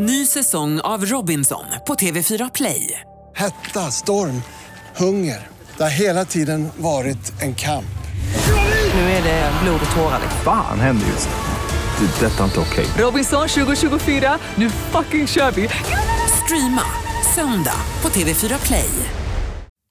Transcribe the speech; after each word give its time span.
Ny 0.00 0.26
säsong 0.26 0.80
av 0.80 1.04
Robinson 1.04 1.64
på 1.86 1.94
TV4 1.94 2.50
Play. 2.54 3.00
Hetta, 3.36 3.80
storm, 3.80 4.42
hunger. 4.96 5.46
Det 5.76 5.82
har 5.82 5.90
hela 5.90 6.24
tiden 6.24 6.68
varit 6.76 7.42
en 7.42 7.54
kamp. 7.54 7.98
Nu 8.94 9.00
är 9.00 9.22
det 9.22 9.52
blod 9.62 9.80
och 9.90 9.96
tårar. 9.96 10.20
Fan 10.44 10.80
händer 10.80 11.06
just 11.06 11.28
nu. 11.28 12.06
Det. 12.06 12.26
är 12.26 12.30
Detta 12.30 12.40
är 12.40 12.44
inte 12.44 12.60
okej. 12.60 12.86
Robinson 12.98 13.48
2024, 13.48 14.38
nu 14.54 14.70
fucking 14.70 15.26
kör 15.26 15.50
vi! 15.50 15.68
Streama 16.44 16.82
söndag 17.34 17.80
på 18.00 18.08
TV4 18.08 18.66
Play. 18.66 18.90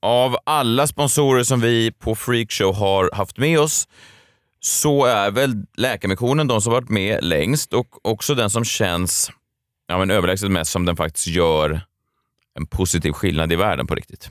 Av 0.05 0.37
alla 0.43 0.87
sponsorer 0.87 1.43
som 1.43 1.61
vi 1.61 1.91
på 1.91 2.15
Freakshow 2.15 2.75
har 2.75 3.09
haft 3.13 3.37
med 3.37 3.59
oss 3.59 3.87
så 4.59 5.05
är 5.05 5.31
väl 5.31 5.53
Läkarmissionen 5.77 6.47
de 6.47 6.61
som 6.61 6.73
varit 6.73 6.89
med 6.89 7.23
längst 7.23 7.73
och 7.73 7.87
också 8.01 8.35
den 8.35 8.49
som 8.49 8.65
känns 8.65 9.31
ja, 9.87 9.97
men 9.97 10.11
överlägset 10.11 10.51
mest 10.51 10.71
som 10.71 10.85
den 10.85 10.95
faktiskt 10.95 11.27
gör 11.27 11.81
en 12.59 12.65
positiv 12.65 13.11
skillnad 13.11 13.51
i 13.51 13.55
världen 13.55 13.87
på 13.87 13.95
riktigt. 13.95 14.29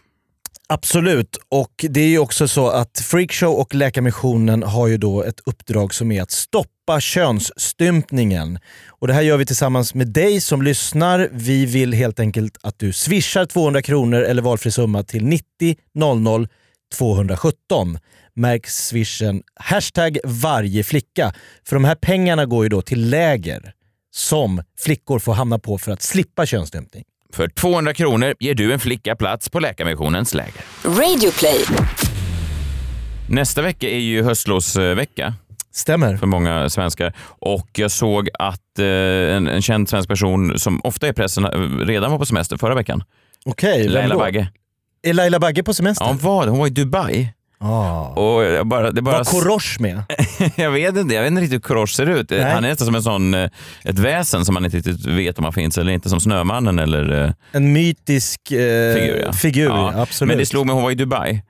Absolut, 0.69 1.39
och 1.49 1.85
det 1.89 2.01
är 2.01 2.09
ju 2.09 2.19
också 2.19 2.49
så 2.49 2.69
att 2.69 2.99
Freakshow 2.99 3.55
och 3.55 3.75
Läkarmissionen 3.75 4.63
har 4.63 4.87
ju 4.87 4.97
då 4.97 5.23
ett 5.23 5.41
uppdrag 5.47 5.95
som 5.95 6.13
är 6.13 6.23
att 6.23 6.31
stoppa 6.31 7.01
könsstympningen. 7.01 8.59
Och 8.89 9.07
det 9.07 9.15
här 9.15 9.23
gör 9.23 9.37
vi 9.37 9.47
tillsammans 9.47 9.95
med 9.95 10.09
dig 10.09 10.41
som 10.41 10.63
lyssnar. 10.63 11.29
Vi 11.33 11.67
vill 11.67 11.93
helt 11.93 12.21
enkelt 12.21 12.59
att 12.63 12.79
du 12.79 12.93
swishar 12.93 13.47
200 13.47 13.83
kronor 13.83 14.23
eller 14.23 14.43
valfri 14.43 14.71
summa 14.71 15.03
till 15.03 15.25
90 15.25 15.77
00 15.95 16.49
217. 16.95 17.99
Märk 18.35 18.67
swishen 18.67 19.43
hashtag 19.55 20.19
varje 20.25 20.85
flicka. 20.85 21.35
För 21.65 21.77
de 21.77 21.85
här 21.85 21.95
pengarna 21.95 22.47
går 22.47 22.65
ju 22.65 22.69
då 22.69 22.83
till 22.83 23.11
läger 23.11 23.73
som 24.17 24.63
flickor 24.79 25.19
får 25.19 25.33
hamna 25.35 25.59
på 25.59 25.79
för 25.79 25.93
att 25.93 26.03
slippa 26.03 26.47
könsstympning. 26.47 27.05
För 27.33 27.49
200 27.49 27.95
kronor 27.95 28.35
ger 28.41 28.55
du 28.55 28.73
en 28.73 28.81
flicka 28.81 29.17
plats 29.17 29.49
på 29.49 29.61
Läkarmissionens 29.61 30.35
läger. 30.35 30.65
Radioplay. 30.85 31.65
Nästa 33.29 33.63
vecka 33.63 33.89
är 33.91 33.99
ju 33.99 34.23
höstlovsvecka 34.23 35.35
Stämmer. 35.73 36.17
för 36.17 36.27
många 36.27 36.71
svenskar 36.71 37.13
och 37.23 37.69
jag 37.73 37.91
såg 37.91 38.29
att 38.39 38.79
eh, 38.79 38.87
en, 38.87 39.49
en 39.49 39.63
känd 39.63 39.89
svensk 39.89 40.09
person 40.09 40.59
som 40.59 40.81
ofta 40.85 41.07
är 41.07 41.11
i 41.11 41.15
pressen 41.15 41.45
eh, 41.45 41.87
redan 41.87 42.11
var 42.11 42.19
på 42.19 42.27
semester 42.27 42.57
förra 42.57 42.75
veckan. 42.75 43.03
Okej, 43.45 43.83
vem 43.83 43.93
Laila? 43.93 44.17
Bagge. 44.17 44.49
Är 45.03 45.13
Laila 45.13 45.39
Bagge 45.39 45.63
på 45.63 45.75
semester? 45.75 46.05
Ja, 46.05 46.09
hon 46.09 46.19
var 46.19 46.47
Hon 46.47 46.59
var 46.59 46.67
i 46.67 46.71
Dubai. 46.71 47.29
Ah. 47.59 48.03
Och 48.09 48.45
jag 48.45 48.67
bara, 48.67 48.91
det 48.91 49.03
bara 49.03 49.17
Var 49.19 49.25
Korosh 49.25 49.81
med? 49.81 50.03
jag 50.57 50.71
vet 50.71 50.97
inte, 50.97 51.15
jag 51.15 51.23
vet 51.23 51.31
inte 51.31 51.43
riktigt 51.43 51.55
hur 51.55 51.61
Korosh 51.61 51.93
ser 51.95 52.07
ut. 52.07 52.31
Nej. 52.31 52.43
Han 52.43 52.65
är 52.65 52.69
nästan 52.69 52.87
som 52.87 52.95
en 52.95 53.03
sån, 53.03 53.35
eh, 53.35 53.51
ett 53.85 53.99
väsen 53.99 54.45
som 54.45 54.55
man 54.55 54.65
inte 54.65 54.77
riktigt 54.77 55.07
vet 55.07 55.39
om 55.39 55.45
han 55.45 55.53
finns 55.53 55.79
eller 55.79 55.93
inte. 55.93 56.09
Som 56.09 56.21
Snömannen 56.21 56.79
eller 56.79 57.25
eh, 57.25 57.33
En 57.53 57.73
mytisk 57.73 58.53
eh, 58.53 58.95
figur. 58.95 59.23
Ja. 59.27 59.33
figur 59.33 59.69
Ja. 59.69 59.93
absolut. 60.03 60.29
Men 60.29 60.39
det 60.39 60.47
slog 60.47 60.67
mig, 60.67 60.75
hon 60.75 60.83
var 60.83 60.91
i 60.91 60.95
Dubai. 60.95 61.43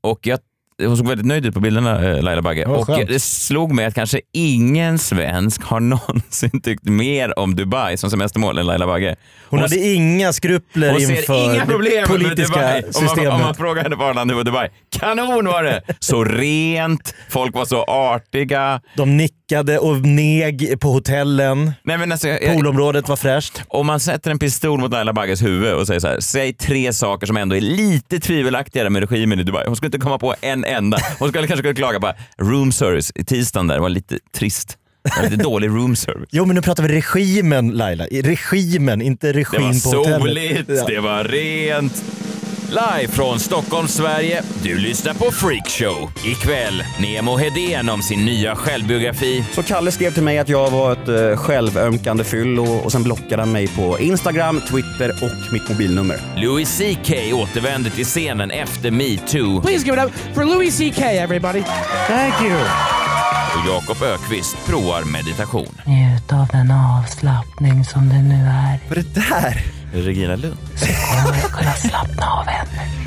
Och 0.00 0.26
jag, 0.26 0.38
hon 0.86 0.96
såg 0.96 1.08
väldigt 1.08 1.26
nöjd 1.26 1.46
ut 1.46 1.54
på 1.54 1.60
bilderna, 1.60 2.10
eh, 2.10 2.22
Laila 2.22 2.42
Bagge. 2.42 2.64
Och 2.64 2.86
skönt. 2.86 3.08
det 3.08 3.20
slog 3.20 3.72
mig 3.72 3.84
att 3.84 3.94
kanske 3.94 4.20
ingen 4.32 4.98
svensk 4.98 5.62
har 5.62 5.80
någonsin 5.90 6.60
tyckt 6.60 6.84
mer 6.84 7.38
om 7.38 7.56
Dubai 7.56 7.96
som 7.96 8.10
semestermål 8.10 8.58
än 8.58 8.66
Laila 8.66 8.86
Bagge. 8.86 9.16
Hon 9.48 9.60
hade 9.60 9.78
inga 9.78 10.32
skrupler 10.32 10.92
hon 10.92 11.00
inför 11.00 11.54
inga 11.54 11.66
problem 11.66 12.02
det 12.02 12.08
politiska 12.08 12.60
Dubai. 12.60 12.82
Om 12.82 13.04
man, 13.04 13.08
systemet. 13.08 13.32
om 13.32 13.40
man 13.40 13.54
frågar 13.54 13.82
henne 13.82 13.96
var 13.96 14.14
han 14.14 14.36
var 14.36 14.44
Dubai. 14.44 14.68
Kanon 14.90 15.46
var 15.46 15.62
det! 15.62 15.82
Så 15.98 16.24
rent, 16.24 17.14
folk 17.28 17.54
var 17.54 17.64
så 17.64 17.82
artiga. 17.84 18.80
De 18.96 19.16
nickade 19.16 19.39
och 19.58 20.00
neg 20.00 20.80
på 20.80 20.88
hotellen. 20.92 21.72
Nej, 21.82 21.98
men 21.98 22.12
alltså, 22.12 22.28
jag, 22.28 22.42
jag, 22.42 22.54
Poolområdet 22.54 23.08
var 23.08 23.16
fräscht. 23.16 23.62
om 23.68 23.86
man 23.86 24.00
sätter 24.00 24.30
en 24.30 24.38
pistol 24.38 24.80
mot 24.80 24.92
Laila 24.92 25.12
Bagges 25.12 25.42
huvud 25.42 25.74
och 25.74 25.86
säger 25.86 26.00
så 26.00 26.06
här, 26.08 26.20
säg 26.20 26.52
tre 26.52 26.92
saker 26.92 27.26
som 27.26 27.36
ändå 27.36 27.56
är 27.56 27.60
lite 27.60 28.20
tvivelaktigare 28.20 28.90
med 28.90 29.10
regimen 29.10 29.40
i 29.40 29.42
Dubai. 29.42 29.64
Hon 29.66 29.76
skulle 29.76 29.86
inte 29.88 29.98
komma 29.98 30.18
på 30.18 30.34
en 30.40 30.64
enda. 30.64 30.98
Hon 31.18 31.28
skulle 31.28 31.46
kanske 31.46 31.62
kunna 31.62 31.74
klaga 31.74 32.00
på 32.00 32.12
room 32.44 32.72
service 32.72 33.12
i 33.14 33.24
tisdagen 33.24 33.66
där, 33.66 33.74
det 33.74 33.80
var 33.80 33.88
lite 33.88 34.18
trist. 34.38 34.76
Det 35.02 35.10
var 35.22 35.30
lite 35.30 35.42
dålig 35.42 35.68
room 35.68 35.96
service. 35.96 36.28
Jo 36.32 36.44
men 36.44 36.56
nu 36.56 36.62
pratar 36.62 36.82
vi 36.82 36.88
regimen 37.00 37.70
Laila. 37.70 38.04
Regimen, 38.04 39.02
inte 39.02 39.26
Det 39.26 39.32
regim 39.32 39.62
var 39.62 39.92
på 39.92 39.98
hotellet. 39.98 40.20
soligt, 40.20 40.70
Ja. 40.80 40.84
det 40.86 41.00
var 41.00 41.24
rent. 41.24 42.04
Live 42.70 43.08
från 43.08 43.40
Stockholm, 43.40 43.88
Sverige. 43.88 44.42
Du 44.62 44.78
lyssnar 44.78 45.14
på 45.14 45.30
Freakshow. 45.30 46.12
Ikväll, 46.24 46.84
Nemo 46.98 47.36
Hedén 47.36 47.88
om 47.88 48.02
sin 48.02 48.24
nya 48.24 48.56
självbiografi. 48.56 49.44
Så 49.52 49.62
Kalle 49.62 49.92
skrev 49.92 50.10
till 50.10 50.22
mig 50.22 50.38
att 50.38 50.48
jag 50.48 50.70
var 50.70 50.92
ett 50.92 51.08
uh, 51.08 51.36
självömkande 51.36 52.24
fyllo 52.24 52.64
och 52.64 52.92
sen 52.92 53.02
blockade 53.02 53.42
han 53.42 53.52
mig 53.52 53.68
på 53.68 53.98
Instagram, 53.98 54.60
Twitter 54.60 55.10
och 55.10 55.52
mitt 55.52 55.68
mobilnummer. 55.68 56.16
Louis 56.36 56.78
CK 56.78 57.10
återvänder 57.34 57.90
till 57.90 58.04
scenen 58.04 58.50
efter 58.50 58.90
metoo. 58.90 59.60
Please 59.62 59.86
give 59.86 60.02
it 60.02 60.04
up 60.04 60.34
for 60.34 60.44
Louis 60.44 60.76
C.K. 60.76 61.04
everybody. 61.04 61.62
Thank 62.08 62.34
you. 62.42 62.60
Och 63.54 63.66
Jakob 63.68 64.02
Ökvist 64.02 64.56
provar 64.66 65.04
meditation. 65.04 65.80
Njut 65.86 66.32
av 66.32 66.48
den 66.52 66.70
avslappning 66.70 67.84
som 67.84 68.08
det 68.08 68.22
nu 68.22 68.34
är. 68.34 68.78
Vad 68.88 68.98
är 68.98 69.02
det 69.02 69.14
där? 69.14 69.79
Regina 69.92 70.36
Lund. 70.36 70.56
Kommer 71.24 71.38
att 71.38 71.52
kunna 71.52 71.72
slappna 71.72 72.26
av 72.26 72.48
ännu. 72.48 73.00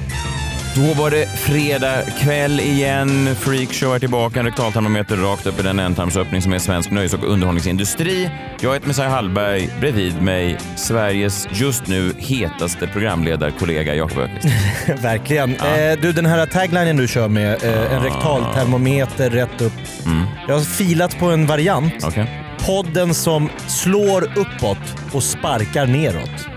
Då 0.76 0.94
var 0.94 1.12
det 1.12 1.26
fredag 1.28 2.04
kväll 2.22 2.60
igen. 2.60 3.36
Freakshow 3.36 3.96
är 3.96 4.00
tillbaka. 4.00 4.40
En 4.40 4.46
rektaltermometer 4.46 5.18
rakt 5.18 5.46
upp 5.46 5.60
i 5.60 5.64
den 5.64 5.80
ändtarmsöppning 5.80 6.42
som 6.42 6.54
är 6.54 6.60
svensk 6.60 6.92
nöjes 6.92 7.14
och 7.14 7.24
underhållningsindustri. 7.24 8.30
Jag 8.60 8.74
heter 8.74 8.88
Messiah 8.88 9.10
Hallberg. 9.12 9.70
Bredvid 9.80 10.22
mig 10.22 10.58
Sveriges 10.76 11.48
just 11.52 11.88
nu 11.88 12.14
hetaste 12.18 12.88
programledarkollega 12.88 13.96
Jakob 13.96 14.18
Öqvist. 14.18 14.48
Verkligen. 15.04 15.56
Eh, 15.56 16.00
du 16.02 16.12
den 16.12 16.26
här 16.26 16.46
taglinen 16.46 16.98
du 16.98 17.08
kör 17.08 17.28
med, 17.28 17.64
eh, 17.64 17.94
en 17.94 18.04
rektaltermometer 18.04 19.30
rätt 19.30 19.62
upp. 19.62 19.74
Mm. 20.06 20.26
Jag 20.48 20.56
har 20.56 20.62
filat 20.62 21.20
på 21.20 21.26
en 21.26 21.48
variant. 21.48 22.04
Okej? 22.04 22.42
Podden 22.66 23.14
som 23.14 23.50
slår 23.68 24.24
uppåt 24.24 24.96
och 25.12 25.24
sparkar 25.24 25.86
neråt. 25.88 26.53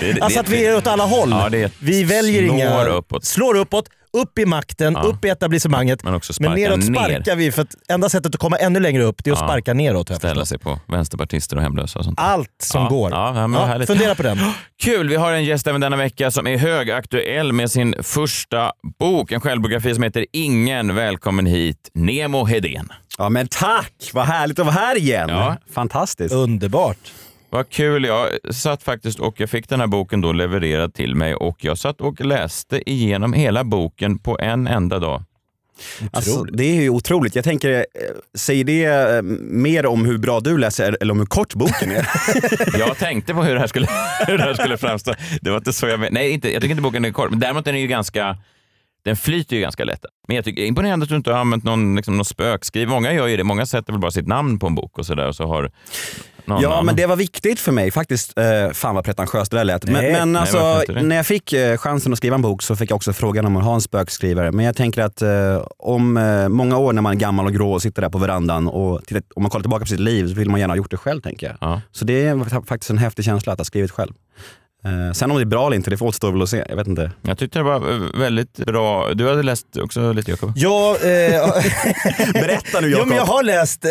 Det- 0.00 0.12
det- 0.12 0.20
Alltså 0.20 0.40
att 0.40 0.48
vi 0.48 0.66
är 0.66 0.76
åt 0.76 0.86
alla 0.86 1.04
håll. 1.04 1.30
Ja, 1.30 1.48
det 1.48 1.72
vi 1.78 2.04
väljer 2.04 2.42
slår 2.46 2.54
inga... 2.56 2.84
uppåt. 2.84 3.24
Slår 3.24 3.56
uppåt, 3.56 3.88
upp 4.12 4.38
i 4.38 4.46
makten, 4.46 4.92
Ja. 4.92 5.02
upp 5.02 5.24
i 5.24 5.28
etablissemanget. 5.28 6.04
Men 6.04 6.14
också 6.14 6.32
Men 6.40 6.52
neråt 6.54 6.78
ner. 6.78 6.94
sparkar 6.94 7.36
vi 7.36 7.52
för 7.52 7.62
att 7.62 7.74
enda 7.88 8.08
sättet 8.08 8.34
att 8.34 8.40
komma 8.40 8.56
ännu 8.56 8.80
längre 8.80 9.02
upp 9.02 9.24
det 9.24 9.30
är 9.30 9.32
att 9.32 9.40
Ja. 9.40 9.46
sparka 9.46 9.74
neråt. 9.74 10.16
Ställa 10.16 10.44
sig 10.44 10.58
på 10.58 10.78
vänsterpartister 10.88 11.56
och 11.56 11.62
hemlösa 11.62 11.98
och 11.98 12.04
sånt. 12.04 12.20
Allt 12.20 12.48
som 12.62 12.82
Ja, 12.82 12.88
går. 12.88 13.10
ja, 13.10 13.86
fundera 13.86 14.14
på 14.14 14.22
den. 14.22 14.38
Kul! 14.82 15.08
Vi 15.08 15.16
har 15.16 15.32
en 15.32 15.44
gäst 15.44 15.66
även 15.66 15.80
denna 15.80 15.96
vecka 15.96 16.30
som 16.30 16.46
är 16.46 16.56
högaktuell 16.58 17.52
med 17.52 17.70
sin 17.70 17.94
första 18.02 18.72
bok. 18.98 19.32
En 19.32 19.40
självbiografi 19.40 19.94
som 19.94 20.02
heter 20.02 20.26
Ingen. 20.32 20.94
Välkommen 20.94 21.46
hit, 21.46 21.90
Nemo 21.94 22.44
Hedén. 22.44 22.88
Ja 23.18 23.28
men 23.28 23.48
tack! 23.48 24.10
Vad 24.12 24.24
härligt 24.26 24.58
att 24.58 24.66
vara 24.66 24.74
här 24.76 24.96
igen. 24.98 25.28
Ja. 25.28 25.56
Fantastiskt. 25.74 26.34
Underbart. 26.34 27.12
Vad 27.52 27.68
kul. 27.68 28.04
Jag 28.04 28.28
satt 28.54 28.82
faktiskt 28.82 29.18
och 29.20 29.40
jag 29.40 29.50
fick 29.50 29.68
den 29.68 29.80
här 29.80 29.86
boken 29.86 30.20
då 30.20 30.32
levererad 30.32 30.94
till 30.94 31.14
mig 31.14 31.34
och 31.34 31.64
jag 31.64 31.78
satt 31.78 32.00
och 32.00 32.20
läste 32.20 32.90
igenom 32.90 33.32
hela 33.32 33.64
boken 33.64 34.18
på 34.18 34.38
en 34.40 34.66
enda 34.66 34.98
dag. 34.98 35.22
Alltså, 36.12 36.42
det 36.44 36.64
är 36.64 36.82
ju 36.82 36.88
otroligt. 36.90 37.34
Jag 37.36 37.44
tänker, 37.44 37.70
eh, 37.70 37.84
säger 38.38 38.64
det 38.64 38.84
eh, 38.84 39.22
mer 39.40 39.86
om 39.86 40.04
hur 40.04 40.18
bra 40.18 40.40
du 40.40 40.58
läser 40.58 40.96
eller 41.00 41.12
om 41.12 41.18
hur 41.18 41.26
kort 41.26 41.54
boken 41.54 41.90
är? 41.90 42.08
Jag 42.78 42.98
tänkte 42.98 43.34
på 43.34 43.42
hur 43.42 43.54
det 43.54 43.60
här 43.60 43.66
skulle, 43.66 43.86
hur 44.26 44.38
det 44.38 44.44
här 44.44 44.54
skulle 44.54 44.76
framstå. 44.76 45.14
Det 45.40 45.50
var 45.50 45.56
inte 45.56 45.72
så 45.72 45.86
jag 45.86 46.00
men- 46.00 46.12
Nej, 46.12 46.30
inte, 46.30 46.52
jag 46.52 46.62
tycker 46.62 46.70
inte 46.72 46.82
boken 46.82 47.04
är 47.04 47.10
kort, 47.10 47.30
men 47.30 47.40
däremot 47.40 47.66
är 47.66 47.72
den 47.72 47.80
ju 47.80 47.86
ganska 47.86 48.36
den 49.04 49.16
flyter 49.16 49.56
ju 49.56 49.62
ganska 49.62 49.84
lätt. 49.84 50.04
Men 50.28 50.36
jag 50.36 50.44
tycker 50.44 50.62
imponerande 50.62 51.04
att 51.04 51.10
du 51.10 51.16
inte 51.16 51.32
har 51.32 51.38
använt 51.38 51.64
någon, 51.64 51.96
liksom, 51.96 52.16
någon 52.16 52.24
spökskriv. 52.24 52.88
Många 52.88 53.12
gör 53.12 53.26
ju 53.26 53.36
det. 53.36 53.44
Många 53.44 53.66
sätter 53.66 53.92
väl 53.92 54.00
bara 54.00 54.10
sitt 54.10 54.26
namn 54.28 54.58
på 54.58 54.66
en 54.66 54.74
bok 54.74 54.98
och 54.98 55.06
sådär. 55.06 55.28
Och 55.28 55.34
så 55.36 55.46
har 55.46 55.70
någon 56.44 56.62
Ja, 56.62 56.72
annan. 56.72 56.86
men 56.86 56.96
det 56.96 57.06
var 57.06 57.16
viktigt 57.16 57.60
för 57.60 57.72
mig 57.72 57.90
faktiskt. 57.90 58.38
Eh, 58.38 58.70
fan 58.72 58.94
vad 58.94 59.04
pretentiöst 59.04 59.50
det 59.50 59.56
där 59.56 59.64
lät. 59.64 59.84
Men, 59.84 59.92
Nej, 59.94 60.12
men 60.12 60.32
nej, 60.32 60.40
alltså, 60.40 60.82
när 61.02 61.16
jag 61.16 61.26
fick 61.26 61.52
eh, 61.52 61.76
chansen 61.76 62.12
att 62.12 62.18
skriva 62.18 62.34
en 62.34 62.42
bok 62.42 62.62
så 62.62 62.76
fick 62.76 62.90
jag 62.90 62.96
också 62.96 63.12
frågan 63.12 63.46
om 63.46 63.56
att 63.56 63.64
ha 63.64 63.74
en 63.74 63.80
spökskrivare. 63.80 64.52
Men 64.52 64.64
jag 64.64 64.76
tänker 64.76 65.02
att 65.02 65.22
eh, 65.22 65.62
om 65.78 66.16
eh, 66.16 66.48
många 66.48 66.78
år 66.78 66.92
när 66.92 67.02
man 67.02 67.12
är 67.12 67.16
gammal 67.20 67.46
och 67.46 67.52
grå 67.52 67.72
och 67.72 67.82
sitter 67.82 68.02
där 68.02 68.08
på 68.10 68.18
verandan 68.18 68.68
och 68.68 69.04
tittar, 69.06 69.22
om 69.34 69.42
man 69.42 69.50
kollar 69.50 69.62
tillbaka 69.62 69.80
på 69.84 69.88
sitt 69.88 70.00
liv 70.00 70.28
så 70.28 70.34
vill 70.34 70.50
man 70.50 70.60
gärna 70.60 70.72
ha 70.72 70.76
gjort 70.76 70.90
det 70.90 70.96
själv 70.96 71.20
tänker 71.20 71.46
jag. 71.46 71.56
Ja. 71.60 71.80
Så 71.92 72.04
det 72.04 72.24
är 72.26 72.64
faktiskt 72.66 72.90
en 72.90 72.98
häftig 72.98 73.24
känsla 73.24 73.52
att 73.52 73.58
ha 73.58 73.64
skrivit 73.64 73.90
själv. 73.90 74.12
Eh, 74.84 75.12
sen 75.12 75.30
om 75.30 75.36
det 75.36 75.42
är 75.42 75.46
bra 75.46 75.66
eller 75.66 75.76
inte, 75.76 75.90
det 75.90 75.96
får 75.96 76.06
återstå 76.06 76.30
väl 76.30 76.42
att 76.42 76.48
se. 76.48 76.64
Jag 76.68 76.76
vet 76.76 76.86
inte. 76.86 77.10
Jag 77.22 77.38
tyckte 77.38 77.58
det 77.58 77.62
var 77.62 77.92
eh, 77.92 78.20
väldigt 78.20 78.56
bra. 78.56 79.14
Du 79.14 79.28
hade 79.28 79.42
läst 79.42 79.76
också 79.76 80.12
lite 80.12 80.30
Jakob? 80.30 80.52
Ja, 80.56 80.96
eh, 81.02 81.08
Berätta 82.32 82.80
nu 82.80 82.86
jo, 82.88 82.90
Jakob. 82.90 83.08
men 83.08 83.16
jag 83.16 83.24
har 83.24 83.42
läst, 83.42 83.84
eh, 83.84 83.90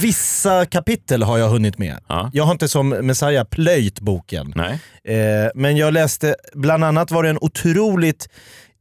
vissa 0.00 0.66
kapitel 0.66 1.22
har 1.22 1.38
jag 1.38 1.48
hunnit 1.48 1.78
med. 1.78 1.98
Ja. 2.08 2.30
Jag 2.32 2.44
har 2.44 2.52
inte 2.52 2.68
som 2.68 2.88
Messiah 2.88 3.44
plöjt 3.44 4.00
boken. 4.00 4.52
Nej? 4.56 4.80
Eh, 5.04 5.50
men 5.54 5.76
jag 5.76 5.92
läste, 5.92 6.34
bland 6.54 6.84
annat 6.84 7.10
var 7.10 7.22
det 7.22 7.28
en 7.28 7.38
otroligt 7.40 8.28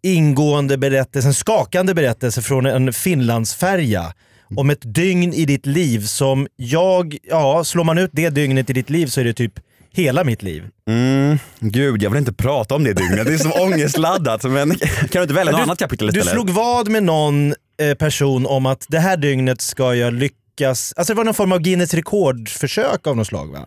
ingående 0.04 0.78
berättelse, 0.78 1.28
en 1.28 1.34
skakande 1.34 1.94
berättelse 1.94 2.42
från 2.42 2.66
en 2.66 2.94
Finlandsfärja 2.94 4.13
om 4.56 4.69
ett 4.69 4.94
dygn 4.95 5.34
i 5.34 5.45
ditt 5.45 5.66
liv 5.66 6.06
som 6.06 6.48
jag, 6.56 7.18
ja 7.24 7.63
slår 7.63 7.84
man 7.84 7.98
ut 7.98 8.10
det 8.13 8.30
dygnet 8.30 8.69
i 8.69 8.74
ditt 8.74 8.90
liv 8.90 9.07
så 9.07 9.19
är 9.19 9.24
det 9.24 9.34
typ 9.34 9.54
hela 9.94 10.24
mitt 10.24 10.44
liv. 10.44 10.63
Mm, 10.89 11.39
gud, 11.59 12.03
jag 12.03 12.09
vill 12.09 12.19
inte 12.19 12.33
prata 12.33 12.75
om 12.75 12.83
det 12.83 12.94
dygnet. 12.94 13.25
Det 13.27 13.33
är 13.33 13.38
så 13.38 13.51
ångestladdat. 13.63 14.44
Men 14.44 14.75
kan 14.75 15.07
du 15.12 15.21
inte 15.21 15.33
välja 15.33 15.51
något 15.51 15.59
Du- 15.59 15.63
annat 15.63 15.80
kapitel 15.80 16.07
Du 16.07 16.19
istället? 16.19 16.33
slog 16.33 16.50
vad 16.50 16.88
med 16.89 17.03
någon 17.03 17.53
eh, 17.81 17.94
person 18.00 18.45
om 18.45 18.65
att 18.65 18.86
det 18.89 19.00
här 19.00 19.18
dygnet 19.18 19.62
ska 19.62 19.95
jag 19.95 20.13
lyckas, 20.13 20.94
alltså 20.97 21.13
det 21.13 21.18
var 21.18 21.24
någon 21.24 21.33
form 21.33 21.51
av 21.51 21.59
Guinness 21.59 21.94
rekordförsök 21.94 23.07
av 23.07 23.18
något 23.18 23.27
slag 23.27 23.51
va? 23.51 23.65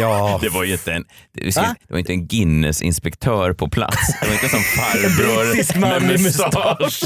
Ja, 0.00 0.38
Det 0.42 0.48
var 0.48 0.64
ju 0.64 0.72
inte 0.72 0.92
en, 0.92 1.04
det 1.34 1.64
var, 1.88 1.98
inte 1.98 2.12
en 2.12 2.26
Guinness-inspektör 2.28 3.52
på 3.52 3.68
plats. 3.68 4.20
Det 4.20 4.26
var 4.26 4.34
inte 4.34 4.48
som 4.48 4.60
farbror 4.62 5.44
brittisk 5.52 5.76
man 5.76 5.90
med 5.90 6.02
med 6.02 6.20
mustasch 6.20 7.02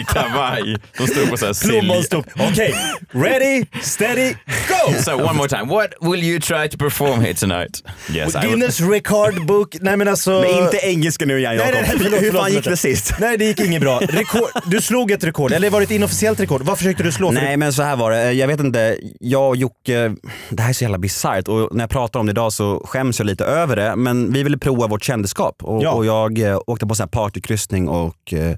i 0.00 0.04
kavaj. 0.04 0.76
De 0.98 1.06
stod 1.06 1.30
på 1.30 1.36
så 1.36 1.46
här 1.46 1.68
Plommon 1.68 1.82
silja. 1.96 2.02
stod, 2.02 2.24
okej, 2.50 2.74
ready, 3.10 3.64
steady, 3.82 4.34
go! 4.68 4.94
So 5.02 5.12
one 5.14 5.32
more 5.32 5.48
time, 5.48 5.64
what 5.64 5.90
will 6.00 6.24
you 6.24 6.40
try 6.40 6.68
to 6.68 6.78
perform 6.78 7.20
here 7.20 7.34
tonight? 7.34 7.82
Yes, 8.10 8.34
I 8.34 8.38
will. 8.38 8.48
Guinness 8.48 8.80
record 8.80 9.46
book, 9.46 9.76
nej 9.80 9.96
men 9.96 10.08
alltså... 10.08 10.30
men 10.30 10.64
inte 10.64 10.76
engelska 10.82 11.24
nu 11.26 11.38
igen 11.38 11.56
Nej, 11.56 11.66
Jakob. 11.66 11.74
nej, 11.74 11.82
nej, 11.88 11.98
förlåt, 11.98 12.22
Hur 12.22 12.26
förlåt, 12.26 12.42
fan 12.42 12.52
gick 12.52 12.64
förlåt. 12.64 12.82
det 12.82 12.96
sist? 12.96 13.12
Nej 13.20 13.38
det 13.38 13.44
gick 13.44 13.60
inget 13.60 13.80
bra. 13.82 13.98
Rekord, 13.98 14.48
du 14.66 14.80
slog 14.80 15.10
ett 15.10 15.24
rekord, 15.24 15.52
eller 15.52 15.70
var 15.70 15.80
det 15.80 15.84
ett 15.84 15.90
inofficiellt 15.90 16.40
rekord? 16.40 16.62
Vad 16.62 16.78
försökte 16.78 17.02
du 17.02 17.12
slå? 17.12 17.32
För 17.32 17.40
Nej 17.40 17.56
men 17.56 17.72
så 17.72 17.82
här 17.82 17.96
var 17.96 18.10
det, 18.10 18.32
jag 18.32 18.46
vet 18.48 18.60
inte, 18.60 18.98
jag 19.20 19.48
och 19.48 19.56
Jocke, 19.56 20.14
det 20.50 20.62
här 20.62 20.68
är 20.68 20.72
så 20.72 20.84
jävla 20.84 20.98
bisarrt 20.98 21.48
och 21.48 21.74
när 21.74 21.82
jag 21.82 21.90
pratar 21.90 22.20
om 22.20 22.26
det 22.28 22.30
idag 22.30 22.52
så 22.52 22.82
skäms 22.86 23.18
jag 23.18 23.26
lite 23.26 23.44
över 23.44 23.76
det 23.76 23.96
men 23.96 24.32
vi 24.32 24.42
ville 24.42 24.58
prova 24.58 24.86
vårt 24.86 25.02
kändisskap 25.04 25.64
och, 25.64 25.82
Ja. 25.82 25.90
och 25.92 26.06
jag 26.06 26.38
eh, 26.38 26.60
åkte 26.66 26.86
på 26.86 26.94
en 27.02 27.08
partykryssning 27.08 27.88
och 27.88 28.32
eh, 28.32 28.56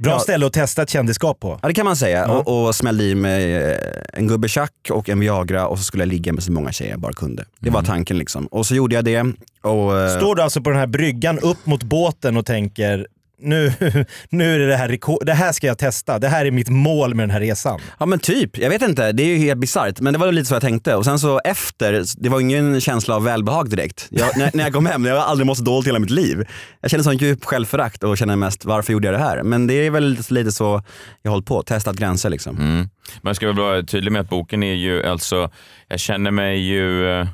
Bra 0.00 0.12
Ja. 0.12 0.18
ställe 0.18 0.46
att 0.46 0.52
testa 0.52 0.82
ett 0.82 0.90
kändisskap 0.90 1.40
på. 1.40 1.58
Ja 1.62 1.68
det 1.68 1.74
kan 1.74 1.84
man 1.84 1.96
säga. 1.96 2.30
Och, 2.32 2.66
och 2.66 2.74
smällde 2.74 3.04
i 3.04 3.14
mig 3.14 3.54
eh, 3.56 3.78
en 4.12 4.28
gubbe 4.28 4.48
tjack 4.48 4.72
och 4.90 5.08
en 5.08 5.20
Viagra 5.20 5.66
och 5.66 5.78
så 5.78 5.84
skulle 5.84 6.02
jag 6.02 6.08
ligga 6.08 6.32
med 6.32 6.42
så 6.42 6.52
många 6.52 6.72
tjejer 6.72 6.90
jag 6.90 7.00
bara 7.00 7.12
kunde. 7.12 7.44
Det 7.58 7.70
var 7.70 7.82
tanken 7.82 8.18
liksom. 8.18 8.46
Och 8.46 8.66
så 8.66 8.74
gjorde 8.74 8.94
jag 8.94 9.04
det. 9.04 9.20
Och, 9.62 9.98
eh, 10.00 10.16
Står 10.18 10.34
du 10.34 10.42
alltså 10.42 10.60
på 10.62 10.70
den 10.70 10.78
här 10.78 10.86
bryggan 10.86 11.38
upp 11.38 11.66
mot 11.66 11.82
båten 11.82 12.36
och 12.36 12.46
tänker 12.46 13.06
nu, 13.40 13.72
nu 14.30 14.54
är 14.54 14.58
det 14.58 14.66
det 14.66 14.76
här 14.76 14.88
rekord, 14.88 15.26
det 15.26 15.34
här 15.34 15.52
ska 15.52 15.66
jag 15.66 15.78
testa, 15.78 16.18
det 16.18 16.28
här 16.28 16.46
är 16.46 16.50
mitt 16.50 16.68
mål 16.68 17.14
med 17.14 17.22
den 17.22 17.30
här 17.30 17.40
resan. 17.40 17.80
Ja 17.98 18.06
men 18.06 18.18
typ, 18.18 18.58
jag 18.58 18.70
vet 18.70 18.82
inte. 18.82 19.12
Det 19.12 19.22
är 19.22 19.26
ju 19.26 19.36
helt 19.36 19.60
bisarrt. 19.60 20.00
Men 20.00 20.12
det 20.12 20.18
var 20.18 20.32
lite 20.32 20.48
så 20.48 20.54
jag 20.54 20.62
tänkte. 20.62 20.94
Och 20.94 21.04
sen 21.04 21.18
så 21.18 21.40
efter, 21.44 22.04
det 22.16 22.28
var 22.28 22.40
ingen 22.40 22.80
känsla 22.80 23.16
av 23.16 23.24
välbehag 23.24 23.70
direkt. 23.70 24.06
Jag, 24.10 24.38
när, 24.38 24.50
när 24.54 24.64
jag 24.64 24.72
kom 24.72 24.86
hem, 24.86 25.04
jag 25.04 25.14
har 25.14 25.24
aldrig 25.24 25.46
mått 25.46 25.58
så 25.58 25.64
dåligt 25.64 25.86
i 25.86 25.88
hela 25.88 25.98
mitt 25.98 26.10
liv. 26.10 26.48
Jag 26.80 26.90
kände 26.90 27.04
sån 27.04 27.16
djup 27.16 27.44
självförakt 27.44 28.04
och 28.04 28.18
kände 28.18 28.36
mest 28.36 28.64
varför 28.64 28.92
gjorde 28.92 29.08
jag 29.08 29.14
det 29.14 29.24
här? 29.24 29.42
Men 29.42 29.66
det 29.66 29.74
är 29.74 29.90
väl 29.90 30.04
lite, 30.04 30.34
lite 30.34 30.52
så 30.52 30.82
jag 31.22 31.30
har 31.30 31.34
hållit 31.34 31.46
på, 31.46 31.62
testat 31.62 31.96
gränser 31.96 32.30
liksom. 32.30 32.56
Mm. 32.56 32.88
Man 33.22 33.34
ska 33.34 33.46
väl 33.46 33.56
vara 33.56 33.82
tydlig 33.82 34.12
med 34.12 34.20
att 34.20 34.28
boken 34.28 34.62
är 34.62 34.74
ju 34.74 35.06
alltså, 35.06 35.50
jag 35.88 36.00
känner 36.00 36.30
mig 36.30 36.58
ju 36.58 37.10
eh, 37.10 37.26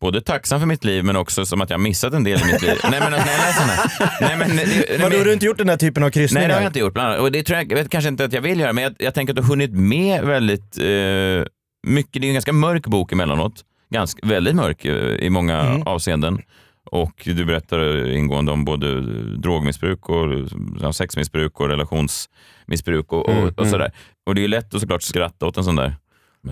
både 0.00 0.20
tacksam 0.20 0.60
för 0.60 0.66
mitt 0.66 0.84
liv 0.84 1.04
men 1.04 1.16
också 1.16 1.46
som 1.46 1.60
att 1.60 1.70
jag 1.70 1.80
missat 1.80 2.12
en 2.14 2.24
del 2.24 2.40
i 2.40 2.44
mitt 2.52 2.62
liv. 2.62 2.72
Nej 2.90 3.00
men 3.00 3.14
alltså, 3.14 3.28
den 3.60 3.68
här. 3.68 4.10
Nej, 4.20 4.36
men, 4.36 4.56
det- 4.56 4.64
det- 4.64 5.02
Vadå, 5.02 5.16
har 5.18 5.24
du 5.24 5.32
inte 5.32 5.46
gjort 5.46 5.58
den 5.58 5.68
här 5.68 5.76
typen 5.76 6.02
av 6.02 6.10
kryssningar? 6.10 6.40
Nej 6.40 6.48
det 6.48 6.54
har 6.54 6.60
jag 6.62 6.68
inte 6.68 6.78
gjort. 6.78 6.92
Bland 6.94 7.08
annat. 7.08 7.20
Och 7.20 7.32
det 7.32 7.42
tror 7.42 7.58
jag, 7.58 7.72
jag 7.72 7.76
vet 7.76 7.88
kanske 7.90 8.08
inte 8.08 8.24
att 8.24 8.32
jag 8.32 8.40
vill 8.40 8.60
göra, 8.60 8.72
men 8.72 8.84
jag, 8.84 8.94
jag 8.98 9.14
tänker 9.14 9.32
att 9.32 9.36
du 9.36 9.42
har 9.42 9.48
hunnit 9.48 9.70
med 9.72 10.24
väldigt 10.24 10.78
eh, 10.78 11.44
mycket. 11.86 12.22
Det 12.22 12.26
är 12.26 12.28
en 12.28 12.32
ganska 12.34 12.52
mörk 12.52 12.86
bok 12.86 13.12
emellanåt. 13.12 13.64
Ganska, 13.90 14.26
väldigt 14.26 14.54
mörk 14.54 14.84
eh, 14.84 14.94
i 14.96 15.30
många 15.30 15.60
Mm. 15.60 15.82
avseenden. 15.82 16.38
Och 16.90 17.22
du 17.24 17.44
berättar 17.44 18.10
ingående 18.10 18.52
om 18.52 18.64
både 18.64 19.00
drogmissbruk 19.36 20.08
och 20.08 20.94
sexmissbruk 20.94 21.60
och 21.60 21.68
relationsmissbruk 21.68 23.12
och, 23.12 23.26
och, 23.28 23.32
Mm, 23.32 23.54
och 23.56 23.66
sådär. 23.66 23.92
Och 24.26 24.34
det 24.34 24.40
är 24.40 24.42
ju 24.42 24.48
lätt 24.48 24.74
att 24.74 24.80
såklart 24.80 25.02
skratta 25.02 25.46
åt 25.46 25.56
en 25.56 25.64
sån 25.64 25.76
där 25.76 25.86
eh, 25.86 25.92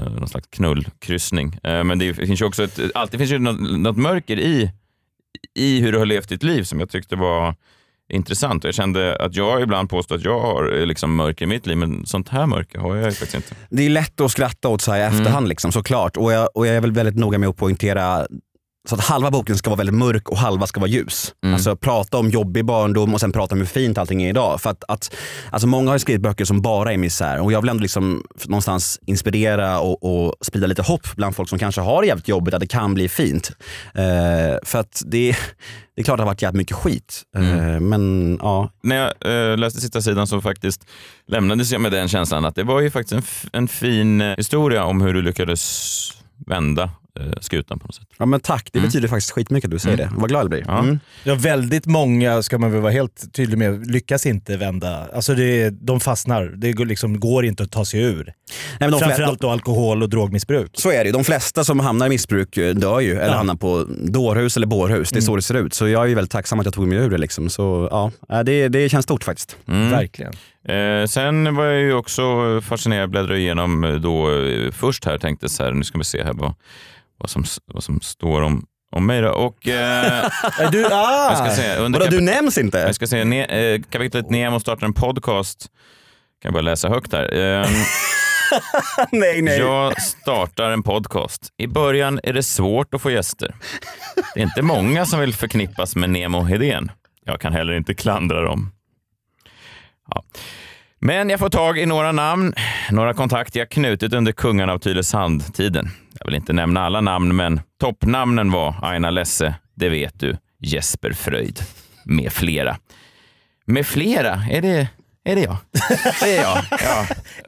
någon 0.04 0.28
slags 0.28 0.46
knullkryssning. 0.50 1.58
Eh, 1.62 1.84
Men 1.84 1.98
det 1.98 2.14
finns 2.14 2.40
ju 2.40 2.44
också 2.44 2.64
ett, 2.64 2.80
alltid 2.94 3.20
finns 3.20 3.32
ju 3.32 3.38
något, 3.38 3.60
något 3.60 3.96
mörker 3.96 4.38
i, 4.38 4.70
i 5.54 5.80
hur 5.80 5.92
du 5.92 5.98
har 5.98 6.06
levt 6.06 6.28
ditt 6.28 6.42
liv 6.42 6.62
som 6.62 6.80
jag 6.80 6.90
tyckte 6.90 7.16
var 7.16 7.54
intressant. 8.12 8.64
Jag 8.64 8.74
kände 8.74 9.16
att 9.16 9.34
jag 9.36 9.62
ibland 9.62 9.90
påstår 9.90 10.16
att 10.16 10.24
jag 10.24 10.40
har 10.40 10.78
eh, 10.80 10.86
liksom 10.86 11.16
mörker 11.16 11.44
i 11.44 11.48
mitt 11.48 11.66
liv, 11.66 11.76
men 11.76 12.06
sånt 12.06 12.28
här 12.28 12.46
mörker 12.46 12.78
har 12.78 12.96
jag 12.96 13.04
faktiskt 13.04 13.34
inte. 13.34 13.54
Det 13.70 13.86
är 13.86 13.90
lätt 13.90 14.20
att 14.20 14.30
skratta 14.30 14.68
åt 14.68 14.80
så 14.80 14.92
här 14.92 14.98
i 14.98 15.02
efterhand 15.02 15.48
liksom, 15.48 15.72
såklart. 15.72 16.16
Och 16.16 16.32
jag, 16.32 16.48
och 16.54 16.66
jag 16.66 16.76
är 16.76 16.80
väl 16.80 16.92
väldigt 16.92 17.16
noga 17.16 17.38
med 17.38 17.48
att 17.48 17.56
poängtera 17.56 18.26
så 18.88 18.94
att 18.94 19.00
halva 19.00 19.30
boken 19.30 19.56
ska 19.56 19.70
vara 19.70 19.78
väldigt 19.78 19.94
mörk 19.94 20.28
och 20.28 20.38
halva 20.38 20.66
ska 20.66 20.80
vara 20.80 20.90
ljus. 20.90 21.34
Mm. 21.44 21.54
Alltså 21.54 21.76
prata 21.76 22.18
om 22.18 22.30
jobbig 22.30 22.64
barndom 22.64 23.14
och 23.14 23.20
sen 23.20 23.32
prata 23.32 23.54
om 23.54 23.58
hur 23.58 23.66
fint 23.66 23.98
allting 23.98 24.22
är 24.22 24.28
idag. 24.28 24.60
För 24.60 24.70
att, 24.70 24.84
att, 24.88 25.16
alltså 25.50 25.68
många 25.68 25.90
har 25.90 25.98
skrivit 25.98 26.22
böcker 26.22 26.44
som 26.44 26.62
bara 26.62 26.92
är 26.92 26.96
misär 26.96 27.40
och 27.40 27.52
jag 27.52 27.60
vill 27.60 27.70
ändå 27.70 27.82
liksom 27.82 28.24
någonstans 28.46 29.00
inspirera 29.06 29.80
och, 29.80 30.26
och 30.26 30.34
sprida 30.40 30.66
lite 30.66 30.82
hopp 30.82 31.06
bland 31.16 31.36
folk 31.36 31.48
som 31.48 31.58
kanske 31.58 31.80
har 31.80 32.02
det 32.02 32.08
jävligt 32.08 32.28
jobbigt 32.28 32.54
att 32.54 32.60
det 32.60 32.66
kan 32.66 32.94
bli 32.94 33.08
fint. 33.08 33.50
Eh, 33.94 34.04
för 34.62 34.78
att 34.78 35.02
det, 35.06 35.36
det 35.94 36.00
är 36.00 36.04
klart 36.04 36.14
att 36.14 36.18
det 36.18 36.22
har 36.22 36.30
varit 36.30 36.42
jävligt 36.42 36.58
mycket 36.58 36.76
skit. 36.76 37.22
Eh, 37.36 37.80
men 37.80 38.38
ja, 38.42 38.70
När 38.82 38.96
jag 38.96 39.50
eh, 39.50 39.56
läste 39.56 39.80
sista 39.80 40.02
sidan 40.02 40.26
så 40.26 40.40
faktiskt 40.40 40.86
lämnades 41.26 41.72
jag 41.72 41.80
med 41.80 41.92
den 41.92 42.08
känslan 42.08 42.44
att 42.44 42.54
det 42.54 42.64
var 42.64 42.80
ju 42.80 42.90
faktiskt 42.90 43.12
en, 43.12 43.22
en 43.52 43.68
fin 43.68 44.20
historia 44.20 44.84
om 44.84 45.00
hur 45.00 45.14
du 45.14 45.22
lyckades 45.22 46.10
vända 46.46 46.90
skutan 47.40 47.78
på 47.78 47.86
något 47.86 47.94
sätt. 47.94 48.06
ja 48.18 48.26
men 48.26 48.40
tack, 48.40 48.68
det 48.72 48.80
betyder 48.80 49.08
faktiskt 49.08 49.30
skitmycket 49.30 49.68
att 49.68 49.72
du 49.72 49.78
säger 49.78 49.96
det. 49.96 50.10
Vad 50.16 50.28
glad 50.28 50.40
jag 50.42 50.50
blir. 50.50 50.64
Ja. 50.66 50.78
Mm. 50.78 50.98
Ja, 51.24 51.34
väldigt 51.34 51.86
många, 51.86 52.42
ska 52.42 52.58
man 52.58 52.72
väl 52.72 52.80
vara 52.80 52.92
helt 52.92 53.32
tydlig 53.32 53.58
med, 53.58 53.90
lyckas 53.90 54.26
inte 54.26 54.56
vända. 54.56 55.06
Alltså 55.14 55.34
det, 55.34 55.70
de 55.70 56.00
fastnar. 56.00 56.44
Det 56.56 56.72
går, 56.72 56.84
liksom, 56.84 57.20
går 57.20 57.44
inte 57.44 57.62
att 57.62 57.70
ta 57.70 57.84
sig 57.84 58.00
ur. 58.02 58.32
Nej, 58.80 58.90
men 58.90 58.98
Framförallt 58.98 59.40
då 59.40 59.50
alkohol 59.50 60.02
och 60.02 60.08
drogmissbruk. 60.08 60.70
Så 60.74 60.90
är 60.90 60.98
det 60.98 61.04
ju. 61.04 61.12
De 61.12 61.24
flesta 61.24 61.64
som 61.64 61.80
hamnar 61.80 62.06
i 62.06 62.08
missbruk 62.08 62.56
eh, 62.56 62.74
dör 62.74 63.00
ju 63.00 63.12
eller 63.12 63.26
Ja. 63.26 63.36
hamnar 63.36 63.54
på 63.54 63.84
dårhus 64.04 64.56
eller 64.56 64.66
bårhus. 64.66 65.10
Det 65.10 65.18
är 65.18 65.20
så 65.20 65.36
det 65.36 65.42
ser 65.42 65.54
ut. 65.54 65.74
Så 65.74 65.88
jag 65.88 66.02
är 66.02 66.06
ju 66.06 66.14
väldigt 66.14 66.30
tacksam 66.32 66.60
att 66.60 66.66
jag 66.66 66.74
tog 66.74 66.88
mig 66.88 66.98
ur 66.98 67.10
det. 67.10 67.18
Liksom. 67.18 67.50
Så 67.50 67.88
ja, 67.90 68.12
äh, 68.38 68.40
det, 68.44 68.68
det 68.68 68.88
känns 68.88 69.04
stort 69.04 69.24
faktiskt. 69.24 69.56
Mm. 69.68 69.90
Verkligen. 69.90 70.32
Eh, 70.68 71.06
sen 71.06 71.54
var 71.54 71.64
jag 71.64 71.80
ju 71.82 71.92
också 71.94 72.22
fascinerad, 72.60 73.10
bläddrade 73.10 73.38
igenom 73.38 73.84
eh, 73.84 73.94
då 73.94 74.30
eh, 74.44 74.70
först 74.72 75.04
här 75.04 75.18
tänkte 75.18 75.48
så 75.48 75.64
här, 75.64 75.72
nu 75.72 75.84
ska 75.84 75.98
vi 75.98 76.04
se 76.04 76.24
här 76.24 76.32
vad, 76.32 76.54
vad, 77.18 77.30
som, 77.30 77.44
vad 77.66 77.84
som 77.84 78.00
står 78.00 78.42
om, 78.42 78.66
om 78.92 79.06
mig 79.06 79.20
då. 79.20 79.30
Och 79.30 79.68
eh, 79.68 80.30
du, 80.72 80.86
ah! 80.86 81.28
jag 81.28 81.38
ska 81.38 81.62
säga, 81.62 81.76
under 81.76 81.98
Vadå, 81.98 82.10
du 82.10 82.20
nämns 82.20 82.58
inte? 82.58 82.78
jag 82.78 82.94
ska 82.94 83.06
säga 83.06 83.24
ne, 83.24 83.44
eh, 83.44 83.82
kapitlet 83.90 84.30
Nemo 84.30 84.60
startar 84.60 84.86
en 84.86 84.92
podcast. 84.92 85.66
Kan 86.42 86.48
jag 86.48 86.52
bara 86.52 86.62
läsa 86.62 86.88
högt 86.88 87.12
här. 87.12 87.34
Eh, 87.34 87.68
nej, 89.12 89.42
nej. 89.42 89.58
Jag 89.58 90.02
startar 90.02 90.70
en 90.70 90.82
podcast. 90.82 91.52
I 91.56 91.66
början 91.66 92.20
är 92.22 92.32
det 92.32 92.42
svårt 92.42 92.94
att 92.94 93.02
få 93.02 93.10
gäster. 93.10 93.54
Det 94.34 94.40
är 94.40 94.44
inte 94.44 94.62
många 94.62 95.06
som 95.06 95.20
vill 95.20 95.34
förknippas 95.34 95.96
med 95.96 96.10
Nemo 96.10 96.42
Hedén. 96.42 96.90
Jag 97.24 97.40
kan 97.40 97.52
heller 97.52 97.72
inte 97.72 97.94
klandra 97.94 98.42
dem. 98.42 98.72
Ja. 100.10 100.24
Men 100.98 101.30
jag 101.30 101.40
får 101.40 101.48
tag 101.48 101.78
i 101.78 101.86
några 101.86 102.12
namn, 102.12 102.54
några 102.90 103.14
kontakter 103.14 103.58
jag 103.60 103.70
knutit 103.70 104.12
under 104.12 104.32
kungarna 104.32 104.72
av 104.72 104.78
Tylösand-tiden. 104.78 105.90
Jag 106.18 106.26
vill 106.26 106.34
inte 106.34 106.52
nämna 106.52 106.86
alla 106.86 107.00
namn, 107.00 107.36
men 107.36 107.60
toppnamnen 107.80 108.50
var 108.50 108.74
Aina 108.82 109.10
Lesse, 109.10 109.54
det 109.74 109.88
vet 109.88 110.20
du, 110.20 110.36
Jesper 110.60 111.12
Fröjd, 111.12 111.60
med 112.04 112.32
flera. 112.32 112.76
Med 113.66 113.86
flera? 113.86 114.42
Är 114.50 114.62
det, 114.62 114.88
är 115.24 115.36
det 115.36 115.42
jag? 115.42 115.56
Det 116.20 116.36
är 116.36 116.42
jag. 116.42 116.58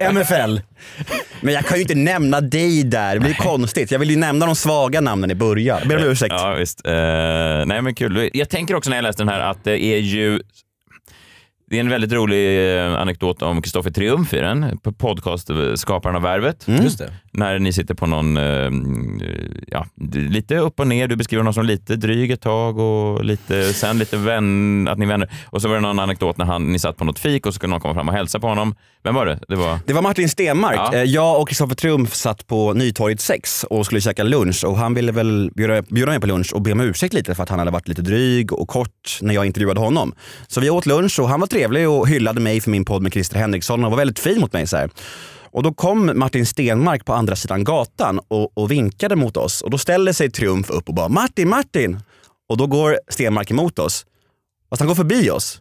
Ja. 0.00 0.10
MFL. 0.12 0.58
Men 1.40 1.54
jag 1.54 1.66
kan 1.66 1.76
ju 1.76 1.82
inte 1.82 1.94
nämna 1.94 2.40
dig 2.40 2.84
där. 2.84 3.14
Det 3.14 3.20
blir 3.20 3.34
konstigt. 3.34 3.90
Jag 3.90 3.98
vill 3.98 4.10
ju 4.10 4.16
nämna 4.16 4.46
de 4.46 4.56
svaga 4.56 5.00
namnen 5.00 5.30
i 5.30 5.34
början. 5.34 5.78
Jag 5.78 5.88
ber 5.88 5.96
om 5.96 6.02
ursäkt. 6.04 6.34
Ja, 6.38 6.54
visst. 6.54 6.86
Eh, 6.86 6.92
nej, 7.66 7.82
men 7.82 7.94
kul. 7.94 8.30
Jag 8.32 8.48
tänker 8.48 8.74
också 8.74 8.90
när 8.90 8.96
jag 8.96 9.02
läste 9.02 9.22
den 9.22 9.28
här 9.28 9.40
att 9.40 9.64
det 9.64 9.84
är 9.84 9.98
ju 9.98 10.40
det 11.70 11.76
är 11.76 11.80
en 11.80 11.88
väldigt 11.88 12.12
rolig 12.12 12.76
eh, 12.78 13.00
anekdot 13.00 13.42
om 13.42 13.62
Kristoffer 13.62 13.90
Triumf 13.90 14.34
i 14.34 14.36
den, 14.36 14.78
på 14.78 14.92
podcast 14.92 15.50
eh, 15.50 15.74
Skaparen 15.74 16.16
av 16.16 16.22
Värvet. 16.22 16.68
Mm. 16.68 16.82
Just 16.82 16.98
det. 16.98 17.12
När 17.32 17.58
ni 17.58 17.72
sitter 17.72 17.94
på 17.94 18.06
någon, 18.06 18.36
eh, 18.36 18.70
ja, 19.66 19.86
lite 20.12 20.56
upp 20.58 20.80
och 20.80 20.86
ner. 20.86 21.08
Du 21.08 21.16
beskriver 21.16 21.40
honom 21.40 21.54
som 21.54 21.64
lite 21.64 21.96
dryg 21.96 22.30
ett 22.30 22.40
tag 22.40 22.78
och 22.78 23.24
lite, 23.24 23.72
sen 23.72 23.98
lite 23.98 24.16
vän, 24.16 24.88
att 24.88 24.98
ni 24.98 25.06
vänner. 25.06 25.30
Och 25.46 25.62
så 25.62 25.68
var 25.68 25.74
det 25.74 25.80
någon 25.80 25.98
anekdot 25.98 26.36
när 26.36 26.44
han, 26.44 26.72
ni 26.72 26.78
satt 26.78 26.96
på 26.96 27.04
något 27.04 27.18
fik 27.18 27.46
och 27.46 27.52
så 27.52 27.56
skulle 27.56 27.70
någon 27.70 27.80
komma 27.80 27.94
fram 27.94 28.08
och 28.08 28.14
hälsa 28.14 28.40
på 28.40 28.46
honom. 28.46 28.74
Vem 29.04 29.14
var 29.14 29.26
det? 29.26 29.38
Det 29.48 29.56
var... 29.56 29.78
Det 29.86 29.92
var 29.92 30.02
Martin 30.02 30.28
Stenmark. 30.28 30.76
Ja. 30.76 30.94
Eh, 30.94 31.02
Jag 31.02 31.40
och 31.40 31.48
Kristoffer 31.48 31.74
Triumf 31.74 32.14
satt 32.14 32.46
på 32.46 32.72
Nytorget 32.72 33.20
6 33.20 33.64
och 33.64 33.86
skulle 33.86 34.00
käka 34.00 34.22
lunch 34.22 34.64
och 34.64 34.76
han 34.76 34.94
ville 34.94 35.12
väl 35.12 35.50
bjuda, 35.54 35.82
bjuda 35.82 36.10
mig 36.10 36.20
på 36.20 36.26
lunch 36.26 36.52
och 36.54 36.62
be 36.62 36.72
om 36.72 36.80
ursäkt 36.80 37.14
lite 37.14 37.34
för 37.34 37.42
att 37.42 37.48
han 37.48 37.58
hade 37.58 37.70
varit 37.70 37.88
lite 37.88 38.02
dryg 38.02 38.52
och 38.52 38.68
kort 38.68 39.18
när 39.20 39.34
jag 39.34 39.46
intervjuade 39.46 39.80
honom. 39.80 40.14
Så 40.46 40.60
vi 40.60 40.70
åt 40.70 40.86
lunch 40.86 41.20
och 41.20 41.28
han 41.28 41.40
var 41.40 41.46
trevlig 41.46 41.57
och 41.66 42.08
hyllade 42.08 42.40
mig 42.40 42.60
för 42.60 42.70
min 42.70 42.84
podd 42.84 43.02
med 43.02 43.12
Christer 43.12 43.38
Henriksson 43.38 43.84
och 43.84 43.90
var 43.90 43.98
väldigt 43.98 44.18
fin 44.18 44.40
mot 44.40 44.52
mig. 44.52 44.66
Så 44.66 44.76
här. 44.76 44.90
Och 45.50 45.62
då 45.62 45.72
kom 45.74 46.12
Martin 46.14 46.46
Stenmark 46.46 47.04
på 47.04 47.12
andra 47.12 47.36
sidan 47.36 47.64
gatan 47.64 48.20
och, 48.28 48.58
och 48.58 48.70
vinkade 48.70 49.16
mot 49.16 49.36
oss 49.36 49.62
och 49.62 49.70
då 49.70 49.78
ställer 49.78 50.12
sig 50.12 50.30
Triumf 50.30 50.70
upp 50.70 50.88
och 50.88 50.94
bara 50.94 51.08
Martin, 51.08 51.48
Martin! 51.48 52.00
Och 52.48 52.56
då 52.56 52.66
går 52.66 52.98
Stenmark 53.08 53.50
emot 53.50 53.78
oss. 53.78 54.06
Fast 54.70 54.80
han 54.80 54.88
går 54.88 54.94
förbi 54.94 55.30
oss. 55.30 55.60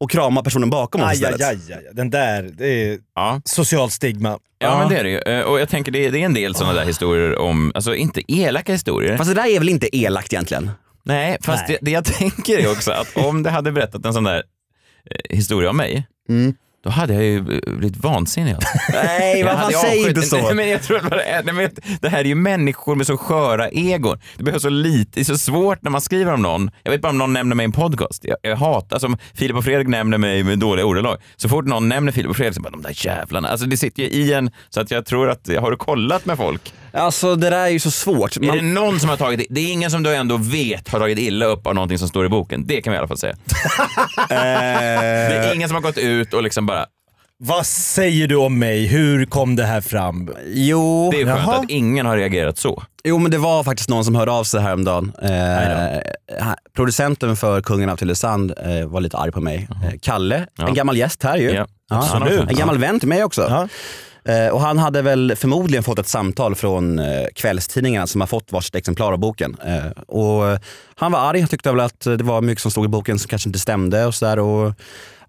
och 0.00 0.10
krama 0.10 0.42
personen 0.42 0.70
bakom 0.70 1.00
oss 1.00 1.06
Aj, 1.08 1.14
istället. 1.14 1.40
aj, 1.40 1.58
aj, 1.68 1.74
aj. 1.74 1.88
Den 1.92 2.10
där, 2.10 2.42
det 2.58 2.66
är 2.66 2.98
Ja. 3.14 3.40
socialt 3.44 3.92
stigma. 3.92 4.38
Ja, 4.58 4.78
men 4.78 4.88
det 4.88 4.96
är 4.98 5.04
det 5.04 5.10
ju. 5.10 5.18
Eh, 5.18 5.40
Och 5.44 5.60
jag 5.60 5.68
tänker 5.68 5.92
det 5.92 6.06
är, 6.06 6.10
det 6.12 6.18
är 6.18 6.24
en 6.24 6.34
del 6.34 6.54
sådana 6.54 6.72
där 6.74 6.84
historier 6.84 7.38
om, 7.38 7.72
alltså 7.74 7.94
inte 7.94 8.32
elaka 8.32 8.72
historier. 8.72 9.16
Fast 9.16 9.30
det 9.30 9.34
där 9.42 9.46
är 9.46 9.58
väl 9.58 9.68
inte 9.68 9.96
elakt 9.96 10.32
egentligen? 10.32 10.70
Nej, 11.04 11.36
fast 11.40 11.68
Nej. 11.68 11.78
Det, 11.80 11.84
det 11.84 11.90
jag 11.90 12.04
tänker 12.18 12.58
är 12.58 12.70
också 12.72 12.92
att 12.92 13.16
om 13.16 13.42
det 13.42 13.50
hade 13.50 13.72
berättat 13.72 14.04
en 14.06 14.12
sån 14.12 14.24
där 14.24 14.42
historia 15.30 15.70
om 15.70 15.76
mig, 15.76 16.06
Mm. 16.28 16.54
då 16.84 16.90
hade 16.90 17.14
jag 17.14 17.22
ju 17.24 17.36
eh, 17.38 17.72
blivit 17.76 17.96
vansinnig. 17.96 18.52
alltså. 18.54 18.68
Nej, 18.92 19.42
vad 19.44 19.52
fan 19.52 19.72
säg 19.72 20.08
inte 20.08 20.22
så. 20.22 20.36
Nej, 20.36 20.54
men 20.54 20.68
jag 20.68 20.82
tror 20.82 20.96
att 20.96 21.10
det, 21.10 21.22
är, 21.22 21.42
nej, 21.42 21.54
men 21.54 21.70
det 22.00 22.08
här 22.08 22.18
är 22.18 22.24
ju 22.24 22.34
människor 22.34 22.94
med 22.96 23.06
så 23.06 23.16
sköra 23.16 23.68
egon. 23.68 24.18
Det 24.36 24.44
behövs 24.44 24.62
så 24.62 24.68
lite, 24.68 25.10
det 25.14 25.20
är 25.20 25.24
så 25.24 25.38
svårt 25.38 25.82
när 25.82 25.90
man 25.90 26.00
skriver 26.00 26.32
om 26.32 26.42
någon. 26.42 26.70
Jag 26.82 26.90
vet 26.90 27.00
bara 27.00 27.08
om 27.08 27.18
någon 27.18 27.32
nämner 27.32 27.56
mig 27.56 27.64
i 27.64 27.66
en 27.66 27.72
podcast. 27.72 28.24
Jag, 28.24 28.36
jag 28.42 28.56
hatar, 28.56 28.96
alltså 28.96 29.06
om 29.06 29.16
Filip 29.34 29.56
och 29.56 29.64
Fredrik 29.64 29.88
nämner 29.88 30.18
mig 30.18 30.44
med 30.44 30.58
dåliga 30.58 30.84
ordalag. 30.86 31.18
Så 31.36 31.48
fort 31.48 31.64
någon 31.64 31.88
nämner 31.88 32.12
Filip 32.12 32.30
och 32.30 32.36
Fredrik 32.36 32.54
så 32.54 32.60
bara 32.62 32.70
de 32.70 32.82
där 32.82 33.06
jävlarna. 33.06 33.48
Alltså 33.48 33.66
det 33.66 33.76
sitter 33.76 34.02
ju 34.02 34.08
i 34.08 34.32
en, 34.32 34.50
så 34.70 34.80
att 34.80 34.90
jag 34.90 35.06
tror 35.06 35.30
att, 35.30 35.48
har 35.60 35.70
du 35.70 35.76
kollat 35.76 36.26
med 36.26 36.36
folk? 36.36 36.72
Alltså 36.92 37.36
det 37.36 37.50
där 37.50 37.58
är 37.58 37.68
ju 37.68 37.78
så 37.80 37.90
svårt. 37.90 38.36
Är 38.36 38.40
det 38.40 38.46
Man, 38.46 38.74
någon 38.74 39.00
som 39.00 39.08
har 39.08 39.16
tagit, 39.16 39.46
det 39.50 39.60
är 39.60 39.72
ingen 39.72 39.90
som 39.90 40.02
du 40.02 40.14
ändå 40.14 40.36
vet 40.36 40.88
har 40.88 40.98
tagit 40.98 41.18
illa 41.18 41.46
upp 41.46 41.66
av 41.66 41.74
någonting 41.74 41.98
som 41.98 42.08
står 42.08 42.26
i 42.26 42.28
boken. 42.28 42.66
Det 42.66 42.82
kan 42.82 42.90
vi 42.90 42.94
i 42.94 42.98
alla 42.98 43.08
fall 43.08 43.18
säga. 43.18 43.36
Det 44.28 44.34
är 44.34 45.54
ingen 45.54 45.68
som 45.68 45.74
har 45.74 45.82
gått 45.82 45.98
ut 45.98 46.34
och 46.34 46.42
liksom 46.42 46.66
bara, 46.66 46.86
Vad 47.38 47.66
säger 47.66 48.26
du 48.28 48.36
om 48.36 48.58
mig? 48.58 48.86
Hur 48.86 49.26
kom 49.26 49.56
det 49.56 49.64
här 49.64 49.80
fram? 49.80 50.30
jo, 50.46 51.10
det 51.12 51.20
är 51.20 51.24
skönt 51.26 51.40
Jaha. 51.46 51.56
att 51.56 51.70
ingen 51.70 52.06
har 52.06 52.16
reagerat 52.16 52.58
så. 52.58 52.82
jo, 53.04 53.18
men 53.18 53.30
det 53.30 53.38
var 53.38 53.64
faktiskt 53.64 53.88
någon 53.88 54.04
som 54.04 54.14
hörde 54.14 54.32
av 54.32 54.44
sig 54.44 54.60
häromdagen. 54.60 55.12
Eh, 55.22 55.30
ha- 56.44 56.56
producenten 56.76 57.36
för 57.36 57.60
Kungen 57.62 57.88
av 57.90 57.96
Tylösand 57.96 58.52
eh, 58.64 58.86
var 58.86 59.00
lite 59.00 59.16
arg 59.16 59.32
på 59.32 59.40
mig. 59.40 59.68
Eh, 59.84 59.98
Kalle, 60.02 60.46
Ja. 60.56 60.68
en 60.68 60.74
gammal 60.74 60.96
gäst 60.96 61.22
här 61.22 61.36
ju. 61.36 61.50
Ja, 61.50 61.66
Ja, 61.90 61.98
absolut. 61.98 62.50
En 62.50 62.56
gammal 62.56 62.78
vän 62.78 63.00
till 63.00 63.08
mig 63.08 63.24
också. 63.24 63.46
Ja. 63.50 63.68
Eh, 64.24 64.48
och 64.48 64.60
han 64.60 64.78
hade 64.78 65.02
väl 65.02 65.34
förmodligen 65.36 65.82
fått 65.82 65.98
ett 65.98 66.08
samtal 66.08 66.54
från 66.54 66.98
eh, 66.98 67.26
kvällstidningarna 67.34 68.06
som 68.06 68.20
har 68.20 68.28
fått 68.28 68.52
varsitt 68.52 68.74
exemplar 68.74 69.12
av 69.12 69.18
boken. 69.18 69.56
Eh, 69.66 70.02
och 70.06 70.58
han 70.94 71.12
var 71.12 71.18
arg, 71.18 71.40
han 71.40 71.48
tyckte 71.48 71.70
väl 71.70 71.80
att 71.80 72.00
det 72.00 72.22
var 72.22 72.40
mycket 72.40 72.62
som 72.62 72.70
stod 72.70 72.84
i 72.84 72.88
boken 72.88 73.18
som 73.18 73.28
kanske 73.28 73.48
inte 73.48 73.58
stämde 73.58 74.06
och 74.06 74.14
sådär. 74.14 74.74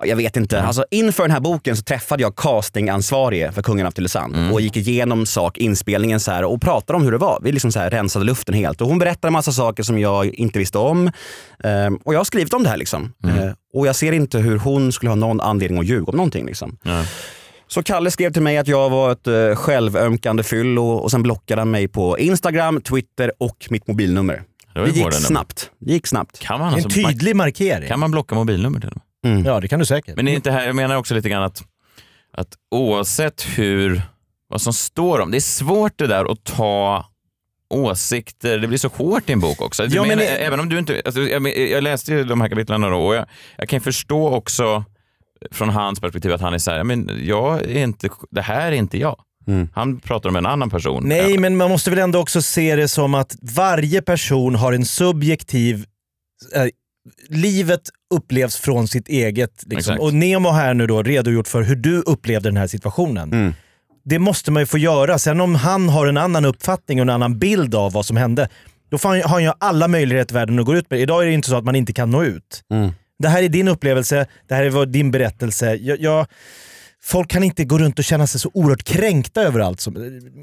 Jag 0.05 0.15
vet 0.15 0.37
inte. 0.37 0.61
Alltså, 0.61 0.85
inför 0.91 1.23
den 1.23 1.31
här 1.31 1.39
boken 1.39 1.77
så 1.77 1.83
träffade 1.83 2.23
jag 2.23 2.35
castingansvarige 2.35 3.51
för 3.51 3.61
Kungen 3.61 3.87
av 3.87 3.91
Tylösand 3.91 4.53
och 4.53 4.61
gick 4.61 4.77
igenom 4.77 5.25
sak, 5.25 5.57
inspelningen 5.57 6.19
så 6.19 6.31
här, 6.31 6.43
och 6.43 6.61
pratade 6.61 6.97
om 6.97 7.03
hur 7.03 7.11
det 7.11 7.17
var. 7.17 7.39
Vi 7.43 7.51
liksom 7.51 7.71
så 7.71 7.79
här, 7.79 7.89
rensade 7.89 8.25
luften 8.25 8.55
helt. 8.55 8.81
Och 8.81 8.87
hon 8.87 8.99
berättade 8.99 9.27
en 9.27 9.33
massa 9.33 9.51
saker 9.51 9.83
som 9.83 9.99
jag 9.99 10.25
inte 10.25 10.59
visste 10.59 10.77
om. 10.77 11.07
Eh, 11.63 11.93
och 12.03 12.13
jag 12.13 12.19
har 12.19 12.23
skrivit 12.23 12.53
om 12.53 12.63
det 12.63 12.69
här. 12.69 12.77
Liksom. 12.77 13.13
Eh, 13.23 13.51
och 13.73 13.87
jag 13.87 13.95
ser 13.95 14.11
inte 14.11 14.39
hur 14.39 14.57
hon 14.57 14.91
skulle 14.91 15.09
ha 15.09 15.15
någon 15.15 15.41
anledning 15.41 15.79
att 15.79 15.85
ljuga 15.85 16.05
om 16.05 16.15
någonting. 16.15 16.45
Liksom. 16.45 16.77
Ja. 16.83 17.03
Så 17.73 17.83
Kalle 17.83 18.11
skrev 18.11 18.33
till 18.33 18.41
mig 18.41 18.57
att 18.57 18.67
jag 18.67 18.89
var 18.89 19.11
ett 19.11 19.27
uh, 19.27 19.55
självömkande 19.55 20.43
fyll 20.43 20.79
och, 20.79 21.03
och 21.03 21.11
sen 21.11 21.23
blockade 21.23 21.61
han 21.61 21.71
mig 21.71 21.87
på 21.87 22.19
Instagram, 22.19 22.81
Twitter 22.81 23.31
och 23.37 23.67
mitt 23.69 23.87
mobilnummer. 23.87 24.43
Det 24.73 24.79
var 24.79 24.87
Det 24.87 24.93
ju 24.93 25.03
gick 25.03 25.13
snabbt. 25.13 25.71
Det 25.79 25.91
gick 25.93 26.07
snabbt. 26.07 26.39
Kan 26.39 26.59
man, 26.59 26.67
En 26.67 26.73
alltså, 26.83 27.01
man, 27.01 27.11
tydlig 27.11 27.35
markering. 27.35 27.87
kan 27.89 27.99
man 27.99 28.11
blocka 28.11 28.35
mobilnummer 28.35 28.79
till 28.79 28.89
och 28.89 28.95
med? 29.29 29.45
Ja, 29.45 29.59
det 29.59 29.67
kan 29.67 29.79
du 29.79 29.85
säkert. 29.85 30.15
Men 30.15 30.25
det 30.25 30.31
är 30.31 30.33
inte 30.35 30.51
här, 30.51 30.65
jag 30.65 30.75
menar 30.75 30.95
också 30.95 31.15
lite 31.15 31.29
grann 31.29 31.43
att, 31.43 31.63
att 32.37 32.47
oavsett 32.71 33.45
hur, 33.55 34.01
vad 34.49 34.61
som 34.61 34.73
står 34.73 35.19
om, 35.19 35.31
det 35.31 35.37
är 35.37 35.41
svårt 35.41 35.93
det 35.97 36.07
där 36.07 36.31
att 36.31 36.43
ta 36.43 37.05
åsikter, 37.69 38.57
det 38.57 38.67
blir 38.67 38.77
så 38.77 38.87
hårt 38.87 39.29
i 39.29 39.33
en 39.33 39.39
bok 39.39 39.61
också. 39.61 39.85
Du 39.87 39.95
Ja, 39.95 40.01
men 40.01 40.09
menar, 40.09 40.21
det- 40.21 40.27
även 40.37 40.59
om 40.59 40.69
du 40.69 40.79
inte, 40.79 41.01
alltså, 41.05 41.21
jag, 41.21 41.57
jag 41.57 41.83
läste 41.83 42.11
ju 42.13 42.23
de 42.23 42.41
här 42.41 42.49
kapitlen 42.49 42.81
då 42.81 42.87
och 42.97 43.15
jag, 43.15 43.25
jag 43.57 43.69
kan 43.69 43.81
förstå 43.81 44.29
också 44.29 44.83
från 45.51 45.69
hans 45.69 45.99
perspektiv 45.99 46.33
att 46.33 46.41
han 46.41 46.53
är 46.53 46.57
så 46.57 46.71
här, 46.71 46.83
men 46.83 47.09
jag 47.23 47.61
är 47.61 47.83
inte, 47.83 48.09
det 48.31 48.41
här 48.41 48.67
är 48.67 48.75
inte 48.75 48.97
jag. 48.97 49.15
Mm. 49.47 49.69
Han 49.73 49.99
pratar 49.99 50.29
om 50.29 50.35
en 50.35 50.45
annan 50.45 50.69
person. 50.69 51.03
Nej, 51.05 51.37
men 51.37 51.57
man 51.57 51.69
måste 51.69 51.89
väl 51.89 51.99
ändå 51.99 52.19
också 52.19 52.41
se 52.41 52.75
det 52.75 52.87
som 52.87 53.13
att 53.13 53.35
varje 53.41 54.01
person 54.01 54.55
har 54.55 54.73
en 54.73 54.85
subjektiv... 54.85 55.85
Eh, 56.55 56.65
livet 57.29 57.81
upplevs 58.13 58.57
från 58.57 58.87
sitt 58.87 59.07
eget. 59.07 59.63
Liksom. 59.65 59.99
Och 59.99 60.13
Nemo 60.13 60.49
här 60.49 60.73
nu 60.73 60.87
då 60.87 61.03
redogjort 61.03 61.47
för 61.47 61.61
hur 61.61 61.75
du 61.75 62.01
upplevde 62.01 62.49
den 62.49 62.57
här 62.57 62.67
situationen. 62.67 63.33
Mm. 63.33 63.53
Det 64.05 64.19
måste 64.19 64.51
man 64.51 64.61
ju 64.61 64.65
få 64.67 64.77
göra. 64.77 65.19
Sen 65.19 65.41
om 65.41 65.55
han 65.55 65.89
har 65.89 66.07
en 66.07 66.17
annan 66.17 66.45
uppfattning 66.45 66.99
och 66.99 67.01
en 67.01 67.09
annan 67.09 67.39
bild 67.39 67.75
av 67.75 67.91
vad 67.91 68.05
som 68.05 68.17
hände, 68.17 68.49
då 68.89 68.97
har 69.03 69.27
han 69.27 69.43
ju 69.43 69.51
alla 69.59 69.87
möjligheter 69.87 70.33
i 70.33 70.37
världen 70.37 70.59
att 70.59 70.65
gå 70.65 70.75
ut 70.75 70.89
med. 70.89 70.99
Idag 70.99 71.21
är 71.21 71.25
det 71.25 71.33
inte 71.33 71.49
så 71.49 71.55
att 71.55 71.65
man 71.65 71.75
inte 71.75 71.93
kan 71.93 72.11
nå 72.11 72.23
ut. 72.23 72.63
Mm. 72.71 72.91
Det 73.23 73.29
här 73.29 73.43
är 73.43 73.49
din 73.49 73.67
upplevelse, 73.67 74.25
det 74.47 74.55
här 74.55 74.63
är 74.63 74.85
din 74.85 75.11
berättelse. 75.11 75.75
Jag, 75.75 76.01
jag, 76.01 76.27
folk 77.03 77.29
kan 77.29 77.43
inte 77.43 77.65
gå 77.65 77.77
runt 77.77 77.99
och 77.99 78.05
känna 78.05 78.27
sig 78.27 78.39
så 78.39 78.51
oerhört 78.53 78.83
kränkta 78.83 79.41
över 79.41 79.59
allt. 79.59 79.79
Som, 79.79 79.93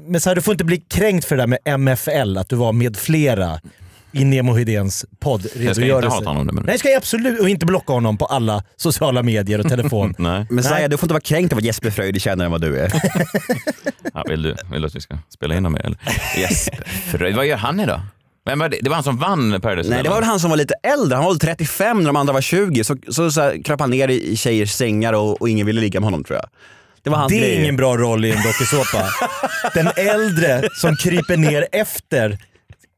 men 0.07 0.21
så 0.21 0.29
här, 0.29 0.35
du 0.35 0.41
får 0.41 0.51
inte 0.51 0.63
bli 0.63 0.77
kränkt 0.77 1.25
för 1.25 1.37
det 1.37 1.41
där 1.41 1.47
med 1.47 1.79
MFL, 1.79 2.37
att 2.37 2.49
du 2.49 2.55
var 2.55 2.71
med 2.71 2.97
flera 2.97 3.59
i 4.11 4.23
Nemo 4.25 4.53
Hedéns 4.53 4.75
jag 4.83 4.91
ska 4.91 5.31
inte 5.31 5.49
poddredogörelse. 5.49 6.15
hata 6.15 6.29
honom 6.29 6.47
nu. 6.47 6.53
Men... 6.53 6.63
Nej, 6.65 6.77
ska 6.79 6.89
jag 6.89 6.97
absolut 6.97 7.39
och 7.39 7.49
inte 7.49 7.65
blocka 7.65 7.93
honom 7.93 8.17
på 8.17 8.25
alla 8.25 8.63
sociala 8.75 9.23
medier 9.23 9.59
och 9.59 9.69
telefon. 9.69 10.15
Nej. 10.19 10.45
Men 10.49 10.63
Saja, 10.63 10.87
du 10.87 10.97
får 10.97 11.05
inte 11.05 11.13
vara 11.13 11.21
kränkt 11.21 11.53
av 11.53 11.57
att 11.57 11.65
Jesper 11.65 11.89
Fröjd 11.89 12.15
är 12.15 12.19
kändare 12.19 12.45
än 12.45 12.51
vad 12.51 12.61
du 12.61 12.79
är. 12.79 12.91
Ja, 14.13 14.23
vill, 14.27 14.41
du, 14.41 14.55
vill 14.71 14.81
du 14.81 14.87
att 14.87 14.95
vi 14.95 15.01
ska 15.01 15.17
spela 15.29 15.55
in? 15.55 15.65
Eller? 15.65 15.97
Yes. 16.37 16.69
Fröjd, 17.11 17.35
vad 17.35 17.45
gör 17.45 17.57
han 17.57 17.79
idag? 17.79 18.01
Var 18.43 18.69
det? 18.69 18.77
det 18.81 18.89
var 18.89 18.95
han 18.95 19.03
som 19.03 19.17
vann 19.17 19.61
Paradise 19.61 19.89
Nej, 19.89 20.03
det 20.03 20.09
var 20.09 20.15
väl 20.15 20.25
han 20.25 20.39
som 20.39 20.49
var 20.49 20.57
lite 20.57 20.73
äldre. 20.83 21.15
Han 21.15 21.25
var 21.25 21.31
väl 21.31 21.39
35 21.39 21.97
när 21.99 22.05
de 22.05 22.15
andra 22.15 22.33
var 22.33 22.41
20. 22.41 22.83
Så, 22.83 22.95
så, 23.07 23.31
så 23.31 23.41
här, 23.41 23.63
kröp 23.63 23.79
han 23.79 23.89
ner 23.89 24.07
i, 24.07 24.31
i 24.31 24.35
tjejers 24.37 24.71
sängar 24.71 25.13
och, 25.13 25.41
och 25.41 25.49
ingen 25.49 25.65
ville 25.65 25.81
ligga 25.81 25.99
med 25.99 26.07
honom 26.07 26.23
tror 26.23 26.37
jag. 26.39 26.49
Det 27.03 27.09
var 27.09 27.17
hans 27.17 27.31
Det 27.31 27.37
är 27.37 27.39
grej. 27.41 27.61
ingen 27.61 27.75
bra 27.75 27.97
roll 27.97 28.25
i 28.25 28.31
en 28.31 28.37
dokusåpa. 28.43 29.09
Den 29.73 29.87
äldre 29.95 30.61
som 30.73 30.95
kryper 30.95 31.37
ner 31.37 31.67
efter 31.71 32.37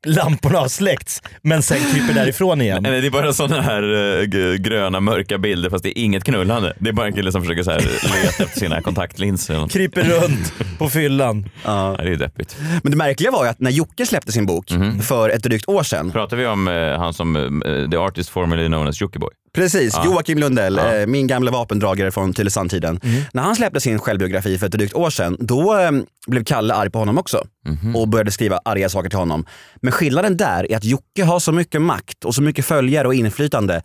lamporna 0.05 0.59
har 0.59 0.67
släckts, 0.67 1.21
men 1.41 1.61
sen 1.63 1.77
kryper 1.91 2.13
därifrån 2.13 2.61
igen. 2.61 2.83
Nej, 2.83 3.01
det 3.01 3.07
är 3.07 3.11
bara 3.11 3.33
sådana 3.33 3.61
här 3.61 3.83
eh, 4.21 4.53
gröna 4.55 4.99
mörka 4.99 5.37
bilder 5.37 5.69
fast 5.69 5.83
det 5.83 5.99
är 5.99 6.03
inget 6.03 6.23
knullande. 6.23 6.73
Det 6.79 6.89
är 6.89 6.93
bara 6.93 7.07
en 7.07 7.13
kille 7.13 7.31
som 7.31 7.41
försöker 7.41 7.63
så 7.63 7.71
här 7.71 7.79
leta 7.79 8.43
efter 8.43 8.59
sina 8.59 8.81
kontaktlinser. 8.81 9.67
Kryper 9.67 10.03
runt 10.03 10.53
på 10.77 10.89
fyllan. 10.89 11.49
Ja. 11.65 11.95
Ja, 11.97 12.03
det 12.03 12.11
är 12.11 12.15
deppigt. 12.15 12.57
Men 12.83 12.91
det 12.91 12.97
märkliga 12.97 13.31
var 13.31 13.43
ju 13.43 13.49
att 13.49 13.59
när 13.59 13.71
Jocke 13.71 14.05
släppte 14.05 14.31
sin 14.31 14.45
bok 14.45 14.71
Mhm. 14.71 14.99
för 15.01 15.29
ett 15.29 15.43
drygt 15.43 15.69
år 15.69 15.83
sedan. 15.83 16.11
Pratar 16.11 16.37
vi 16.37 16.45
om 16.45 16.67
eh, 16.67 16.99
han 16.99 17.13
som, 17.13 17.35
eh, 17.65 17.89
the 17.91 17.97
artist 17.97 18.29
formerly 18.29 18.67
known 18.67 18.87
as 18.87 19.01
Jockiboi? 19.01 19.29
Precis, 19.53 19.93
Ja. 19.95 20.05
Joakim 20.05 20.37
Lundell, 20.37 20.75
Ja. 20.75 20.95
eh, 20.95 21.07
min 21.07 21.27
gamla 21.27 21.51
vapendragare 21.51 22.11
från 22.11 22.33
Tylösandtiden. 22.33 22.99
När 23.33 23.43
han 23.43 23.55
släppte 23.55 23.79
sin 23.79 23.99
självbiografi 23.99 24.57
för 24.57 24.65
ett 24.65 24.71
drygt 24.71 24.93
år 24.93 25.09
sedan, 25.09 25.37
då 25.39 25.77
eh, 25.79 25.91
blev 26.27 26.43
Kalle 26.43 26.73
arg 26.73 26.89
på 26.89 26.99
honom 26.99 27.17
också 27.17 27.43
Mhm. 27.67 27.95
och 27.95 28.07
började 28.07 28.31
skriva 28.31 28.59
arga 28.65 28.89
saker 28.89 29.09
till 29.09 29.19
honom. 29.19 29.45
Men 29.75 29.91
skillnaden 29.91 30.37
där 30.37 30.71
är 30.71 30.77
att 30.77 30.83
Jocke 30.83 31.23
har 31.23 31.39
så 31.39 31.51
mycket 31.51 31.81
makt 31.81 32.25
och 32.25 32.35
så 32.35 32.41
mycket 32.41 32.65
följare 32.65 33.07
och 33.07 33.13
inflytande 33.13 33.81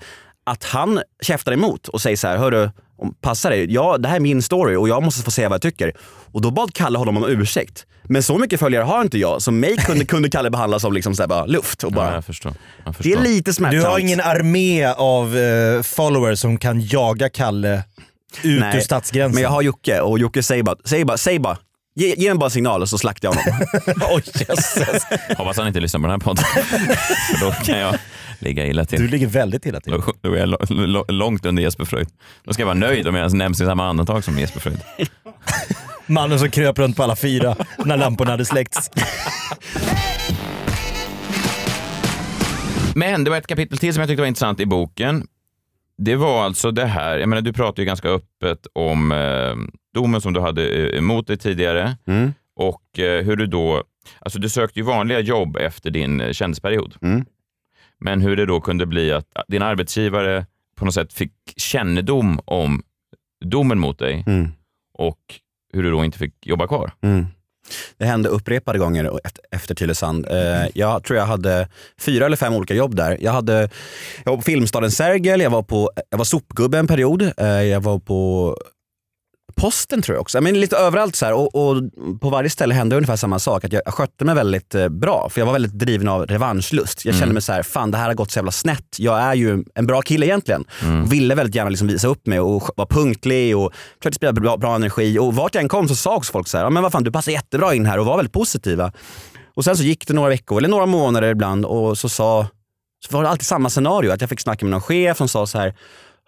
att 0.47 0.65
han 0.65 1.01
käftar 1.23 1.53
emot 1.53 1.89
och 1.89 2.01
säger 2.01 2.17
så 2.17 2.29
här, 2.29 2.37
hörru, 2.39 2.71
passa 3.21 3.51
dig, 3.51 3.73
ja, 3.75 3.99
det 3.99 4.09
här 4.09 4.17
är 4.17 4.21
min 4.21 4.43
story 4.43 4.77
och 4.77 4.89
jag 4.89 5.03
måste 5.03 5.23
få 5.23 5.31
säga 5.31 5.49
vad 5.49 5.55
jag 5.55 5.63
tycker. 5.63 5.93
Och 6.33 6.41
då 6.43 6.51
bad 6.51 6.73
Kalle 6.75 6.99
honom 6.99 7.17
om 7.17 7.25
ursäkt. 7.29 7.87
Men 8.09 8.23
så 8.23 8.39
mycket 8.39 8.61
följare 8.61 8.85
har 8.85 9.03
inte 9.03 9.19
jag, 9.19 9.43
så 9.43 9.51
mig 9.51 9.77
kunde, 9.77 10.05
kunde 10.05 10.31
Kalle 10.31 10.51
behandla 10.51 10.79
som 10.79 10.93
liksom 10.93 11.15
så 11.15 11.23
här 11.23 11.29
bara 11.29 11.47
luft. 11.47 11.85
Och 11.85 11.93
Ja, 11.93 11.97
bara, 11.97 12.15
jag 12.15 12.25
förstår. 12.25 12.53
Jag 12.85 12.93
det 12.95 12.97
förstår. 12.97 13.19
är 13.19 13.23
lite 13.23 13.51
Du 13.51 13.55
smärtsamt. 13.55 13.85
har 13.85 13.99
ingen 13.99 14.21
armé 14.21 14.85
av 14.87 15.37
eh, 15.39 15.83
followers 15.83 16.39
som 16.41 16.59
kan 16.59 16.81
jaga 16.81 17.29
Kalle 17.29 17.83
ut 18.43 18.61
Nej, 18.61 18.77
ur 18.77 18.81
stadsgränsen. 18.81 19.35
Men 19.35 19.43
jag 19.43 19.51
har 19.51 19.63
Jocke 19.63 20.01
och 20.01 20.19
Jocke 20.19 20.43
säger 20.43 20.63
bara, 20.63 20.77
säger 20.85 21.05
bara, 21.05 21.17
säger 21.17 21.41
bara 21.41 21.59
ge, 21.95 22.15
ge 22.19 22.29
mig 22.29 22.39
bara 22.39 22.45
en 22.45 22.51
signal 22.51 22.87
så 22.89 22.99
slaktar 22.99 23.29
jag 23.29 23.35
honom. 23.35 23.67
Oj, 24.17 24.23
jösses. 24.49 25.03
Hoppas 25.39 25.57
han 25.57 25.67
inte 25.69 25.81
lyssnar 25.81 26.01
på 26.01 26.07
den 26.07 26.11
här 26.11 26.19
podden. 26.19 26.45
För 27.39 27.47
då 27.47 27.51
kan 27.53 27.79
jag 27.79 27.95
ligga 28.39 28.67
illa 28.67 28.85
till. 28.85 29.01
Du 29.01 29.09
ligger 29.09 29.27
väldigt 29.27 29.67
illa 29.67 29.81
till. 29.81 29.93
Då, 29.93 30.03
då 30.21 30.33
är 30.35 30.39
jag 30.39 30.49
lo- 30.49 30.59
lo- 30.69 31.05
långt 31.09 31.47
under 31.47 31.63
Jesper 31.63 31.85
Fröjd. 31.85 32.09
Då 32.45 32.53
ska 32.53 32.61
jag 32.63 32.67
vara 32.67 32.75
nöjd 32.79 33.09
om 33.09 33.15
jag 33.15 33.21
ens 33.21 33.35
nämns 33.35 33.61
i 33.61 33.65
samma 33.65 33.89
andetag 33.89 34.25
som 34.25 34.39
Jesper 34.39 34.61
Fröjd. 34.61 34.81
Mannen 36.09 36.39
som 36.39 36.51
kröp 36.51 36.79
runt 36.79 36.97
på 36.97 37.03
alla 37.03 37.17
fyra 37.17 37.57
när 37.85 37.97
lamporna 37.97 38.31
hade 38.31 38.45
släckts. 38.45 38.91
Men 42.95 43.25
det 43.25 43.31
var 43.31 43.37
ett 43.39 43.47
kapitel 43.47 43.79
till 43.79 43.95
som 43.95 44.01
jag 44.01 44.09
tyckte 44.09 44.21
var 44.23 44.27
intressant 44.29 44.61
i 44.61 44.67
boken. 44.67 45.27
Det 45.99 46.17
var 46.17 46.45
alltså 46.45 46.71
det 46.71 46.87
här, 46.87 47.19
jag 47.19 47.29
menar 47.29 47.43
du 47.43 47.53
pratade 47.53 47.83
ju 47.83 47.87
ganska 47.87 48.09
öppet 48.09 48.67
om 48.73 49.13
eh, 49.13 49.55
domen 49.95 50.21
som 50.21 50.33
du 50.33 50.41
hade 50.41 50.69
eh, 50.69 50.99
emot 50.99 51.27
dig 51.27 51.37
tidigare 51.39 51.97
Mm. 52.07 52.33
och 52.57 52.99
eh, 52.99 53.25
hur 53.25 53.37
du 53.37 53.47
då, 53.47 53.83
alltså 54.21 54.39
du 54.39 54.49
sökte 54.49 54.79
ju 54.81 54.85
vanliga 54.85 55.21
jobb 55.21 55.57
efter 55.57 55.91
din 55.91 56.21
eh, 56.21 56.33
kändisperiod. 56.33 56.95
Mm. 57.03 57.25
Men 58.01 58.21
hur 58.21 58.37
det 58.37 58.47
då 58.47 58.61
kunde 58.61 58.87
bli 58.87 59.13
att 59.13 59.27
din 59.49 59.63
arbetsgivare 59.63 60.47
på 60.77 60.85
något 60.85 60.95
sätt 60.95 61.13
fick 61.13 61.33
kännedom 61.57 62.41
om 62.45 62.83
domen 63.45 63.79
mot 63.79 63.99
dig 63.99 64.25
Mm. 64.27 64.49
och 64.99 65.19
hur 65.73 65.83
du 65.83 65.91
då 65.91 66.05
inte 66.05 66.19
fick 66.19 66.47
jobba 66.47 66.67
kvar. 66.67 66.93
Mm. 67.03 67.27
Det 67.97 68.07
hände 68.07 68.29
upprepade 68.29 68.79
gånger 68.79 69.11
efter, 69.51 69.75
Tylösand. 69.75 70.27
Eh, 70.31 70.67
jag 70.75 71.05
tror 71.05 71.19
jag 71.19 71.27
hade 71.27 71.69
fyra 72.01 72.27
eller 72.27 72.37
fem 72.37 72.55
olika 72.55 72.75
jobb 72.75 72.95
där. 72.95 73.17
Jag, 73.21 73.33
hade, 73.33 73.71
jag 74.25 74.31
var 74.31 74.37
på 74.37 74.43
Filmstaden 74.43 74.91
Sergel, 74.91 75.41
jag 75.41 75.51
var, 75.51 75.63
på, 75.63 75.91
jag 76.11 76.19
var 76.19 76.25
sopgubbe 76.25 76.79
en 76.79 76.87
period, 76.87 77.33
eh, 77.37 77.47
jag 77.47 77.81
var 77.81 77.99
på 77.99 78.57
posten 79.55 80.03
tror 80.03 80.17
jag 80.17 80.21
också. 80.21 80.41
Men 80.41 80.61
lite 80.61 80.77
överallt 80.77 81.17
så 81.17 81.27
här, 81.27 81.33
och, 81.33 81.55
och, 81.55 81.83
på 82.21 82.31
varje 82.31 82.51
ställe 82.51 82.75
hände 82.75 82.97
ungefär 82.97 83.17
samma 83.17 83.39
sak. 83.39 83.65
Att 83.65 83.73
jag, 83.73 83.83
skötte 83.87 84.25
mig 84.25 84.35
väldigt 84.35 84.75
eh, 84.75 84.89
bra 84.89 85.29
för 85.31 85.41
jag 85.41 85.47
var 85.47 85.53
väldigt 85.53 85.73
driven 85.73 86.09
av 86.09 86.27
revanschlust. 86.27 87.05
Jag 87.05 87.15
kände 87.15 87.33
mig 87.33 87.43
så 87.43 87.53
här, 87.53 87.63
fan 87.63 87.91
det 87.91 87.99
här 87.99 88.07
har 88.07 88.15
gått 88.15 88.31
så 88.31 88.39
jävla 88.39 88.53
snett. 88.53 88.97
Jag 88.99 89.21
är 89.21 89.35
ju 89.35 89.65
en 89.75 89.87
bra 89.87 90.03
kille 90.03 90.27
egentligen. 90.27 90.65
Och 91.03 91.13
ville 91.13 91.35
väldigt 91.35 91.55
gärna 91.55 91.71
liksom 91.71 91.89
visa 91.89 92.09
upp 92.09 92.27
mig 92.27 92.41
och 92.41 92.71
vara 92.77 92.89
punktlig 92.89 93.57
och 93.57 93.73
försökte 93.99 94.17
sprida 94.17 94.33
bra, 94.33 94.57
bra 94.57 94.75
energi. 94.75 95.19
Och 95.19 95.35
vart 95.35 95.55
jag 95.55 95.63
än 95.63 95.69
kom 95.69 95.89
så 95.89 95.95
sa 95.95 96.17
också 96.17 96.33
folk 96.33 96.49
så 96.49 96.59
här, 96.59 96.71
men 96.71 96.83
vad 96.83 96.93
fan 96.93 97.05
du 97.05 97.13
passar 97.13 97.33
jättebra 97.33 97.75
in 97.75 97.87
här 97.87 97.99
och 97.99 98.07
var 98.07 98.17
väldigt 98.17 98.33
positiva. 98.33 98.93
Och 99.55 99.65
sen 99.65 99.77
så 99.77 99.83
gick 99.83 100.07
det 100.07 100.15
några 100.15 100.29
veckor 100.29 100.59
eller 100.59 100.69
några 100.69 100.87
månader 100.87 101.29
ibland 101.29 101.65
och 101.65 101.99
så 101.99 102.09
sa 102.09 102.47
så 103.07 103.17
var 103.17 103.23
det 103.23 103.29
alltid 103.29 103.47
samma 103.47 103.71
scenario. 103.71 104.13
Att 104.13 104.21
jag 104.21 104.31
fick 104.31 104.41
snacka 104.41 104.65
med 104.65 104.71
någon 104.71 104.81
chef 104.81 105.17
som 105.17 105.29
sa 105.29 105.47
så 105.47 105.59
här 105.59 105.75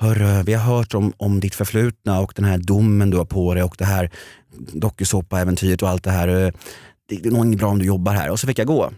Hörru, 0.00 0.42
vi 0.42 0.54
har 0.54 0.76
hört 0.76 0.94
om, 0.94 1.12
om 1.16 1.40
ditt 1.40 1.54
förflutna 1.54 2.20
och 2.20 2.32
den 2.36 2.44
här 2.44 2.58
domen 2.58 3.10
du 3.10 3.16
har 3.16 3.24
på 3.24 3.54
dig 3.54 3.62
och 3.62 3.74
det 3.78 3.84
här 3.84 4.10
dokusåpa-äventyret 4.72 5.82
och 5.82 5.88
allt 5.88 6.04
det 6.04 6.10
här. 6.10 6.28
Eh, 6.28 6.52
Det, 7.08 7.16
det 7.16 7.28
är 7.28 7.32
nog 7.32 7.46
inget 7.46 7.58
bra 7.58 7.68
om 7.68 7.78
du 7.78 7.84
jobbar 7.84 8.12
här. 8.12 8.30
Och 8.30 8.40
så 8.40 8.46
fick 8.46 8.58
jag 8.58 8.66
gå. 8.66 8.90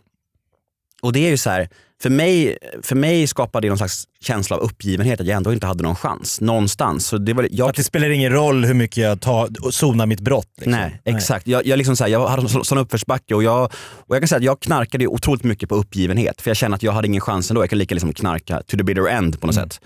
Och 1.03 1.13
det 1.13 1.27
är 1.27 1.31
ju 1.31 1.37
så 1.37 1.51
här, 1.51 1.69
för 2.03 2.11
mig, 2.11 2.59
för 2.83 2.97
mig 2.97 3.27
skapade 3.27 3.65
det 3.67 3.69
någon 3.69 3.79
slags 3.79 4.05
känsla 4.21 4.57
av 4.57 4.63
uppgivenhet 4.63 5.21
att 5.21 5.27
jag 5.27 5.37
ändå 5.37 5.53
inte 5.53 5.67
hade 5.67 5.83
någon 5.83 5.95
chans 5.97 6.41
någonstans. 6.41 7.07
Så 7.07 7.19
det 7.19 7.33
var, 7.33 7.49
jag, 7.51 7.69
Att 7.69 7.77
det 7.77 7.85
spelar 7.85 8.11
ingen 8.11 8.33
roll 8.33 8.65
hur 8.65 8.75
mycket 8.75 8.97
jag 9.05 9.21
tar 9.21 9.49
och 9.63 9.75
zonar 9.75 10.07
mitt 10.07 10.21
brott. 10.21 10.49
Liksom. 10.57 10.73
Nej, 10.73 11.01
exakt. 11.05 11.47
Jag, 11.47 11.67
jag, 11.67 11.77
liksom 11.77 11.97
så 11.97 12.05
här, 12.05 12.11
jag 12.11 12.29
hade 12.29 12.43
en 12.43 12.49
så- 12.49 12.65
sån 12.65 12.79
uppförsbacke 12.79 13.35
och 13.35 13.43
jag, 13.43 13.65
och 13.85 14.15
jag 14.17 14.21
kan 14.23 14.29
säga 14.29 14.37
att 14.37 14.45
jag 14.45 14.61
knarkade 14.61 15.07
otroligt 15.07 15.45
mycket 15.45 15.69
på 15.69 15.75
uppgivenhet. 15.75 16.43
För 16.43 16.51
jag 16.51 16.57
kände 16.57 16.75
att 16.75 16.83
jag 16.83 16.93
hade 16.93 17.07
ingen 17.09 17.21
chans 17.21 17.51
ändå. 17.51 17.63
Jag 17.63 17.71
kan 17.71 17.79
lika 17.79 17.95
liksom 17.95 18.13
knarka 18.13 18.63
to 18.67 18.77
the 18.77 18.83
bitter 18.83 19.09
end 19.09 19.41
på 19.41 19.47
något 19.47 19.55
sätt. 19.55 19.81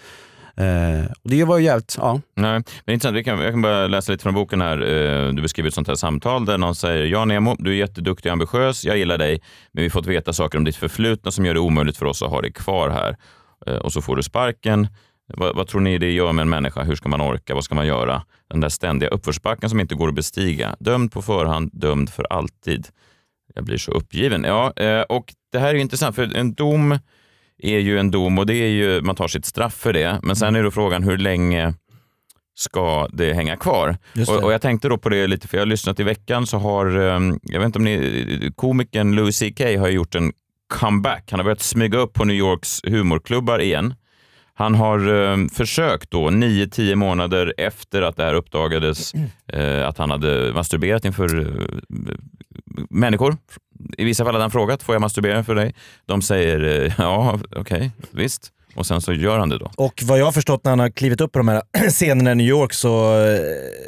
Eh, 0.56 1.04
och 1.22 1.30
det 1.30 1.44
var 1.44 1.58
ju 1.58 1.64
jävligt, 1.64 1.96
ja. 1.98 2.20
Nej, 2.34 2.62
men 2.84 2.92
intressant. 2.92 3.16
Vi 3.16 3.24
kan, 3.24 3.40
jag 3.40 3.52
kan 3.52 3.62
bara 3.62 3.86
läsa 3.86 4.12
lite 4.12 4.22
från 4.22 4.34
boken 4.34 4.60
här. 4.60 4.78
Eh, 4.82 5.32
du 5.32 5.42
beskriver 5.42 5.68
ett 5.68 5.74
sånt 5.74 5.88
här 5.88 5.94
samtal 5.94 6.44
där 6.44 6.58
någon 6.58 6.74
säger 6.74 7.06
Ja 7.06 7.24
Nemo, 7.24 7.56
du 7.58 7.70
är 7.70 7.74
jätteduktig 7.74 8.30
och 8.30 8.32
ambitiös, 8.32 8.84
jag 8.84 8.98
gillar 8.98 9.18
dig, 9.18 9.40
men 9.72 9.82
vi 9.82 9.88
har 9.88 9.90
fått 9.90 10.06
veta 10.06 10.32
saker 10.32 10.58
om 10.58 10.64
ditt 10.64 10.76
förflutna 10.76 11.30
som 11.30 11.46
gör 11.46 11.54
det 11.54 11.60
omöjligt 11.60 11.96
för 11.96 12.06
oss 12.06 12.22
att 12.22 12.30
ha 12.30 12.40
dig 12.40 12.52
kvar 12.52 12.90
här. 12.90 13.16
Eh, 13.66 13.76
och 13.76 13.92
så 13.92 14.02
får 14.02 14.16
du 14.16 14.22
sparken. 14.22 14.88
Vad, 15.28 15.56
vad 15.56 15.66
tror 15.66 15.80
ni 15.80 15.98
det 15.98 16.10
gör 16.10 16.32
med 16.32 16.42
en 16.42 16.48
människa? 16.48 16.82
Hur 16.82 16.94
ska 16.94 17.08
man 17.08 17.20
orka? 17.20 17.54
Vad 17.54 17.64
ska 17.64 17.74
man 17.74 17.86
göra? 17.86 18.22
Den 18.50 18.60
där 18.60 18.68
ständiga 18.68 19.10
uppförsbacken 19.10 19.70
som 19.70 19.80
inte 19.80 19.94
går 19.94 20.08
att 20.08 20.14
bestiga. 20.14 20.76
Dömd 20.78 21.12
på 21.12 21.22
förhand, 21.22 21.70
dömd 21.72 22.10
för 22.10 22.26
alltid. 22.32 22.86
Jag 23.54 23.64
blir 23.64 23.78
så 23.78 23.92
uppgiven. 23.92 24.44
Ja, 24.44 24.72
eh, 24.76 25.00
och 25.00 25.34
det 25.52 25.58
här 25.58 25.68
är 25.68 25.74
intressant, 25.74 26.16
för 26.16 26.36
en 26.36 26.54
dom 26.54 26.98
är 27.58 27.78
ju 27.78 27.98
en 27.98 28.10
dom 28.10 28.38
och 28.38 28.46
det 28.46 28.54
är 28.54 28.68
ju, 28.68 29.02
man 29.02 29.16
tar 29.16 29.28
sitt 29.28 29.44
straff 29.44 29.74
för 29.74 29.92
det. 29.92 30.20
Men 30.22 30.36
sen 30.36 30.56
är 30.56 30.62
då 30.62 30.70
frågan 30.70 31.02
hur 31.02 31.18
länge 31.18 31.74
ska 32.54 33.08
det 33.12 33.32
hänga 33.32 33.56
kvar? 33.56 33.96
Det. 34.12 34.28
Och, 34.28 34.44
och 34.44 34.52
jag 34.52 34.62
tänkte 34.62 34.88
då 34.88 34.98
på 34.98 35.08
det 35.08 35.26
lite, 35.26 35.48
för 35.48 35.56
jag 35.56 35.62
har 35.62 35.66
lyssnat 35.66 36.00
i 36.00 36.02
veckan 36.02 36.46
så 36.46 36.58
har, 36.58 36.96
um, 36.96 37.40
jag 37.42 37.58
vet 37.58 37.66
inte 37.66 37.78
om 37.78 37.84
ni, 37.84 38.52
komikern 38.56 39.14
Louis 39.14 39.38
CK 39.38 39.60
har 39.60 39.88
gjort 39.88 40.14
en 40.14 40.32
comeback. 40.68 41.24
Han 41.30 41.40
har 41.40 41.44
börjat 41.44 41.62
smyga 41.62 41.98
upp 41.98 42.12
på 42.12 42.24
New 42.24 42.36
Yorks 42.36 42.80
humorklubbar 42.84 43.58
igen. 43.58 43.94
Han 44.58 44.74
har 44.74 45.30
eh, 45.32 45.46
försökt 45.52 46.10
då, 46.10 46.28
9-10 46.28 46.94
månader 46.94 47.54
efter 47.56 48.02
att 48.02 48.16
det 48.16 48.24
här 48.24 48.34
uppdagades, 48.34 49.14
eh, 49.52 49.88
att 49.88 49.98
han 49.98 50.10
hade 50.10 50.52
masturberat 50.54 51.04
inför 51.04 51.40
eh, 51.40 52.14
människor. 52.90 53.36
I 53.98 54.04
vissa 54.04 54.24
fall 54.24 54.34
hade 54.34 54.44
han 54.44 54.50
frågat, 54.50 54.82
får 54.82 54.94
jag 54.94 55.00
masturbera 55.00 55.44
för 55.44 55.54
dig? 55.54 55.74
De 56.06 56.22
säger, 56.22 56.84
eh, 56.84 56.92
ja 56.98 57.38
okej, 57.56 57.90
visst. 58.10 58.52
Och 58.76 58.86
sen 58.86 59.00
så 59.00 59.12
gör 59.12 59.38
han 59.38 59.48
det 59.48 59.58
då. 59.58 59.70
Och 59.76 60.02
vad 60.04 60.18
jag 60.18 60.24
har 60.24 60.32
förstått 60.32 60.64
när 60.64 60.70
han 60.72 60.78
har 60.78 60.90
klivit 60.90 61.20
upp 61.20 61.32
på 61.32 61.38
de 61.38 61.48
här 61.48 61.62
scenerna 61.90 62.32
i 62.32 62.34
New 62.34 62.46
York 62.46 62.72
så 62.72 63.18
eh, 63.20 63.38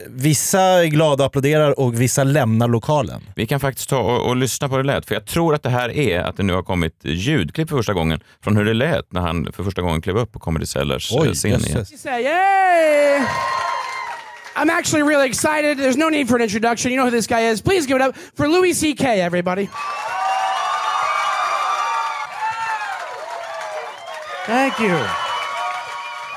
vissa 0.09 0.61
är 0.61 0.85
glada 0.85 1.25
och 1.25 1.27
applåderar 1.27 1.81
och 1.81 2.01
vissa 2.01 2.25
lämnar 2.25 2.69
lokalen. 2.69 3.23
Vi 3.35 3.47
kan 3.47 3.61
faktiskt 3.61 3.89
ta 3.89 3.99
och, 3.99 4.29
och 4.29 4.37
lyssna 4.37 4.69
på 4.69 4.77
hur 4.77 4.83
det 4.83 4.87
lät, 4.87 5.07
för 5.07 5.15
jag 5.15 5.27
tror 5.27 5.55
att 5.55 5.63
det 5.63 5.71
här 5.71 5.97
är 5.97 6.21
att 6.21 6.37
det 6.37 6.43
nu 6.43 6.53
har 6.53 6.63
kommit 6.63 6.95
ljudklipp 7.03 7.69
för 7.69 7.77
första 7.77 7.93
gången 7.93 8.21
från 8.45 8.57
hur 8.57 8.65
det 8.65 8.75
lät 8.75 9.13
när 9.13 9.21
han 9.21 9.53
för 9.53 9.65
första 9.65 9.83
gången 9.83 10.01
klev 10.03 10.19
upp 10.19 10.33
på 10.33 10.39
Comedy 10.39 10.67
Cellars 10.67 11.13
eh, 11.13 11.33
scen 11.33 11.51
igen. 11.51 11.61
jösses. 11.63 11.93
You 11.93 11.99
say, 11.99 12.23
yay! 12.23 13.27
I'm 14.57 14.71
actually 14.71 15.03
really 15.03 15.29
excited. 15.29 15.79
There's 15.79 15.97
no 15.97 16.09
need 16.09 16.29
for 16.29 16.37
an 16.37 16.43
introduction. 16.43 16.91
You 16.91 16.97
know 16.97 17.05
who 17.05 17.17
this 17.17 17.27
guy 17.29 17.51
is. 17.53 17.63
Please 17.63 17.87
give 17.87 17.97
it 17.97 18.03
up 18.03 18.17
for 18.37 18.49
Louis 18.49 18.75
C.K., 18.75 19.21
everybody. 19.21 19.69
Thank 24.49 24.81
you. 24.81 24.99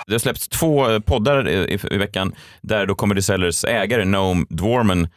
Det 0.08 0.14
har 0.14 0.20
släppts 0.20 0.48
två 0.48 0.90
eh, 0.90 1.00
poddar 1.00 1.50
i, 1.50 1.54
i, 1.54 1.80
i 1.92 1.98
veckan 1.98 2.36
där 2.62 2.86
då 2.86 2.96
Comedy 2.96 3.22
Cellars 3.22 3.66
ägare 3.66 4.06
Noam 4.06 4.48
Dwarman 4.50 5.08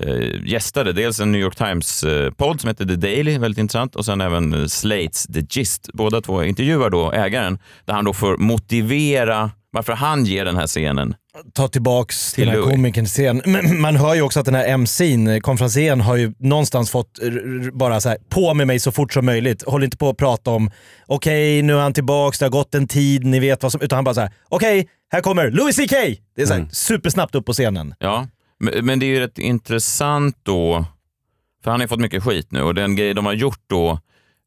eh, 0.00 0.44
gästade. 0.44 0.92
Dels 0.92 1.20
en 1.20 1.32
New 1.32 1.40
York 1.40 1.56
Times-podd 1.56 2.60
som 2.60 2.68
heter 2.68 2.84
The 2.84 2.96
Daily, 2.96 3.38
väldigt 3.38 3.58
intressant, 3.58 3.96
och 3.96 4.04
sen 4.04 4.20
även 4.20 4.54
eh, 4.54 4.66
Slates 4.66 5.26
The 5.26 5.40
Gist. 5.50 5.90
Båda 5.92 6.20
två 6.20 6.44
intervjuar 6.44 6.90
då 6.90 7.12
ägaren 7.12 7.58
där 7.84 7.94
han 7.94 8.04
då 8.04 8.12
får 8.12 8.36
motivera 8.36 9.50
varför 9.74 9.92
han 9.92 10.24
ger 10.24 10.44
den 10.44 10.56
här 10.56 10.66
scenen. 10.66 11.14
Ta 11.54 11.68
tillbaks 11.68 12.32
till 12.32 12.46
den 12.46 12.54
här 12.54 12.60
Louis. 12.62 12.70
komikern 12.74 13.06
scen. 13.06 13.42
Men 13.46 13.80
Man 13.80 13.96
hör 13.96 14.14
ju 14.14 14.22
också 14.22 14.40
att 14.40 14.46
den 14.46 14.54
här 14.54 14.68
MC'n, 14.68 15.40
konferencieren, 15.40 16.00
har 16.00 16.16
ju 16.16 16.32
någonstans 16.38 16.90
fått 16.90 17.18
bara 17.72 18.00
så 18.00 18.08
här, 18.08 18.18
på 18.28 18.54
med 18.54 18.66
mig 18.66 18.80
så 18.80 18.92
fort 18.92 19.12
som 19.12 19.26
möjligt. 19.26 19.62
Håll 19.66 19.84
inte 19.84 19.96
på 19.96 20.08
att 20.08 20.16
prata 20.16 20.50
om, 20.50 20.70
okej 21.06 21.62
nu 21.62 21.74
är 21.76 21.80
han 21.80 21.92
tillbaks, 21.92 22.38
det 22.38 22.44
har 22.44 22.50
gått 22.50 22.74
en 22.74 22.88
tid, 22.88 23.24
ni 23.24 23.40
vet 23.40 23.62
vad 23.62 23.72
som... 23.72 23.80
Utan 23.80 23.96
han 23.96 24.04
bara 24.04 24.14
så 24.14 24.20
här, 24.20 24.30
okej, 24.48 24.88
här 25.12 25.20
kommer 25.20 25.50
Louis 25.50 25.76
CK! 25.76 25.90
Det 26.36 26.42
är 26.42 26.46
så 26.46 26.54
här, 26.54 26.68
supersnabbt 26.72 27.34
upp 27.34 27.46
på 27.46 27.52
scenen. 27.52 27.94
Ja, 27.98 28.26
men, 28.60 28.86
men 28.86 28.98
det 28.98 29.06
är 29.06 29.08
ju 29.08 29.20
rätt 29.20 29.38
intressant 29.38 30.36
då, 30.42 30.84
för 31.64 31.70
han 31.70 31.80
har 31.80 31.84
ju 31.84 31.88
fått 31.88 32.00
mycket 32.00 32.22
skit 32.24 32.46
nu 32.52 32.62
och 32.62 32.74
den 32.74 32.96
grej 32.96 33.14
de 33.14 33.26
har 33.26 33.32
gjort 33.32 33.60
då 33.66 33.90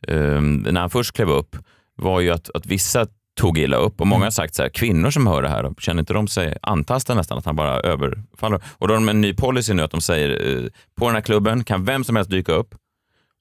eh, 0.07 0.41
när 0.41 0.79
han 0.81 0.89
först 0.89 1.13
klev 1.15 1.29
upp 1.29 1.55
var 1.97 2.19
ju 2.19 2.31
att, 2.31 2.49
att 2.53 2.65
vissa 2.65 3.07
tog 3.35 3.57
illa 3.57 3.77
upp 3.77 4.01
och 4.01 4.07
många 4.07 4.23
har 4.23 4.31
sagt 4.31 4.55
så 4.55 4.61
här, 4.61 4.69
kvinnor 4.69 5.09
som 5.11 5.27
hör 5.27 5.41
det 5.41 5.49
här, 5.49 5.73
känner 5.79 5.99
inte 5.99 6.13
de 6.13 6.27
sig 6.27 6.57
antastade 6.61 7.17
nästan 7.17 7.37
att 7.37 7.45
han 7.45 7.55
bara 7.55 7.79
överfaller? 7.79 8.61
Och 8.77 8.87
då 8.87 8.93
har 8.93 8.99
de 8.99 9.09
en 9.09 9.21
ny 9.21 9.33
policy 9.33 9.73
nu 9.73 9.83
att 9.83 9.91
de 9.91 10.01
säger 10.01 10.55
eh, 10.55 10.69
på 10.95 11.05
den 11.05 11.15
här 11.15 11.21
klubben 11.21 11.63
kan 11.63 11.85
vem 11.85 12.03
som 12.03 12.15
helst 12.15 12.31
dyka 12.31 12.51
upp. 12.51 12.75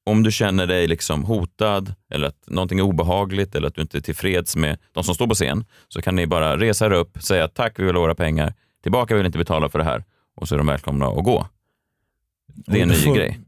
Om 0.06 0.22
du 0.22 0.32
känner 0.32 0.66
dig 0.66 0.86
liksom 0.86 1.24
hotad 1.24 1.94
eller 2.10 2.28
att 2.28 2.44
någonting 2.46 2.78
är 2.78 2.82
obehagligt 2.82 3.54
eller 3.54 3.68
att 3.68 3.74
du 3.74 3.82
inte 3.82 3.98
är 3.98 4.00
tillfreds 4.00 4.56
med 4.56 4.78
de 4.92 5.04
som 5.04 5.14
står 5.14 5.26
på 5.26 5.34
scen 5.34 5.64
så 5.88 6.02
kan 6.02 6.16
ni 6.16 6.26
bara 6.26 6.56
resa 6.56 6.86
er 6.86 6.90
upp, 6.92 7.22
säga 7.22 7.48
tack, 7.48 7.78
vi 7.78 7.84
vill 7.84 7.94
ha 7.94 8.02
våra 8.02 8.14
pengar, 8.14 8.54
tillbaka, 8.82 9.14
vi 9.14 9.18
vill 9.18 9.26
inte 9.26 9.38
betala 9.38 9.68
för 9.68 9.78
det 9.78 9.84
här 9.84 10.04
och 10.36 10.48
så 10.48 10.54
är 10.54 10.58
de 10.58 10.66
välkomna 10.66 11.06
att 11.06 11.24
gå. 11.24 11.46
Det 12.46 12.78
är 12.78 12.82
en 12.82 12.88
ny 12.88 13.14
grej. 13.16 13.40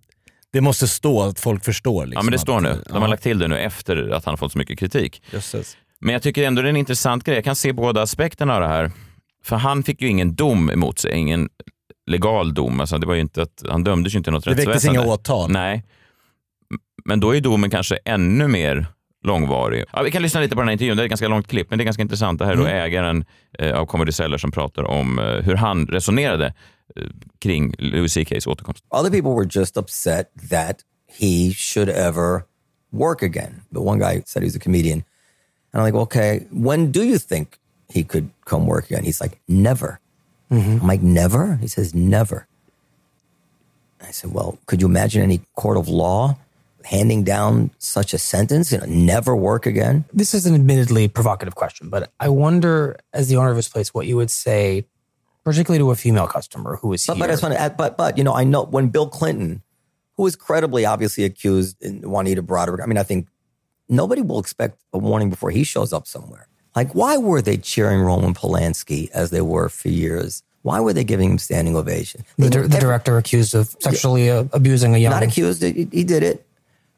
Det 0.52 0.60
måste 0.60 0.88
stå 0.88 1.22
att 1.22 1.40
folk 1.40 1.64
förstår. 1.64 2.06
Liksom, 2.06 2.18
Ja, 2.18 2.22
men 2.22 2.32
det 2.32 2.38
står 2.38 2.60
nu. 2.60 2.82
De 2.88 3.02
har 3.02 3.08
lagt 3.08 3.22
till 3.22 3.38
det 3.38 3.48
nu 3.48 3.58
efter 3.58 4.10
att 4.10 4.24
han 4.24 4.32
har 4.32 4.36
fått 4.36 4.52
så 4.52 4.58
mycket 4.58 4.78
kritik. 4.78 5.22
Jösses. 5.32 5.76
Men 6.00 6.12
jag 6.12 6.22
tycker 6.22 6.44
ändå 6.44 6.62
det 6.62 6.68
är 6.68 6.70
en 6.70 6.76
intressant 6.76 7.24
grej. 7.24 7.34
Jag 7.34 7.44
kan 7.44 7.56
se 7.56 7.72
båda 7.72 8.02
aspekterna 8.02 8.54
av 8.54 8.60
det 8.60 8.68
här. 8.68 8.90
För 9.44 9.56
han 9.56 9.82
fick 9.82 10.02
ju 10.02 10.08
ingen 10.08 10.34
dom 10.34 10.70
emot 10.70 10.98
sig, 10.98 11.12
ingen 11.12 11.48
legal 12.06 12.54
dom. 12.54 12.80
Alltså 12.80 12.98
det 12.98 13.06
var 13.06 13.14
ju 13.14 13.20
inte 13.20 13.42
att, 13.42 13.62
han 13.68 13.84
dömdes 13.84 14.14
ju 14.14 14.18
inte 14.18 14.30
i 14.30 14.32
något 14.32 14.44
Det 14.44 14.50
väcktes 14.50 14.66
rättsväsende. 14.66 15.00
inga 15.00 15.12
åtal. 15.12 15.50
Nej. 15.50 15.84
Men 17.04 17.20
då 17.20 17.36
är 17.36 17.40
domen 17.40 17.70
kanske 17.70 17.98
ännu 18.04 18.48
mer 18.48 18.86
långvarig. 19.24 19.84
Ja, 19.92 20.02
vi 20.02 20.10
kan 20.10 20.22
lyssna 20.22 20.40
lite 20.40 20.54
på 20.54 20.60
den 20.60 20.68
här 20.68 20.72
intervjun. 20.72 20.96
Det 20.96 21.02
är 21.02 21.04
ett 21.04 21.10
ganska 21.10 21.28
långt 21.28 21.48
klipp, 21.48 21.70
men 21.70 21.78
det 21.78 21.82
är 21.82 21.84
ganska 21.84 22.02
intressant. 22.02 22.38
Det 22.38 22.44
här 22.44 22.52
är 22.52 22.56
då 22.56 22.66
ägaren 22.66 23.24
eh, 23.58 23.78
av 23.78 23.86
Comedy 23.86 24.12
Cellar 24.12 24.38
som 24.38 24.50
pratar 24.50 24.84
om 24.84 25.18
eh, 25.18 25.24
hur 25.24 25.54
han 25.54 25.86
resonerade 25.86 26.46
eh, 26.96 27.02
kring 27.40 27.74
Louis 27.78 28.12
CKs 28.12 28.46
återkomst. 28.46 28.84
Other 28.88 29.10
people 29.10 29.30
were 29.30 29.48
just 29.50 29.76
upset 29.76 30.26
that 30.50 30.76
he 31.18 31.52
should 31.54 31.88
ever 31.88 32.42
work 32.92 33.22
again. 33.22 33.62
But 33.70 33.82
one 33.82 33.98
guy 33.98 34.22
said 34.26 34.42
he 34.42 34.46
was 34.46 34.56
a 34.56 34.60
comedian. 34.62 35.02
And 35.76 35.82
I'm 35.84 35.92
like, 35.92 36.02
okay, 36.04 36.46
when 36.50 36.90
do 36.90 37.02
you 37.02 37.18
think 37.18 37.58
he 37.90 38.02
could 38.02 38.30
come 38.46 38.66
work 38.66 38.86
again? 38.86 39.04
He's 39.04 39.20
like, 39.20 39.38
never. 39.46 40.00
I'm 40.50 40.86
like, 40.86 41.02
never? 41.02 41.56
He 41.56 41.66
says, 41.68 41.94
never. 41.94 42.46
I 44.00 44.10
said, 44.10 44.32
well, 44.32 44.58
could 44.64 44.80
you 44.80 44.88
imagine 44.88 45.20
any 45.22 45.42
court 45.54 45.76
of 45.76 45.86
law 45.86 46.38
handing 46.86 47.24
down 47.24 47.72
such 47.76 48.14
a 48.14 48.18
sentence? 48.18 48.72
You 48.72 48.78
know, 48.78 48.86
never 48.86 49.36
work 49.36 49.66
again? 49.66 50.06
This 50.14 50.32
is 50.32 50.46
an 50.46 50.54
admittedly 50.54 51.08
provocative 51.08 51.56
question, 51.56 51.90
but 51.90 52.10
I 52.20 52.30
wonder, 52.30 52.96
as 53.12 53.28
the 53.28 53.36
owner 53.36 53.50
of 53.50 53.56
his 53.56 53.68
place, 53.68 53.92
what 53.92 54.06
you 54.06 54.16
would 54.16 54.30
say, 54.30 54.86
particularly 55.44 55.80
to 55.80 55.90
a 55.90 55.94
female 55.96 56.26
customer 56.26 56.76
who 56.76 56.94
is 56.94 57.04
But, 57.06 57.18
here. 57.18 57.26
but, 57.28 57.38
funny. 57.38 57.56
Uh, 57.56 57.68
but, 57.68 57.98
but, 57.98 58.16
you 58.16 58.24
know, 58.24 58.32
I 58.32 58.44
know 58.44 58.62
when 58.64 58.88
Bill 58.88 59.08
Clinton, 59.10 59.60
who 60.16 60.22
was 60.22 60.36
credibly 60.36 60.86
obviously 60.86 61.24
accused 61.24 61.82
in 61.82 62.00
Juanita 62.00 62.40
Broderick, 62.40 62.80
I 62.82 62.86
mean, 62.86 62.96
I 62.96 63.02
think 63.02 63.28
nobody 63.88 64.22
will 64.22 64.38
expect 64.38 64.80
a 64.92 64.98
warning 64.98 65.30
before 65.30 65.50
he 65.50 65.64
shows 65.64 65.92
up 65.92 66.06
somewhere. 66.06 66.48
Like, 66.74 66.94
why 66.94 67.16
were 67.16 67.40
they 67.40 67.56
cheering 67.56 68.00
Roman 68.00 68.34
Polanski 68.34 69.10
as 69.12 69.30
they 69.30 69.40
were 69.40 69.68
for 69.68 69.88
years 69.88 70.42
Why 70.66 70.80
were 70.80 70.92
they 70.92 71.04
giving 71.04 71.30
him 71.30 71.38
standing 71.38 71.76
ovation? 71.76 72.24
The, 72.38 72.50
knew 72.50 72.66
the 72.66 72.80
director 72.80 73.18
accused 73.18 73.54
of 73.54 73.76
sexually 73.78 74.32
uh, 74.32 74.46
abusing 74.52 74.96
a 74.96 74.98
young. 74.98 75.12
Not 75.12 75.22
accused. 75.22 75.62
He, 75.62 75.86
he 75.92 76.02
did 76.02 76.24
it. 76.24 76.44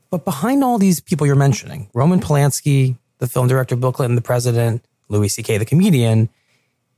But 0.08 0.24
behind 0.24 0.64
all 0.64 0.78
these 0.78 1.00
people 1.00 1.26
you're 1.26 1.36
mentioning, 1.36 1.90
Roman 1.92 2.18
Polanski, 2.18 2.96
the 3.18 3.26
film 3.26 3.46
director, 3.46 3.76
Bill 3.76 3.92
Clinton, 3.92 4.16
the 4.16 4.22
president, 4.22 4.82
Louis 5.10 5.28
C.K., 5.28 5.58
the 5.58 5.66
comedian, 5.66 6.30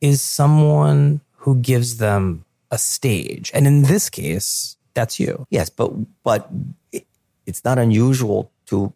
is 0.01 0.23
someone 0.23 1.21
who 1.39 1.57
gives 1.57 1.97
them 1.97 2.45
a 2.71 2.79
stage. 2.79 3.51
And 3.53 3.67
in 3.67 3.83
this 3.83 4.09
case, 4.09 4.77
that's 4.95 5.19
you. 5.19 5.49
Yes, 5.51 5.71
but 5.71 5.91
but 6.23 6.49
it, 6.93 7.05
it's 7.47 7.65
not 7.65 7.81
unusual 7.81 8.53
to 8.67 8.93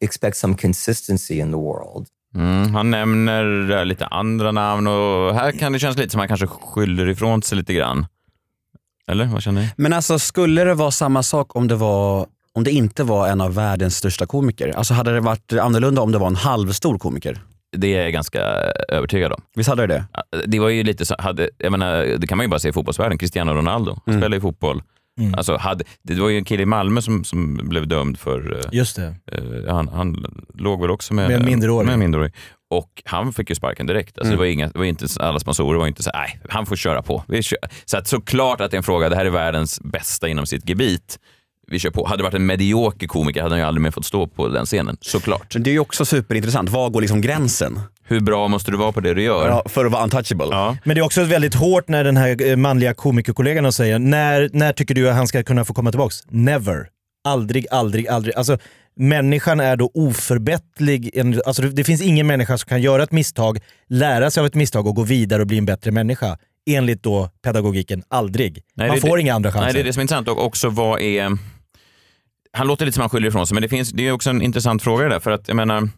expect 0.00 0.36
some 0.36 0.54
consistency 0.56 1.34
in 1.38 1.50
the 1.52 1.56
world. 1.58 2.06
Mm, 2.34 2.74
han 2.74 2.90
nämner 2.90 3.84
lite 3.84 4.06
andra 4.06 4.52
namn 4.52 4.86
och 4.86 5.34
här 5.34 5.52
kan 5.52 5.72
det 5.72 5.78
kännas 5.78 5.96
lite 5.96 6.10
som 6.10 6.20
att 6.20 6.30
han 6.30 6.38
kanske 6.38 6.56
skyller 6.56 7.08
ifrån 7.08 7.42
sig 7.42 7.58
lite 7.58 7.74
grann. 7.74 8.06
Eller 9.10 9.24
vad 9.24 9.42
känner 9.42 9.60
ni? 9.62 9.68
Men 9.76 9.92
alltså 9.92 10.18
skulle 10.18 10.64
det 10.64 10.74
vara 10.74 10.90
samma 10.90 11.22
sak 11.22 11.56
om 11.56 11.68
det, 11.68 11.74
var, 11.74 12.26
om 12.52 12.64
det 12.64 12.70
inte 12.70 13.02
var 13.04 13.28
en 13.28 13.40
av 13.40 13.54
världens 13.54 13.96
största 13.96 14.26
komiker? 14.26 14.76
Alltså 14.76 14.94
hade 14.94 15.12
det 15.14 15.20
varit 15.20 15.52
annorlunda 15.52 16.02
om 16.02 16.12
det 16.12 16.18
var 16.18 16.26
en 16.26 16.36
halvstor 16.36 16.98
komiker? 16.98 17.40
Det 17.76 17.94
är 17.94 18.02
jag 18.02 18.12
ganska 18.12 18.40
övertygad 18.88 19.32
om. 19.32 19.42
Visst 19.54 19.68
hade 19.70 19.86
det 19.86 20.04
det? 20.32 20.46
Det 20.46 20.58
var 20.60 20.68
ju 20.68 20.82
lite 20.82 21.06
så, 21.06 21.14
hade, 21.18 21.50
jag 21.58 21.70
menar, 21.70 22.02
det 22.18 22.26
kan 22.26 22.38
man 22.38 22.44
ju 22.44 22.50
bara 22.50 22.60
se 22.60 22.68
i 22.68 22.72
fotbollsvärlden. 22.72 23.18
Cristiano 23.18 23.52
Ronaldo 23.52 23.90
han 24.06 24.14
Mm. 24.14 24.22
spelar 24.22 24.36
ju 24.36 24.40
fotboll. 24.40 24.82
Mm. 25.20 25.34
Alltså, 25.34 25.56
hade, 25.56 25.84
det 26.02 26.14
var 26.14 26.28
ju 26.28 26.36
en 26.38 26.44
kille 26.44 26.62
i 26.62 26.66
Malmö 26.66 27.02
som, 27.02 27.24
som 27.24 27.56
blev 27.62 27.88
dömd 27.88 28.18
för... 28.18 28.58
eh, 28.58 28.68
Just 28.72 28.96
det. 28.96 29.14
eh, 29.32 29.74
han, 29.74 29.88
han 29.88 30.26
låg 30.54 30.80
väl 30.80 30.90
också 30.90 31.14
med, 31.14 31.28
Med 31.28 31.38
en 31.40 31.44
minderårig. 31.46 31.86
Med 31.86 31.92
en 31.92 32.00
minderårig. 32.00 32.34
Och 32.70 33.02
han 33.04 33.32
fick 33.32 33.48
ju 33.50 33.54
sparken 33.56 33.86
direkt. 33.86 34.18
Alltså 34.18 34.32
Mm. 34.32 34.36
det, 34.36 34.38
var 34.38 34.46
inga, 34.52 34.66
det 34.68 34.78
var 34.78 34.84
inte, 34.84 35.06
alla 35.20 35.38
sponsorer 35.40 35.78
var 35.78 35.86
inte 35.86 36.02
så 36.02 36.10
nej, 36.14 36.40
han 36.48 36.66
får 36.66 36.76
köra 36.76 37.02
på. 37.02 37.24
Så 37.84 37.96
att 37.98 38.06
såklart 38.06 38.60
att 38.60 38.70
det 38.70 38.74
är 38.74 38.78
en 38.78 38.82
fråga, 38.82 39.08
det 39.08 39.16
här 39.16 39.24
är 39.24 39.30
världens 39.30 39.80
bästa 39.80 40.28
inom 40.28 40.46
sitt 40.46 40.68
gebit. 40.68 41.18
Vi 41.70 41.78
kör 41.78 41.90
på. 41.90 42.06
Hade 42.06 42.16
det 42.16 42.22
varit 42.22 42.34
en 42.34 42.46
medioker 42.46 43.06
komiker 43.06 43.42
hade 43.42 43.52
han 43.54 43.60
ju 43.60 43.66
aldrig 43.66 43.82
mer 43.82 43.90
fått 43.90 44.06
stå 44.06 44.26
på 44.26 44.48
den 44.48 44.66
scenen. 44.66 44.96
Såklart. 45.00 45.54
Det 45.58 45.70
är 45.70 45.72
ju 45.72 45.78
också 45.80 46.04
superintressant. 46.04 46.70
Var 46.70 46.90
går 46.90 47.00
liksom 47.00 47.20
gränsen? 47.20 47.80
Hur 48.04 48.20
bra 48.20 48.48
måste 48.48 48.70
du 48.70 48.76
vara 48.76 48.92
på 48.92 49.00
det 49.00 49.14
du 49.14 49.22
gör? 49.22 49.48
Ja, 49.48 49.62
för 49.66 49.84
att 49.86 49.92
vara 49.92 50.04
untouchable. 50.04 50.46
Ja. 50.50 50.76
Men 50.84 50.94
det 50.94 51.00
är 51.00 51.04
också 51.04 51.22
väldigt 51.24 51.54
hårt 51.54 51.88
när 51.88 52.04
den 52.04 52.16
här 52.16 52.42
eh, 52.50 52.56
manliga 52.56 52.94
komikerkollegan 52.94 53.72
säger, 53.72 53.98
när, 53.98 54.50
när 54.52 54.72
tycker 54.72 54.94
du 54.94 55.08
att 55.10 55.16
han 55.16 55.26
ska 55.26 55.42
kunna 55.42 55.64
få 55.64 55.74
komma 55.74 55.90
tillbaks? 55.90 56.16
Never. 56.28 56.86
Aldrig, 57.24 57.66
aldrig, 57.70 58.08
aldrig. 58.08 58.34
Alltså, 58.34 58.58
människan 58.96 59.60
är 59.60 59.76
då 59.76 59.90
oförbättlig. 59.94 61.20
Alltså, 61.46 61.62
det, 61.62 61.68
det 61.70 61.84
finns 61.84 62.02
ingen 62.02 62.26
människa 62.26 62.58
som 62.58 62.68
kan 62.68 62.82
göra 62.82 63.02
ett 63.02 63.12
misstag, 63.12 63.58
lära 63.88 64.30
sig 64.30 64.40
av 64.40 64.46
ett 64.46 64.54
misstag 64.54 64.86
och 64.86 64.94
gå 64.94 65.02
vidare 65.02 65.42
och 65.42 65.46
bli 65.48 65.58
en 65.58 65.66
bättre 65.66 65.90
människa. 65.90 66.38
Enligt 66.70 67.02
då 67.02 67.30
pedagogiken, 67.44 68.02
aldrig. 68.08 68.62
Nej, 68.74 68.88
Man 68.88 68.96
det- 68.96 69.00
får 69.00 69.20
inga 69.20 69.34
andra 69.34 69.52
chanser. 69.52 69.64
Nej, 69.66 69.74
det 69.74 69.80
är 69.80 69.84
det 69.84 69.92
som 69.92 70.00
är 70.00 70.02
intressant. 70.02 70.28
Och 70.28 70.44
också 70.44 70.68
vad 70.68 71.00
är... 71.00 71.38
Han 72.52 72.66
låter 72.66 72.86
lite 72.86 72.94
som 72.94 73.00
han 73.00 73.10
skyller 73.10 73.28
ifrån 73.28 73.46
sig, 73.46 73.54
men 73.54 73.62
det, 73.62 73.68
finns, 73.68 73.90
det 73.90 74.08
är 74.08 74.12
också 74.12 74.30
en 74.30 74.42
intressant 74.42 74.82
fråga 74.82 75.08
där. 75.08 75.20
För 75.20 75.30
att 75.30 75.48
jag 75.48 75.56
menar, 75.56 75.88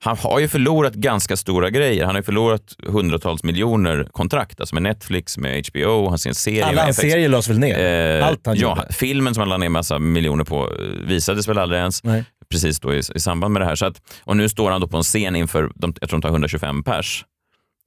han 0.00 0.16
har 0.16 0.38
ju 0.38 0.48
förlorat 0.48 0.94
ganska 0.94 1.36
stora 1.36 1.70
grejer. 1.70 2.04
Han 2.04 2.14
har 2.14 2.20
ju 2.20 2.24
förlorat 2.24 2.76
hundratals 2.86 3.44
miljoner 3.44 4.08
kontrakt, 4.12 4.60
alltså 4.60 4.74
med 4.74 4.82
Netflix, 4.82 5.38
med 5.38 5.66
HBO, 5.66 6.08
han 6.08 6.18
ser 6.18 6.30
en 6.30 6.34
serie 6.34 6.66
Alla 6.66 6.82
hans 6.82 6.96
serier 6.96 7.28
lades 7.28 7.48
väl 7.48 7.58
ner? 7.58 8.18
Eh, 8.20 8.26
Allt 8.26 8.46
han 8.46 8.56
ja, 8.56 8.68
gjorde. 8.68 8.92
filmen 8.92 9.34
som 9.34 9.40
han 9.40 9.48
la 9.48 9.56
ner 9.56 9.68
massa 9.68 9.98
miljoner 9.98 10.44
på 10.44 10.72
eh, 10.72 11.06
visades 11.06 11.48
väl 11.48 11.58
aldrig 11.58 11.78
ens. 11.80 12.04
Nej. 12.04 12.24
Precis 12.50 12.80
då 12.80 12.94
i, 12.94 12.98
i 13.14 13.20
samband 13.20 13.52
med 13.52 13.62
det 13.62 13.66
här. 13.66 13.74
Så 13.74 13.86
att, 13.86 14.02
och 14.24 14.36
nu 14.36 14.48
står 14.48 14.70
han 14.70 14.80
då 14.80 14.88
på 14.88 14.96
en 14.96 15.02
scen 15.02 15.36
inför, 15.36 15.70
de, 15.74 15.94
jag 16.00 16.08
tror 16.10 16.18
de 16.20 16.22
tar 16.22 16.28
125 16.28 16.82
pers. 16.82 17.24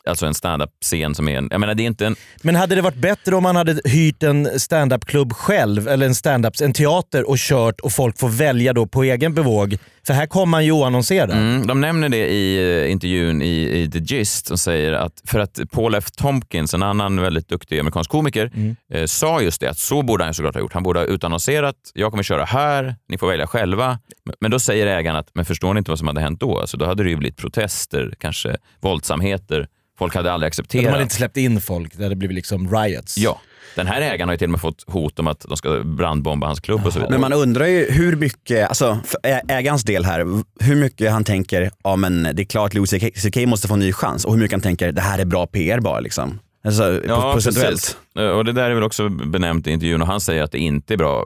Alltså 0.05 0.25
en 0.25 0.33
stand-up-scen 0.33 1.15
som 1.15 1.27
är 1.27 1.37
en, 1.37 1.47
jag 1.51 1.59
menar 1.59 1.73
det 1.75 1.83
är 1.83 1.87
inte 1.87 2.05
en, 2.05 2.15
Men 2.41 2.55
hade 2.55 2.75
det 2.75 2.81
varit 2.81 2.95
bättre 2.95 3.35
om 3.35 3.43
man 3.43 3.55
hade 3.55 3.81
hyrt 3.85 4.23
en 4.23 4.59
standup-klubb 4.59 5.33
själv, 5.33 5.87
eller 5.87 6.05
en 6.05 6.15
stand 6.15 6.47
en 6.61 6.73
teater 6.73 7.29
och 7.29 7.37
kört 7.37 7.79
och 7.79 7.91
folk 7.91 8.19
får 8.19 8.29
välja 8.29 8.73
då 8.73 8.85
på 8.87 9.03
egen 9.03 9.33
bevåg? 9.33 9.77
För 10.07 10.13
här 10.13 10.25
kommer 10.27 10.45
man 10.45 10.65
ju 10.65 10.71
oannonserad. 10.71 11.31
Mm, 11.31 11.67
de 11.67 11.81
nämner 11.81 12.09
det 12.09 12.27
i 12.27 12.57
eh, 12.85 12.91
intervjun 12.91 13.41
i, 13.41 13.81
i 13.81 13.89
The 13.91 13.99
Gist 13.99 14.51
och 14.51 14.59
säger 14.59 14.93
att 14.93 15.21
för 15.27 15.39
att 15.39 15.59
Paul 15.71 15.95
F. 15.95 16.11
Tompkins, 16.11 16.73
en 16.73 16.83
annan 16.83 17.21
väldigt 17.21 17.47
duktig 17.47 17.79
amerikansk 17.79 18.09
komiker, 18.11 18.51
Mm. 18.55 18.75
eh, 18.93 19.05
sa 19.05 19.41
just 19.41 19.61
det 19.61 19.67
att 19.69 19.77
så 19.77 20.01
borde 20.01 20.23
han 20.23 20.33
såklart 20.33 20.53
ha 20.55 20.61
gjort. 20.61 20.73
Han 20.73 20.83
borde 20.83 20.99
ha 20.99 21.05
utannonserat, 21.05 21.75
jag 21.93 22.11
kommer 22.11 22.23
köra 22.23 22.45
här, 22.45 22.95
ni 23.09 23.17
får 23.17 23.27
välja 23.27 23.47
själva. 23.47 23.99
Men- 24.25 24.35
Men 24.39 24.51
då 24.51 24.59
säger 24.59 24.87
ägaren 24.87 25.15
att, 25.17 25.29
men 25.33 25.45
förstår 25.45 25.73
ni 25.73 25.77
inte 25.77 25.91
vad 25.91 25.97
som 25.99 26.07
hade 26.07 26.21
hänt 26.21 26.39
då? 26.39 26.59
Alltså, 26.59 26.77
då 26.77 26.85
hade 26.85 27.03
det 27.03 27.09
ju 27.09 27.15
blivit 27.15 27.37
protester, 27.37 28.13
kanske 28.19 28.57
våldsamheter. 28.81 29.67
Folk 30.01 30.15
hade 30.15 30.31
aldrig 30.31 30.47
De 30.47 30.51
accepterat. 30.51 30.91
hade 30.91 31.03
inte 31.03 31.15
släppt 31.15 31.37
in 31.37 31.61
folk, 31.61 31.97
det 31.97 32.03
hade 32.03 32.15
blivit 32.15 32.35
liksom 32.35 32.75
riots. 32.75 33.17
Ja, 33.17 33.41
den 33.75 33.87
här 33.87 34.01
ägaren 34.01 34.27
har 34.29 34.33
ju 34.33 34.37
till 34.37 34.45
och 34.45 34.51
med 34.51 34.61
fått 34.61 34.83
hot 34.87 35.19
om 35.19 35.27
att 35.27 35.39
de 35.47 35.57
ska 35.57 35.83
brandbomba 35.83 36.47
hans 36.47 36.59
klubb 36.59 36.85
och 36.85 36.93
så 36.93 36.99
vidare. 36.99 37.11
Men 37.11 37.21
man 37.21 37.33
undrar 37.33 37.65
ju 37.65 37.91
hur 37.91 38.15
mycket, 38.15 38.69
alltså 38.69 38.99
ägarens 39.47 39.83
del 39.83 40.05
här, 40.05 40.19
hur 40.59 40.75
mycket 40.75 41.11
han 41.11 41.23
tänker, 41.23 41.71
ja 41.83 41.95
men 41.95 42.23
det 42.23 42.41
är 42.41 42.45
klart 42.45 42.73
Louis 42.73 42.89
CK 42.91 43.17
CK 43.17 43.37
måste 43.47 43.67
få 43.67 43.73
en 43.73 43.79
ny 43.79 43.93
chans 43.93 44.25
och 44.25 44.33
hur 44.33 44.39
mycket 44.39 44.53
han 44.53 44.61
tänker, 44.61 44.91
det 44.91 45.01
här 45.01 45.19
är 45.19 45.25
bra 45.25 45.47
PR 45.47 45.79
bara 45.79 45.99
liksom. 45.99 46.39
Alltså, 46.63 47.01
Ja, 47.07 47.33
procentuellt. 47.33 47.71
precis. 47.71 47.97
Eh, 48.19 48.29
Och 48.29 48.45
det 48.45 48.51
där 48.53 48.69
är 48.69 48.73
väl 48.73 48.83
också 48.83 49.09
benämnt 49.09 49.67
i 49.67 49.71
intervjun 49.71 50.01
och 50.01 50.07
han 50.07 50.21
säger 50.21 50.43
att 50.43 50.51
det 50.51 50.59
inte 50.59 50.93
är 50.93 50.97
bra 50.97 51.25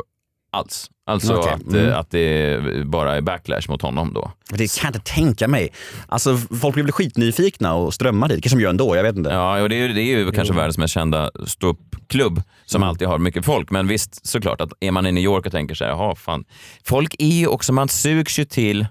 alls. 0.51 0.89
Alltså 1.07 1.35
Okej, 1.35 1.53
att, 1.53 1.73
eh, 1.73 1.81
mm. 1.83 1.99
att 1.99 2.11
det 2.11 2.59
bara 2.85 3.15
är 3.15 3.21
backlash 3.21 3.61
mot 3.69 3.81
honom 3.81 4.13
då. 4.13 4.31
Det 4.49 4.79
kan 4.79 4.87
jag 4.91 4.95
inte 4.95 5.11
tänka 5.13 5.47
mig. 5.47 5.69
Alltså 6.07 6.37
folk 6.37 6.73
blir 6.73 6.83
väl 6.83 6.91
skitnyfikna 6.91 7.73
och 7.73 7.93
strömmar 7.93 8.29
dit, 8.29 8.43
kanske 8.43 8.57
de 8.57 8.63
gör 8.63 8.69
ändå, 8.69 8.95
jag 8.95 9.03
vet 9.03 9.15
inte. 9.15 9.29
Ja, 9.29 9.61
och 9.61 9.69
det 9.69 9.75
är, 9.75 9.89
det 9.89 10.01
är 10.01 10.17
ju 10.17 10.31
kanske 10.31 10.53
världens 10.53 10.77
mest 10.77 10.93
kända 10.93 11.31
ståuppklubb 11.45 12.41
som 12.65 12.79
Mm. 12.81 12.89
alltid 12.89 13.07
har 13.07 13.17
mycket 13.17 13.45
folk. 13.45 13.71
Men 13.71 13.87
visst, 13.87 14.27
såklart 14.27 14.61
att 14.61 14.69
är 14.79 14.91
man 14.91 15.07
i 15.07 15.11
New 15.11 15.23
York 15.23 15.45
och 15.45 15.51
tänker 15.51 15.75
så 15.75 15.83
här, 15.83 15.91
jaha 15.91 16.15
fan. 16.15 16.43
Folk 16.85 17.15
är 17.19 17.25
ju 17.39 17.47
också, 17.47 17.73
man 17.73 17.89
sugs 17.89 18.39
ju 18.39 18.45
till 18.45 18.87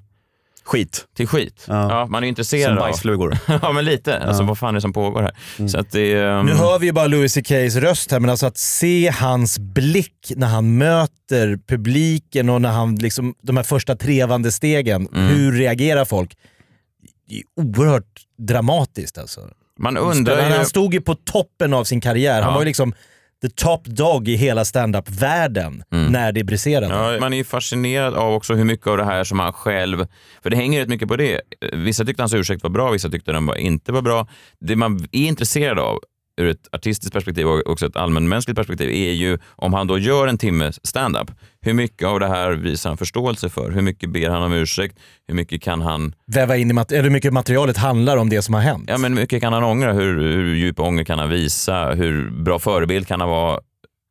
Skit. 0.65 1.05
till 1.17 1.27
skit. 1.29 1.65
Ja. 1.69 2.07
man 2.07 2.23
är 2.23 2.27
ju 2.27 2.29
intresserad 2.29 2.65
Som 2.65 2.79
av... 2.79 2.85
bajsflugor. 2.85 3.39
ja, 3.63 3.73
men 3.73 3.85
lite. 3.85 4.19
Alltså 4.19 4.43
vad 4.43 4.59
fan 4.59 4.69
är 4.69 4.73
det 4.75 4.81
som 4.81 4.93
pågår 4.93 5.23
här? 5.23 5.69
Så 5.69 5.79
att 5.79 5.91
det, 5.93 6.13
ehm, 6.21 6.47
Nu 6.47 6.53
hör 6.53 6.79
vi 6.79 6.87
ju 6.87 6.93
bara 6.93 7.07
Louis 7.07 7.33
CKs 7.35 7.77
röst 7.77 8.11
här, 8.11 8.21
men 8.21 8.31
alltså 8.31 8.47
att 8.47 8.59
se 8.59 9.11
hans 9.11 9.59
blick 9.59 10.33
när 10.37 10.47
han 10.47 10.79
möter 10.79 11.59
publiken 11.69 12.49
och 12.51 12.63
när 12.63 12.71
han 12.73 12.95
liksom, 12.97 13.35
de 13.43 13.57
här 13.57 13.65
första 13.65 13.97
trevande 13.97 14.53
stegen, 14.53 15.09
Mm. 15.15 15.27
hur 15.29 15.53
reagerar 15.53 16.05
folk? 16.05 16.37
Det 17.29 17.35
är 17.35 17.43
oerhört 17.57 18.21
dramatiskt 18.39 19.19
alltså. 19.19 19.41
man 19.79 19.97
undrar 19.97 20.41
han, 20.43 20.51
ju... 20.51 20.57
han 20.57 20.67
stod 20.67 20.95
ju 20.95 21.01
på 21.01 21.15
toppen 21.15 21.75
av 21.75 21.85
sin 21.85 22.01
karriär. 22.01 22.35
Han 22.43 22.51
Ja. 22.51 22.55
var 22.55 22.61
ju 22.61 22.67
liksom 22.67 22.95
the 23.45 23.51
top 23.51 23.85
dog 23.87 24.29
i 24.29 24.37
hela 24.37 24.65
stand-up-världen 24.65 25.83
Mm. 25.93 26.13
när 26.13 26.33
det 26.33 26.45
briserade. 26.45 26.87
Ja, 26.95 27.21
man 27.21 27.33
är 27.33 27.37
ju 27.37 27.45
fascinerad 27.45 28.15
av 28.15 28.35
också 28.35 28.55
hur 28.55 28.65
mycket 28.65 28.87
av 28.87 28.97
det 28.97 29.05
här 29.05 29.25
som 29.25 29.39
han 29.39 29.53
själv... 29.53 30.07
För 30.43 30.51
det 30.51 30.57
hänger 30.57 30.81
rätt 30.81 30.89
mycket 30.89 31.09
på 31.09 31.17
det. 31.17 31.41
Vissa 31.73 32.05
tyckte 32.05 32.23
hans 32.23 32.35
ursäkt 32.35 32.63
var 32.63 32.71
bra, 32.71 32.91
vissa 32.91 33.09
tyckte 33.09 33.33
den 33.33 33.47
var 33.47 33.55
inte 33.57 33.93
var 33.93 34.03
bra. 34.03 34.29
Det 34.61 34.77
man 34.77 35.09
är 35.13 35.27
intresserad 35.27 35.79
av 35.79 35.99
ur 36.41 36.49
ett 36.49 36.69
artistiskt 36.73 37.13
perspektiv 37.13 37.47
och 37.47 37.67
också 37.67 37.87
ett 37.87 37.97
allmänmänskligt 37.97 38.57
perspektiv 38.57 38.91
är 38.91 39.13
ju 39.13 39.39
om 39.57 39.73
han 39.75 39.87
då 39.87 39.99
gör 39.99 40.27
en 40.27 40.39
timme 40.39 40.73
stand-up, 40.83 41.31
hur 41.61 41.73
mycket 41.73 42.09
av 42.09 42.21
det 42.21 42.27
här 42.29 42.51
visar 42.51 42.91
han 42.91 42.97
förståelse 42.97 43.49
för? 43.49 43.71
Hur 43.71 43.83
mycket 43.83 44.11
ber 44.11 44.31
han 44.31 44.43
om 44.43 44.53
ursäkt? 44.53 44.99
Hur 45.29 45.35
mycket 45.35 45.63
kan 45.63 45.81
han, 45.81 46.15
Väva 46.27 46.57
in 46.57 46.71
i 46.71 46.73
mat- 46.73 46.93
eller 46.93 47.03
hur 47.03 47.11
mycket 47.11 47.33
materialet 47.33 47.77
handlar 47.77 48.17
om 48.17 48.29
det 48.29 48.43
som 48.43 48.55
har 48.55 48.61
hänt. 48.61 48.85
ja, 48.89 48.99
men 48.99 49.13
hur 49.13 49.21
mycket 49.21 49.41
kan 49.43 49.53
han 49.53 49.65
ångra? 49.65 49.93
Hur, 49.93 50.21
hur 50.21 50.55
djup 50.55 50.81
ånger 50.81 51.05
kan 51.05 51.19
han 51.19 51.29
visa? 51.31 51.93
Hur 51.93 52.31
bra 52.31 52.59
förebild 52.59 53.07
kan 53.09 53.21
han 53.21 53.31
vara 53.31 53.61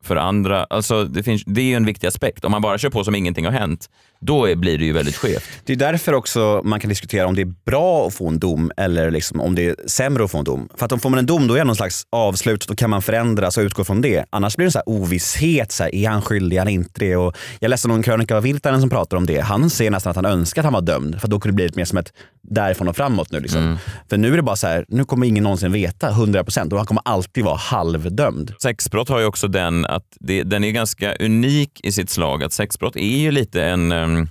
för 0.03 0.15
andra? 0.15 0.63
Alltså, 0.63 1.03
det, 1.03 1.23
finns, 1.23 1.43
det 1.45 1.61
är 1.61 1.65
ju 1.65 1.75
en 1.75 1.85
viktig 1.85 2.07
aspekt. 2.07 2.45
Om 2.45 2.51
man 2.51 2.61
bara 2.61 2.77
kör 2.77 2.89
på 2.89 3.03
som 3.03 3.15
ingenting 3.15 3.45
har 3.45 3.51
hänt, 3.51 3.89
då 4.25 4.55
blir 4.55 4.77
det 4.77 4.85
ju 4.85 4.93
väldigt 4.93 5.15
skevt. 5.15 5.43
Det 5.65 5.73
är 5.73 5.77
därför 5.77 6.13
också 6.13 6.61
man 6.63 6.79
kan 6.79 6.89
diskutera 6.89 7.27
om 7.27 7.35
det 7.35 7.41
är 7.41 7.53
bra 7.65 8.07
att 8.07 8.13
få 8.13 8.27
en 8.27 8.39
dom 8.39 8.71
eller 8.77 9.11
liksom 9.11 9.41
om 9.41 9.55
det 9.55 9.65
är 9.65 9.75
sämre 9.87 10.23
att 10.23 10.31
få 10.31 10.37
en 10.37 10.43
dom. 10.43 10.69
För 10.75 10.85
att 10.85 10.91
om 10.91 10.99
får 10.99 11.09
man 11.09 11.19
en 11.19 11.25
dom 11.25 11.47
då 11.47 11.53
är 11.53 11.57
det 11.57 11.63
någon 11.63 11.75
slags 11.75 12.03
avslut, 12.09 12.67
då 12.67 12.75
kan 12.75 12.89
man 12.89 13.01
förändras 13.01 13.57
och 13.57 13.61
utgå 13.61 13.83
från 13.83 14.01
det. 14.01 14.25
Annars 14.29 14.55
blir 14.55 14.65
det 14.65 14.67
en 14.67 14.71
så 14.71 14.79
här 14.79 14.89
ovisshet, 14.89 15.71
så 15.71 15.83
här, 15.83 15.95
är 15.95 16.09
han 16.09 16.21
skyldig, 16.21 16.57
är 16.57 16.61
han 16.61 16.69
inte 16.69 16.99
det? 16.99 17.15
Och 17.15 17.37
jag 17.59 17.69
läste 17.69 17.87
någon 17.87 18.03
krönika 18.03 18.37
av 18.37 18.43
Virtanen 18.43 18.81
som 18.81 18.89
pratar 18.89 19.17
om 19.17 19.25
det. 19.25 19.39
Han 19.39 19.69
ser 19.69 19.91
nästan 19.91 20.09
att 20.09 20.15
han 20.15 20.25
önskar 20.25 20.61
att 20.61 20.65
han 20.65 20.73
var 20.73 20.81
dömd, 20.81 21.21
för 21.21 21.27
då 21.27 21.39
kunde 21.39 21.63
det 21.63 21.71
bli 21.71 21.79
mer 21.79 21.85
som 21.85 21.97
ett 21.97 22.13
därifrån 22.49 22.87
och 22.87 22.95
framåt 22.95 23.31
nu. 23.31 23.39
Liksom. 23.39 23.77
För 24.09 24.17
nu 24.17 24.33
är 24.33 24.37
det 24.37 24.43
bara 24.43 24.55
så 24.55 24.67
här, 24.67 24.85
nu 24.87 25.05
kommer 25.05 25.27
ingen 25.27 25.43
någonsin 25.43 25.71
veta 25.71 26.09
100% 26.09 26.71
och 26.71 26.77
han 26.77 26.85
kommer 26.85 27.01
alltid 27.05 27.43
vara 27.43 27.55
halvdömd. 27.55 28.53
Sexbrott 28.61 29.09
har 29.09 29.19
ju 29.19 29.25
också 29.25 29.47
den 29.47 29.85
att 29.85 30.03
det, 30.19 30.43
den 30.43 30.63
är 30.63 30.71
ganska 30.71 31.15
unik 31.15 31.79
i 31.83 31.91
sitt 31.91 32.09
slag. 32.09 32.43
Att 32.43 32.53
sexbrott 32.53 32.95
är 32.95 33.17
ju 33.17 33.31
lite 33.31 33.63
en, 33.63 33.91
em, 34.17 34.29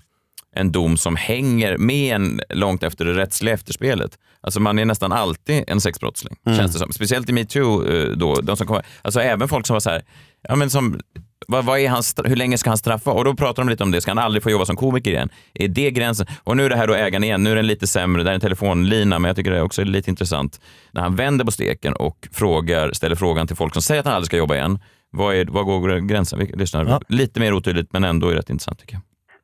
en 0.55 0.73
dom 0.73 0.97
som 0.97 1.17
hänger 1.17 1.79
med 1.79 2.15
en 2.15 2.41
långt 2.51 2.83
efter 2.83 3.05
det 3.05 3.13
rättsliga 3.13 3.55
efterspelet. 3.55 4.19
Alltså 4.41 4.61
man 4.61 4.79
är 4.79 4.85
nästan 4.85 5.13
alltid 5.13 5.65
en 5.67 5.81
sexbrottsling, 5.81 6.37
Mm. 6.47 6.59
känns 6.59 6.73
det 6.73 6.79
som. 6.79 6.93
Speciellt 6.93 7.29
i 7.29 7.33
metoo. 7.33 7.87
eh, 7.89 8.09
då, 8.17 8.35
de 8.35 8.57
som 8.57 8.67
kommer, 8.67 8.83
alltså 9.03 9.21
även 9.21 9.49
folk 9.49 9.67
som 9.67 9.75
var 9.75 9.81
så 9.81 9.91
här, 9.91 10.03
ja 10.49 10.57
men 10.57 10.71
som 10.71 11.01
vad, 11.49 11.65
vad 11.65 11.79
är 11.79 11.89
hans, 11.89 12.15
hur 12.25 12.37
länge 12.37 12.59
ska 12.59 12.71
han 12.71 12.79
straffa? 12.79 13.11
Och 13.11 13.25
då 13.25 13.35
pratar 13.35 13.63
de 13.63 13.69
lite 13.69 13.83
om 13.85 13.91
det. 13.91 14.01
Ska 14.01 14.11
han 14.11 14.19
aldrig 14.19 14.43
få 14.43 14.51
jobba 14.51 14.65
som 14.65 14.77
komiker 14.77 15.11
igen? 15.11 15.29
Är 15.55 15.69
det 15.69 15.91
gränsen? 15.91 16.27
Och 16.45 16.57
nu 16.57 16.65
är 16.65 16.71
det 16.71 16.77
här 16.77 16.87
då 16.87 16.95
ägaren 16.95 17.25
igen. 17.25 17.43
Nu 17.43 17.51
är 17.53 17.57
den 17.57 17.67
lite 17.67 17.87
sämre. 17.87 18.23
Det 18.23 18.31
är 18.31 18.35
en 18.35 18.41
telefonlina, 18.41 19.19
men 19.19 19.29
jag 19.29 19.37
tycker 19.37 19.51
det 19.51 19.57
är 19.57 19.63
också 19.63 19.85
lite 19.85 20.11
intressant. 20.11 20.61
När 20.93 21.03
han 21.03 21.17
vänder 21.17 21.45
på 21.45 21.51
steken 21.51 21.93
och 21.93 22.29
frågar, 22.33 22.93
ställer 22.93 23.17
frågan 23.17 23.47
till 23.47 23.57
folk 23.57 23.73
som 23.73 23.83
säger 23.83 24.01
att 24.01 24.07
han 24.07 24.15
aldrig 24.15 24.27
ska 24.27 24.37
jobba 24.37 24.55
igen. 24.55 24.79
Vad, 25.11 25.35
är, 25.37 25.45
vad 25.45 25.65
går 25.65 25.99
gränsen? 25.99 26.39
Vi 26.39 26.47
lyssnar. 26.47 26.85
Lite 27.09 27.41
mer 27.41 27.53
otydligt, 27.55 27.93
men 27.93 28.05
ändå 28.05 28.29
är 28.29 28.35
rätt 28.35 28.51
intressant 28.51 28.79
tycker 28.79 28.95
jag. 28.95 29.03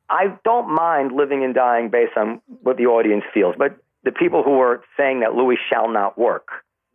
I 0.09 0.37
don't 0.43 0.69
mind 0.73 1.11
living 1.11 1.43
and 1.43 1.53
dying 1.53 1.89
based 1.89 2.17
on 2.17 2.41
what 2.63 2.77
the 2.77 2.85
audience 2.87 3.23
feels, 3.33 3.55
but 3.57 3.77
the 4.03 4.11
people 4.11 4.43
who 4.43 4.59
are 4.59 4.81
saying 4.97 5.19
that 5.19 5.35
Louis 5.35 5.57
shall 5.71 5.89
not 5.89 6.17
work, 6.17 6.47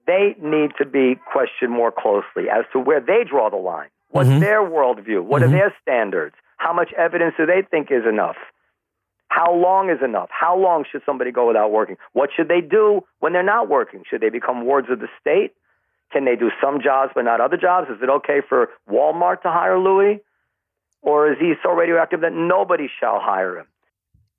they 0.06 0.34
need 0.42 0.72
to 0.78 0.84
be 0.84 1.16
questioned 1.32 1.70
more 1.70 1.92
closely 1.92 2.50
as 2.50 2.64
to 2.72 2.78
where 2.80 3.00
they 3.00 3.24
draw 3.28 3.50
the 3.50 3.56
line. 3.56 3.88
What's 4.10 4.28
Mhm. 4.28 4.40
their 4.40 4.62
worldview? 4.62 5.22
What 5.22 5.42
are 5.42 5.48
their 5.48 5.74
standards? 5.80 6.36
How 6.56 6.72
much 6.72 6.92
evidence 6.94 7.34
do 7.36 7.46
they 7.46 7.62
think 7.62 7.90
is 7.90 8.06
enough? 8.06 8.36
How 9.28 9.52
long 9.52 9.90
is 9.90 10.00
enough? 10.02 10.30
How 10.30 10.56
long 10.56 10.84
should 10.84 11.02
somebody 11.04 11.32
go 11.32 11.46
without 11.46 11.70
working? 11.72 11.96
What 12.12 12.32
should 12.32 12.48
they 12.48 12.60
do 12.60 13.04
when 13.18 13.32
they're 13.32 13.42
not 13.42 13.68
working? 13.68 14.04
Should 14.08 14.20
they 14.20 14.28
become 14.28 14.64
wards 14.64 14.88
of 14.90 15.00
the 15.00 15.08
state? 15.20 15.52
Can 16.12 16.24
they 16.24 16.36
do 16.36 16.52
some 16.60 16.80
jobs 16.80 17.12
but 17.14 17.24
not 17.24 17.40
other 17.40 17.56
jobs? 17.56 17.90
Is 17.90 18.00
it 18.00 18.08
okay 18.08 18.40
for 18.40 18.70
Walmart 18.88 19.42
to 19.42 19.50
hire 19.50 19.78
Louis? 19.78 20.20
Or 21.10 21.32
is 21.32 21.38
he 21.38 21.54
so 21.62 21.68
radioactive 21.80 22.20
that 22.20 22.32
nobody 22.32 22.88
shall 22.98 23.20
hire 23.20 23.54
him? 23.58 23.66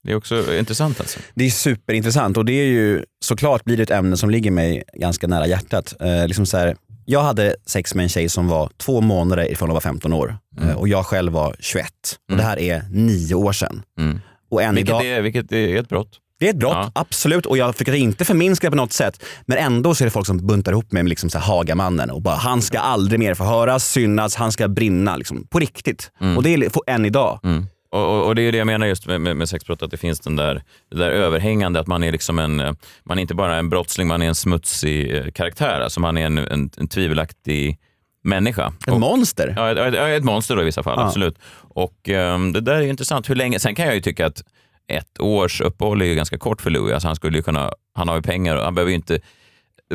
Det 0.03 0.11
är 0.11 0.15
också 0.15 0.55
intressant 0.55 0.99
alltså. 0.99 1.19
Det 1.33 1.45
är 1.45 1.49
superintressant 1.49 2.37
och 2.37 2.45
det 2.45 2.53
är 2.53 2.65
ju 2.65 3.03
såklart 3.25 3.63
blir 3.63 3.77
det 3.77 3.83
ett 3.83 3.91
ämne 3.91 4.17
som 4.17 4.29
ligger 4.29 4.51
mig 4.51 4.83
ganska 4.93 5.27
nära 5.27 5.47
hjärtat. 5.47 5.95
Eh, 6.01 6.27
liksom 6.27 6.45
så 6.45 6.57
här, 6.57 6.75
jag 7.05 7.21
hade 7.21 7.55
sex 7.65 7.95
med 7.95 8.03
en 8.03 8.09
tjej 8.09 8.29
som 8.29 8.47
var 8.47 8.69
två 8.77 9.01
månader 9.01 9.51
ifrån 9.51 9.69
att 9.69 9.73
vara 9.73 9.81
15 9.81 10.13
år 10.13 10.35
eh, 10.61 10.79
och 10.79 10.87
jag 10.87 11.05
själv 11.05 11.33
var 11.33 11.55
21. 11.59 11.87
Och 12.31 12.37
det 12.37 12.43
här 12.43 12.59
är 12.59 12.81
nio 12.91 13.35
år 13.35 13.51
sedan. 13.51 13.83
Och 14.51 14.61
än 14.61 14.75
Vilket, 14.75 14.89
idag, 14.89 15.05
är, 15.05 15.21
vilket 15.21 15.51
är 15.51 15.77
ett 15.77 15.89
brott. 15.89 16.19
Det 16.39 16.45
är 16.45 16.49
ett 16.49 16.59
brott, 16.59 16.91
absolut. 16.95 17.45
Och 17.45 17.57
jag 17.57 17.75
försöker 17.75 17.93
inte 17.93 18.25
förminska 18.25 18.67
det 18.67 18.71
på 18.71 18.77
något 18.77 18.93
sätt. 18.93 19.23
Men 19.45 19.57
ändå 19.57 19.95
så 19.95 20.03
är 20.03 20.05
det 20.05 20.11
folk 20.11 20.25
som 20.27 20.47
buntar 20.47 20.71
ihop 20.71 20.91
mig 20.91 21.03
med 21.03 21.09
liksom 21.09 21.29
så 21.29 21.39
här 21.39 21.45
Hagamannen 21.45 22.11
och 22.11 22.21
bara 22.21 22.35
han 22.35 22.61
ska 22.61 22.79
aldrig 22.79 23.19
mer 23.19 23.33
få 23.33 23.43
höras, 23.43 23.91
synas, 23.91 24.35
han 24.35 24.51
ska 24.51 24.67
brinna. 24.67 25.17
Liksom, 25.17 25.47
på 25.47 25.59
riktigt. 25.59 26.11
Och 26.37 26.43
det 26.43 26.53
är 26.53 26.69
än 26.87 27.05
idag. 27.05 27.39
Och, 27.91 28.17
och, 28.17 28.27
och 28.27 28.35
det 28.35 28.41
är 28.41 28.51
det 28.51 28.57
jag 28.57 28.67
menar 28.67 28.87
just 28.87 29.07
med, 29.07 29.21
med, 29.21 29.37
med 29.37 29.49
sexbrott, 29.49 29.81
att 29.81 29.91
det 29.91 29.97
finns 29.97 30.19
den 30.19 30.35
där, 30.35 30.63
det 30.91 30.97
där 30.97 31.09
överhängande, 31.09 31.79
att 31.79 31.87
man 31.87 32.03
är 32.03 32.11
liksom 32.11 32.39
en, 32.39 32.59
eh, 32.59 32.73
man 33.03 33.17
är 33.17 33.21
inte 33.21 33.35
bara 33.35 33.55
en 33.55 33.69
brottsling, 33.69 34.07
man 34.07 34.21
är 34.21 34.27
en 34.27 34.35
smutsig 34.35 35.17
eh, 35.17 35.31
karaktär. 35.31 35.81
Alltså 35.81 35.99
man 35.99 36.17
är 36.17 36.25
en, 36.25 36.37
en, 36.37 36.69
en 36.77 36.87
tvivelaktig 36.87 37.79
människa. 38.23 38.73
Ett 38.87 38.97
monster? 38.97 39.53
Ja, 39.57 39.71
ett, 39.71 39.95
ett, 39.95 40.23
monster 40.23 40.55
då 40.55 40.61
i 40.61 40.65
vissa 40.65 40.83
fall, 40.83 40.99
Ja. 40.99 41.07
absolut. 41.07 41.37
Och 41.57 42.09
ehm, 42.09 42.53
det 42.53 42.61
där 42.61 42.75
är 42.75 42.81
intressant. 42.81 43.29
Hur 43.29 43.35
länge, 43.35 43.59
sen 43.59 43.75
kan 43.75 43.85
jag 43.85 43.95
ju 43.95 44.01
tycka 44.01 44.25
att 44.25 44.43
ett 44.87 45.19
års 45.19 45.61
uppehåll 45.61 46.01
är 46.01 46.05
ju 46.05 46.15
ganska 46.15 46.37
kort 46.37 46.61
för 46.61 46.69
Louis. 46.69 46.93
Alltså 46.93 47.07
han 47.07 47.15
skulle 47.15 47.37
ju 47.37 47.43
kunna, 47.43 47.71
han 47.93 48.07
har 48.07 48.15
ju 48.15 48.21
pengar 48.21 48.55
och 48.55 48.63
han 48.63 48.75
behöver 48.75 48.89
ju 48.89 48.95
inte 48.95 49.19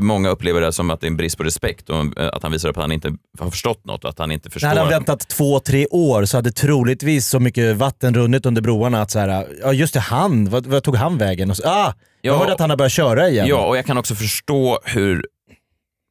Många 0.01 0.29
upplever 0.29 0.61
det 0.61 0.73
som 0.73 0.91
att 0.91 1.01
det 1.01 1.07
är 1.07 1.09
en 1.11 1.17
brist 1.17 1.37
på 1.37 1.43
respekt 1.45 1.91
och 1.91 2.19
eh, 2.21 2.29
att 2.33 2.43
han 2.43 2.53
visar 2.53 2.69
upp 2.69 2.77
att 2.77 2.83
han 2.83 2.93
inte 2.93 3.13
har 3.39 3.51
förstått 3.51 3.85
något 3.85 4.05
och 4.05 4.11
att 4.11 4.19
han 4.19 4.33
inte 4.33 4.51
förstår. 4.51 4.69
När 4.69 4.77
han 4.77 4.89
väntat 4.89 5.29
två, 5.29 5.61
tre 5.61 5.87
år 5.87 6.25
så 6.25 6.37
hade 6.39 6.53
troligtvis 6.53 7.27
så 7.29 7.41
mycket 7.41 7.77
vatten 7.77 8.15
runnit 8.15 8.47
under 8.47 8.63
broarna 8.63 9.03
att 9.03 9.11
så 9.11 9.19
här, 9.19 9.47
ja 9.63 9.73
just 9.73 9.95
det, 9.95 10.01
han, 10.01 10.51
vad, 10.51 10.67
vad 10.67 10.83
tog 10.83 10.97
han 10.97 11.19
vägen? 11.19 11.51
Och 11.51 11.57
så, 11.57 11.63
ah, 11.69 11.95
jag 12.21 12.35
Ja. 12.35 12.39
hörde 12.39 12.53
att 12.53 12.61
han 12.61 12.71
har 12.71 12.77
börjat 12.77 12.93
köra 12.93 13.29
igen. 13.29 13.47
Ja, 13.47 13.67
och 13.67 13.77
jag 13.77 13.87
kan 13.87 13.99
också 13.99 14.15
förstå 14.15 14.79
hur 14.85 15.27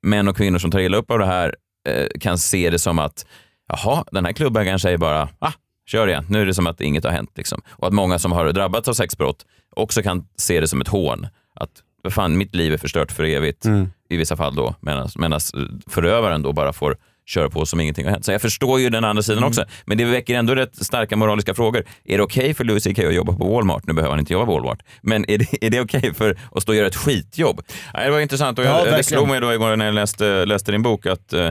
män 0.03 0.27
och 0.27 0.37
kvinnor 0.37 0.59
som 0.59 0.71
tar 0.71 0.79
illa 0.79 0.97
upp 0.97 1.11
av 1.11 1.19
det 1.19 1.25
här 1.25 1.55
eh, 1.89 2.05
kan 2.19 2.37
se 2.37 2.69
det 2.69 2.79
som 2.79 2.99
att 2.99 3.25
jaha, 3.67 4.03
den 4.11 4.25
här 4.25 4.33
klubbägaren 4.33 4.79
säger 4.79 4.97
bara 4.97 5.29
ah, 5.39 5.51
kör 5.89 6.07
igen, 6.07 6.25
nu 6.29 6.41
är 6.41 6.45
det 6.45 6.53
som 6.53 6.67
att 6.67 6.81
inget 6.81 7.03
har 7.03 7.11
hänt. 7.11 7.31
Liksom. 7.35 7.61
Och 7.69 7.87
att 7.87 7.93
många 7.93 8.19
som 8.19 8.31
har 8.31 8.51
drabbats 8.51 8.87
av 8.87 8.93
sexbrott 8.93 9.45
också 9.75 10.01
kan 10.01 10.27
se 10.37 10.59
det 10.59 10.67
som 10.67 10.81
ett 10.81 10.87
hån. 10.87 11.27
Att 11.55 11.69
fan, 12.11 12.37
mitt 12.37 12.55
liv 12.55 12.73
är 12.73 12.77
förstört 12.77 13.11
för 13.11 13.23
evigt 13.23 13.65
i 14.09 14.17
vissa 14.17 14.35
fall 14.37 14.55
då, 14.55 14.75
medan 14.81 15.39
förövaren 15.87 16.41
då 16.41 16.53
bara 16.53 16.73
får 16.73 16.97
köra 17.25 17.49
på 17.49 17.65
som 17.65 17.79
ingenting 17.79 18.05
har 18.05 18.11
hänt. 18.11 18.25
Så 18.25 18.31
jag 18.31 18.41
förstår 18.41 18.79
ju 18.79 18.89
den 18.89 19.03
andra 19.03 19.23
sidan 19.23 19.43
också, 19.43 19.65
men 19.85 19.97
det 19.97 20.05
väcker 20.05 20.35
ändå 20.35 20.55
rätt 20.55 20.85
starka 20.85 21.15
moraliska 21.15 21.53
frågor. 21.53 21.83
Är 22.05 22.17
det 22.17 22.23
okej 22.23 22.53
för 22.53 22.63
Louis 22.63 22.83
CK 22.83 22.99
att 22.99 23.13
jobba 23.13 23.33
på 23.33 23.53
Walmart? 23.53 23.87
Nu 23.87 23.93
behöver 23.93 24.11
han 24.11 24.19
inte 24.19 24.33
jobba 24.33 24.45
på 24.45 24.51
Walmart, 24.53 24.79
men 25.01 25.29
är 25.29 25.37
det, 25.37 25.45
är 25.65 25.69
det 25.69 25.81
okej 25.81 26.13
för 26.13 26.37
att 26.55 26.61
stå 26.61 26.71
och 26.71 26.75
göra 26.75 26.87
ett 26.87 26.95
skitjobb? 26.95 27.61
Nej, 27.93 28.05
det 28.05 28.11
var 28.11 28.19
intressant 28.19 28.59
och 28.59 28.65
Ja, 28.65 28.69
jag, 28.69 28.77
det 28.77 28.91
verkligen. 28.91 29.03
slog 29.03 29.27
mig 29.27 29.41
då 29.41 29.53
igår 29.53 29.75
när 29.75 29.85
jag 29.85 29.95
läste, 29.95 30.45
läste 30.45 30.71
din 30.71 30.81
bok 30.81 31.05
att 31.05 31.33
eh, 31.33 31.49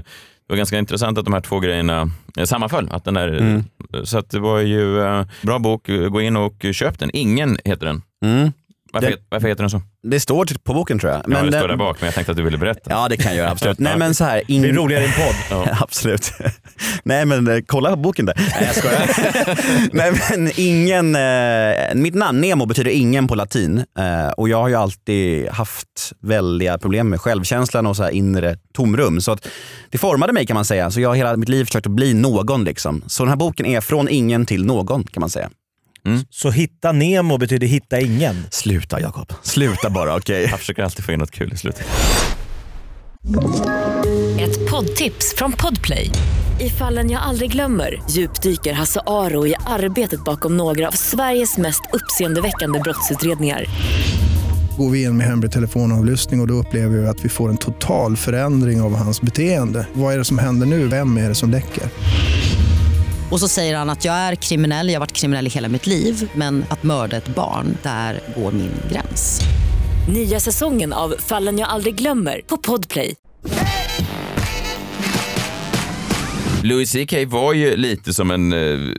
det 0.48 0.52
var 0.52 0.56
ganska 0.56 0.78
intressant 0.78 1.18
att 1.18 1.24
de 1.24 1.34
här 1.34 1.40
två 1.40 1.60
grejerna 1.60 2.10
eh, 2.38 2.44
sammanföll. 2.44 2.88
Att 2.90 3.04
den 3.04 3.14
där, 3.14 3.28
Mm. 3.28 3.64
Så 4.04 4.18
att 4.18 4.30
det 4.30 4.38
var 4.40 4.58
ju 4.58 5.00
eh, 5.00 5.24
bra 5.42 5.58
bok, 5.58 5.86
gå 6.10 6.20
in 6.20 6.36
och 6.36 6.64
köp 6.72 6.98
den. 6.98 7.10
Ingen 7.12 7.58
heter 7.64 7.86
den. 7.86 8.02
Varför, 8.92 9.08
het- 9.10 9.26
varför 9.28 9.48
heter 9.48 9.62
den 9.62 9.70
så? 9.70 9.82
Det 10.02 10.20
står 10.20 10.44
typ 10.44 10.64
på 10.64 10.74
boken 10.74 10.98
tror 10.98 11.12
jag. 11.12 11.22
ja, 11.26 11.28
det 11.42 11.50
den- 11.50 11.60
står 11.60 11.68
där 11.68 11.76
bak, 11.76 11.96
men 12.00 12.06
jag 12.06 12.14
tänkte 12.14 12.30
att 12.30 12.36
du 12.36 12.42
ville 12.42 12.58
berätta. 12.58 12.80
Ja 12.90 13.08
det 13.08 13.16
kan 13.16 13.26
jag 13.26 13.36
göra, 13.36 13.50
absolut. 13.50 13.78
Nej 13.78 13.96
men 13.98 14.14
så 14.14 14.24
här, 14.24 14.42
Det 14.46 14.56
är 14.68 14.72
roligare 14.72 15.04
i 15.04 15.06
en 15.06 15.12
podd. 15.12 15.68
absolut. 15.80 16.32
Nej 17.02 17.24
men 17.24 17.48
eh, 17.48 17.58
kolla 17.66 17.90
på 17.90 17.96
boken 17.96 18.26
där. 18.26 18.34
Nej 18.36 18.66
jag 18.66 18.74
skojar. 18.74 19.08
Nej 19.92 20.12
men 20.30 20.50
ingen, 20.56 21.16
eh, 21.16 21.94
mitt 21.94 22.14
namn 22.14 22.40
Nemo 22.40 22.66
betyder 22.66 22.90
ingen 22.90 23.28
på 23.28 23.34
latin 23.34 23.78
eh, 23.98 24.28
och 24.36 24.48
jag 24.48 24.60
har 24.60 24.68
ju 24.68 24.74
alltid 24.74 25.48
haft 25.48 26.12
väldiga 26.22 26.78
problem 26.78 27.08
med 27.08 27.20
självkänslan 27.20 27.86
och 27.86 27.96
så 27.96 28.02
här 28.02 28.10
inre 28.10 28.56
tomrum. 28.74 29.20
Så 29.20 29.32
att 29.32 29.48
det 29.90 29.98
formade 29.98 30.32
mig 30.32 30.46
kan 30.46 30.54
man 30.54 30.64
säga. 30.64 30.90
Så 30.90 31.00
jag 31.00 31.08
har 31.08 31.16
hela 31.16 31.36
mitt 31.36 31.48
liv 31.48 31.64
försökt 31.64 31.86
att 31.86 31.92
bli 31.92 32.14
någon 32.14 32.64
liksom. 32.64 33.02
Så 33.06 33.22
den 33.22 33.28
här 33.28 33.36
boken 33.36 33.66
är 33.66 33.80
från 33.80 34.08
ingen 34.08 34.46
till 34.46 34.64
någon 34.66 35.04
kan 35.04 35.20
man 35.20 35.30
säga. 35.30 35.50
Så 36.30 36.50
hitta 36.50 36.92
Nemo 36.92 37.38
betyder 37.38 37.66
hitta 37.66 38.00
ingen. 38.00 38.46
Sluta 38.50 39.00
Jakob, 39.00 39.32
sluta 39.42 39.90
bara 39.90 40.16
okej. 40.16 40.48
Jag 40.50 40.58
försöker 40.58 40.82
alltid 40.82 41.04
få 41.04 41.12
in 41.12 41.18
något 41.18 41.30
kul 41.30 41.52
i 41.52 41.56
slutet. 41.56 41.86
Ett 44.40 44.70
poddtips 44.70 45.34
från 45.36 45.52
Podplay. 45.52 46.10
I 46.60 46.70
fallen 46.70 47.10
jag 47.10 47.22
aldrig 47.22 47.52
glömmer 47.52 48.02
djupdyker 48.10 48.72
Hasse 48.72 49.00
Aro 49.06 49.46
i 49.46 49.54
arbetet 49.66 50.24
bakom 50.24 50.56
några 50.56 50.88
av 50.88 50.92
Sveriges 50.92 51.58
mest 51.58 51.80
uppseendeväckande 51.92 52.80
brottsutredningar. 52.80 53.64
Går 54.78 54.90
vi 54.90 55.02
in 55.02 55.16
med 55.16 55.26
hemlig 55.26 55.52
telefonavlyssning 55.52 56.40
och, 56.40 56.44
och 56.44 56.48
då 56.48 56.54
upplever 56.54 56.98
vi 56.98 57.06
att 57.06 57.24
vi 57.24 57.28
får 57.28 57.48
en 57.48 57.56
total 57.56 58.16
förändring 58.16 58.80
av 58.80 58.96
hans 58.96 59.20
beteende. 59.20 59.86
Vad 59.92 60.14
är 60.14 60.18
det 60.18 60.24
som 60.24 60.38
händer 60.38 60.66
nu? 60.66 60.86
Vem 60.86 61.16
är 61.16 61.28
det 61.28 61.34
som 61.34 61.50
läcker? 61.50 61.84
Och 63.30 63.40
så 63.40 63.48
säger 63.48 63.76
han 63.76 63.90
att 63.90 64.04
jag 64.04 64.14
är 64.14 64.34
kriminell, 64.34 64.88
jag 64.88 64.94
har 64.94 65.00
varit 65.00 65.12
kriminell 65.12 65.46
i 65.46 65.50
hela 65.50 65.68
mitt 65.68 65.86
liv 65.86 66.30
men 66.34 66.64
att 66.70 66.82
mörda 66.82 67.16
ett 67.16 67.28
barn, 67.28 67.76
där 67.82 68.20
går 68.36 68.52
min 68.52 68.72
gräns. 68.92 69.40
Nya 70.14 70.40
säsongen 70.40 70.92
av 70.92 71.14
Fallen 71.18 71.58
jag 71.58 71.68
aldrig 71.68 71.94
glömmer 71.94 72.40
på 72.46 72.56
Podplay. 72.56 73.14
Louis 76.62 76.92
CK 76.92 77.14
var 77.26 77.52
ju 77.52 77.76
lite 77.76 78.14
som 78.14 78.30
en 78.30 78.52
eh, 78.52 78.94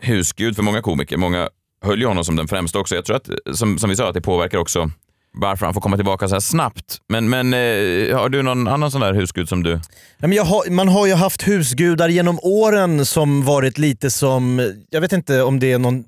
husgud 0.00 0.56
för 0.56 0.62
många 0.62 0.82
komiker. 0.82 1.16
Många 1.16 1.48
höll 1.84 2.00
ju 2.00 2.06
honom 2.06 2.24
som 2.24 2.36
den 2.36 2.48
främsta 2.48 2.78
också. 2.78 2.94
Jag 2.94 3.04
tror 3.04 3.16
att, 3.16 3.28
som, 3.56 3.78
som 3.78 3.90
vi 3.90 3.96
sa, 3.96 4.08
att 4.08 4.14
det 4.14 4.20
påverkar 4.20 4.58
också 4.58 4.90
varför 5.32 5.66
han 5.66 5.74
får 5.74 5.80
komma 5.80 5.96
tillbaka 5.96 6.28
så 6.28 6.34
här 6.34 6.40
snabbt. 6.40 6.98
Men, 7.08 7.28
men 7.28 7.54
eh, 7.54 8.18
har 8.18 8.28
du 8.28 8.42
någon 8.42 8.68
annan 8.68 8.90
sån 8.90 9.00
där 9.00 9.14
husgud 9.14 9.48
som 9.48 9.62
du... 9.62 9.80
Nej, 10.18 10.38
har, 10.38 10.70
man 10.70 10.88
har 10.88 11.06
ju 11.06 11.14
haft 11.14 11.48
husgudar 11.48 12.08
genom 12.08 12.38
åren 12.42 13.06
som 13.06 13.44
varit 13.44 13.78
lite 13.78 14.10
som, 14.10 14.72
jag 14.90 15.00
vet 15.00 15.12
inte 15.12 15.42
om 15.42 15.60
det 15.60 15.72
är 15.72 15.78
någon 15.78 16.04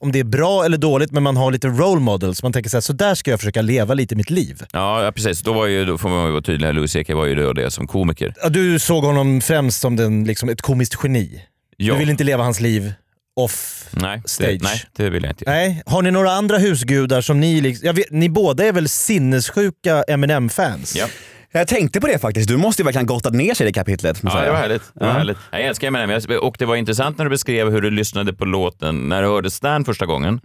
om 0.00 0.12
det 0.12 0.18
är 0.18 0.24
bra 0.24 0.64
eller 0.64 0.78
dåligt, 0.78 1.10
men 1.10 1.22
man 1.22 1.36
har 1.36 1.50
lite 1.50 1.68
role 1.68 2.00
models. 2.00 2.42
Man 2.42 2.52
tänker 2.52 2.70
så 2.70 2.76
här, 2.76 2.80
så 2.80 2.92
där 2.92 3.14
ska 3.14 3.30
jag 3.30 3.40
försöka 3.40 3.62
leva 3.62 3.94
lite 3.94 4.16
mitt 4.16 4.30
liv. 4.30 4.62
Ja, 4.72 5.04
ja, 5.04 5.12
precis. 5.12 5.40
Då, 5.42 5.52
var 5.52 5.66
ju, 5.66 5.84
då 5.84 5.98
får 5.98 6.08
man 6.08 6.24
ju 6.24 6.30
vara 6.30 6.42
tydlig 6.42 6.66
här. 6.66 6.72
Louis 6.72 6.92
CK 6.92 7.10
var 7.10 7.26
ju 7.26 7.34
då 7.34 7.52
det 7.52 7.70
som 7.70 7.86
komiker. 7.86 8.34
Ja, 8.42 8.48
du 8.48 8.78
såg 8.78 9.04
honom 9.04 9.40
främst 9.40 9.80
som 9.80 9.96
den, 9.96 10.24
liksom, 10.24 10.48
ett 10.48 10.62
komiskt 10.62 10.98
geni. 11.02 11.42
Ja. 11.76 11.92
Du 11.92 11.98
vill 11.98 12.10
inte 12.10 12.24
leva 12.24 12.44
hans 12.44 12.60
liv 12.60 12.92
off 13.36 13.84
Nej, 13.90 14.22
stage. 14.24 14.48
Det, 14.48 14.58
nej, 14.62 14.82
det 14.96 15.10
vill 15.10 15.22
jag 15.22 15.32
inte. 15.32 15.44
Nej. 15.46 15.82
Har 15.86 16.02
ni 16.02 16.10
några 16.10 16.30
andra 16.32 16.58
husgudar 16.58 17.20
som 17.20 17.40
ni... 17.40 17.60
Liksom, 17.60 17.86
jag 17.86 17.94
vet, 17.94 18.10
ni 18.10 18.28
båda 18.28 18.64
är 18.64 18.72
väl 18.72 18.88
sinnessjuka 18.88 20.02
Eminem-fans? 20.08 20.96
Ja. 20.96 21.06
Jag 21.52 21.68
tänkte 21.68 22.00
på 22.00 22.06
det 22.06 22.18
faktiskt. 22.18 22.48
Du 22.48 22.56
måste 22.56 22.82
ju 22.82 22.84
verkligen 22.84 23.06
gottat 23.06 23.32
ner 23.34 23.54
sig 23.54 23.66
i 23.66 23.68
det 23.68 23.72
kapitlet. 23.72 24.20
Ja, 24.22 24.30
jag 24.38 24.44
det 24.46 24.50
var 24.50 24.58
härligt. 24.58 24.82
Det 24.94 25.00
var 25.00 25.06
Ja. 25.06 25.12
härligt. 25.12 25.36
Jag 25.52 25.60
älskar 25.60 25.86
Eminem. 25.88 26.10
Jag- 26.10 26.42
Och 26.44 26.56
det 26.58 26.64
var 26.66 26.76
intressant 26.76 27.18
när 27.18 27.24
du 27.24 27.30
beskrev 27.30 27.70
hur 27.70 27.80
du 27.80 27.90
lyssnade 27.90 28.32
på 28.32 28.44
låten 28.44 29.08
när 29.08 29.22
du 29.22 29.28
hörde 29.28 29.50
Stan 29.50 29.84
första 29.84 30.06
gången. 30.06 30.40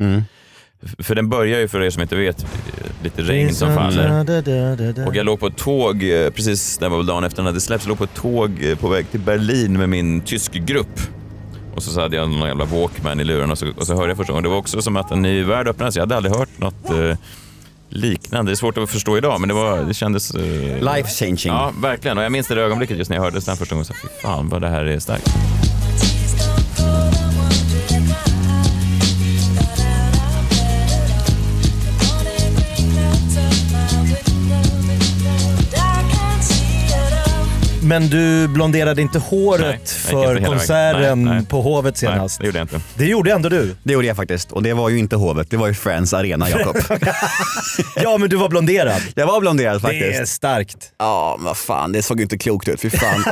F- 0.86 0.92
För 1.00 1.16
den 1.16 1.30
börjar 1.30 1.60
ju, 1.60 1.68
för 1.68 1.82
er 1.84 1.90
som 1.90 2.02
inte 2.02 2.16
vet, 2.16 2.46
lite 3.04 3.22
regn 3.22 3.56
som 3.56 3.76
faller. 3.76 5.08
Och 5.08 5.16
jag 5.16 5.26
låg 5.26 5.40
på 5.40 5.48
ett 5.48 5.58
tåg, 5.58 6.04
eh, 6.04 6.30
precis 6.30 6.78
det 6.78 6.90
var 6.90 6.98
väl 6.98 7.06
dagen 7.06 7.24
efter 7.24 7.38
den 7.38 7.46
hade 7.46 7.62
släppts, 7.62 7.86
jag 7.86 7.90
låg 7.90 7.98
på 7.98 8.04
ett 8.04 8.14
tåg 8.14 8.64
eh, 8.64 8.76
på 8.78 8.88
väg 8.88 9.12
till 9.12 9.20
Berlin 9.20 9.78
med 9.78 9.90
min 9.90 10.22
tysk 10.22 10.54
grupp. 10.54 11.00
Och 11.76 11.84
så 11.84 12.02
hade 12.02 12.16
jag 12.16 12.30
någon 12.30 12.48
jävla 12.48 12.66
Walkman 12.66 13.20
i 13.20 13.24
luren 13.24 13.52
och 13.52 13.58
så, 13.58 13.68
och 13.78 13.88
så 13.88 13.96
hörde 13.96 14.08
jag 14.08 14.18
första 14.18 14.34
gången. 14.34 14.44
Det 14.44 14.50
var 14.50 14.58
också 14.58 14.82
som 14.82 14.98
att 14.98 15.12
en 15.12 15.22
ny 15.22 15.44
värld 15.44 15.68
öppnades. 15.68 15.96
Jag 15.96 16.02
hade 16.02 16.16
aldrig 16.18 16.36
hört 16.36 16.58
något 16.58 16.90
eh, 16.90 17.18
liknande. 17.90 18.52
Det 18.52 18.54
är 18.54 18.56
svårt 18.56 18.78
att 18.78 18.90
förstå 18.90 19.18
idag, 19.18 19.40
men 19.40 19.50
det, 19.50 19.56
var, 19.56 19.78
det 19.84 19.94
kändes... 19.94 20.32
Eh, 20.36 20.96
Life 20.96 21.10
changing. 21.10 21.38
Ja, 21.46 21.74
verkligen. 21.82 22.18
Och 22.18 22.24
jag 22.24 22.32
minns 22.32 22.48
det 22.48 22.62
ögonblicket 22.62 22.98
just 22.98 23.10
när 23.10 23.18
jag 23.18 23.24
hörde 23.24 23.42
Stan 23.42 23.58
första 23.58 23.76
gången. 23.76 23.86
Så, 23.86 23.94
fy 23.94 24.08
fan 24.22 24.50
vad 24.50 24.62
det 24.62 24.70
här 24.70 24.86
är 24.86 25.00
starkt. 25.00 25.32
Men 37.92 38.10
du 38.10 38.48
blonderade 38.48 39.02
inte 39.02 39.20
håret 39.20 39.62
Nej, 39.62 39.74
inte 39.80 39.94
för 39.94 40.34
vägen. 40.34 40.46
konserten 40.46 41.24
Nej, 41.24 41.36
nej. 41.36 41.46
på 41.46 41.62
Hovet 41.62 41.98
senast. 41.98 42.40
det 42.40 42.46
gjorde 42.46 42.58
jag 42.58 42.64
inte. 42.64 42.82
Det 42.96 43.06
gjorde 43.06 43.32
ändå 43.32 43.50
du. 43.50 43.76
Det 43.84 43.94
gjorde 43.94 44.08
jag 44.08 44.16
faktiskt. 44.16 44.52
Och 44.52 44.64
det 44.64 44.74
var 44.74 44.90
ju 44.90 45.00
inte 45.00 45.16
Hovet, 45.16 45.50
det 45.50 45.58
var 45.58 45.68
ju 45.68 45.74
Friends 45.74 46.14
Arena, 46.14 46.50
Jakob. 46.50 46.78
ja, 47.96 48.18
men 48.18 48.30
du 48.30 48.36
var 48.36 48.50
blonderad. 48.50 49.02
Jag 49.16 49.28
var 49.28 49.42
blonderad 49.42 49.82
faktiskt. 49.82 50.04
Det 50.04 50.18
är 50.18 50.26
starkt. 50.26 50.78
Ja, 50.98 51.36
men 51.38 51.46
vad 51.46 51.58
fan, 51.58 51.92
det 51.92 52.02
såg 52.02 52.18
ju 52.18 52.24
inte 52.24 52.38
klokt 52.38 52.68
ut. 52.68 52.82
Fy 52.82 52.90
fan. 52.90 53.24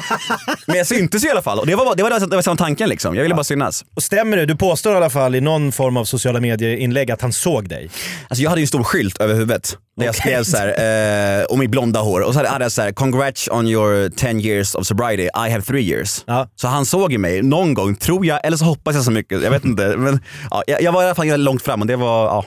men 0.67 0.77
jag 0.77 0.87
syntes 0.87 1.25
i 1.25 1.29
alla 1.29 1.41
fall. 1.41 1.59
Och 1.59 1.67
det 1.67 1.75
var, 1.75 1.95
det 1.95 2.03
var, 2.03 2.27
det 2.29 2.35
var 2.35 2.41
som 2.41 2.57
tanken 2.57 2.89
liksom. 2.89 3.15
Jag 3.15 3.23
ville 3.23 3.35
bara 3.35 3.43
synas. 3.43 3.85
Och 3.95 4.03
stämmer 4.03 4.37
det? 4.37 4.45
Du 4.45 4.55
påstår 4.55 4.93
i 4.93 4.95
alla 4.95 5.09
fall 5.09 5.35
i 5.35 5.41
någon 5.41 5.71
form 5.71 5.97
av 5.97 6.05
sociala 6.05 6.39
medier-inlägg 6.39 7.11
att 7.11 7.21
han 7.21 7.33
såg 7.33 7.69
dig. 7.69 7.89
Alltså 8.27 8.43
jag 8.43 8.49
hade 8.49 8.61
ju 8.61 8.63
en 8.63 8.67
stor 8.67 8.83
skylt 8.83 9.17
över 9.17 9.33
huvudet 9.33 9.77
där 9.99 10.05
jag 10.05 10.15
skrev 10.15 10.43
så 10.43 10.57
här, 10.57 11.39
eh, 11.39 11.45
om 11.45 11.59
mitt 11.59 11.69
blonda 11.69 11.99
hår 11.99 12.21
och 12.21 12.33
så 12.33 12.45
hade 12.45 12.65
jag 12.65 12.71
så 12.71 12.81
här, 12.81 12.91
“Congrats 12.91 13.47
on 13.51 13.67
your 13.67 14.09
10 14.09 14.29
years 14.31 14.48
of 14.75 14.87
sobriety, 14.87 15.23
I 15.23 15.49
have 15.51 15.61
3 15.61 15.81
years”. 15.81 16.25
Så 16.55 16.67
han 16.67 16.85
såg 16.85 17.11
ju 17.11 17.17
mig 17.17 17.41
någon 17.41 17.73
gång, 17.73 17.95
tror 17.95 18.25
jag, 18.25 18.45
eller 18.45 18.57
så 18.57 18.65
hoppas 18.65 18.95
jag 18.95 19.03
så 19.03 19.11
mycket. 19.11 19.43
Jag 19.43 19.51
vet 19.51 19.65
inte. 19.65 19.97
Men, 19.97 20.19
ja, 20.51 20.63
jag, 20.67 20.81
jag 20.81 20.91
var 20.91 21.03
i 21.03 21.05
alla 21.05 21.15
fall 21.15 21.41
långt 21.41 21.61
fram 21.61 21.81
och 21.81 21.87
det 21.87 21.95
var, 21.95 22.25
ja. 22.25 22.45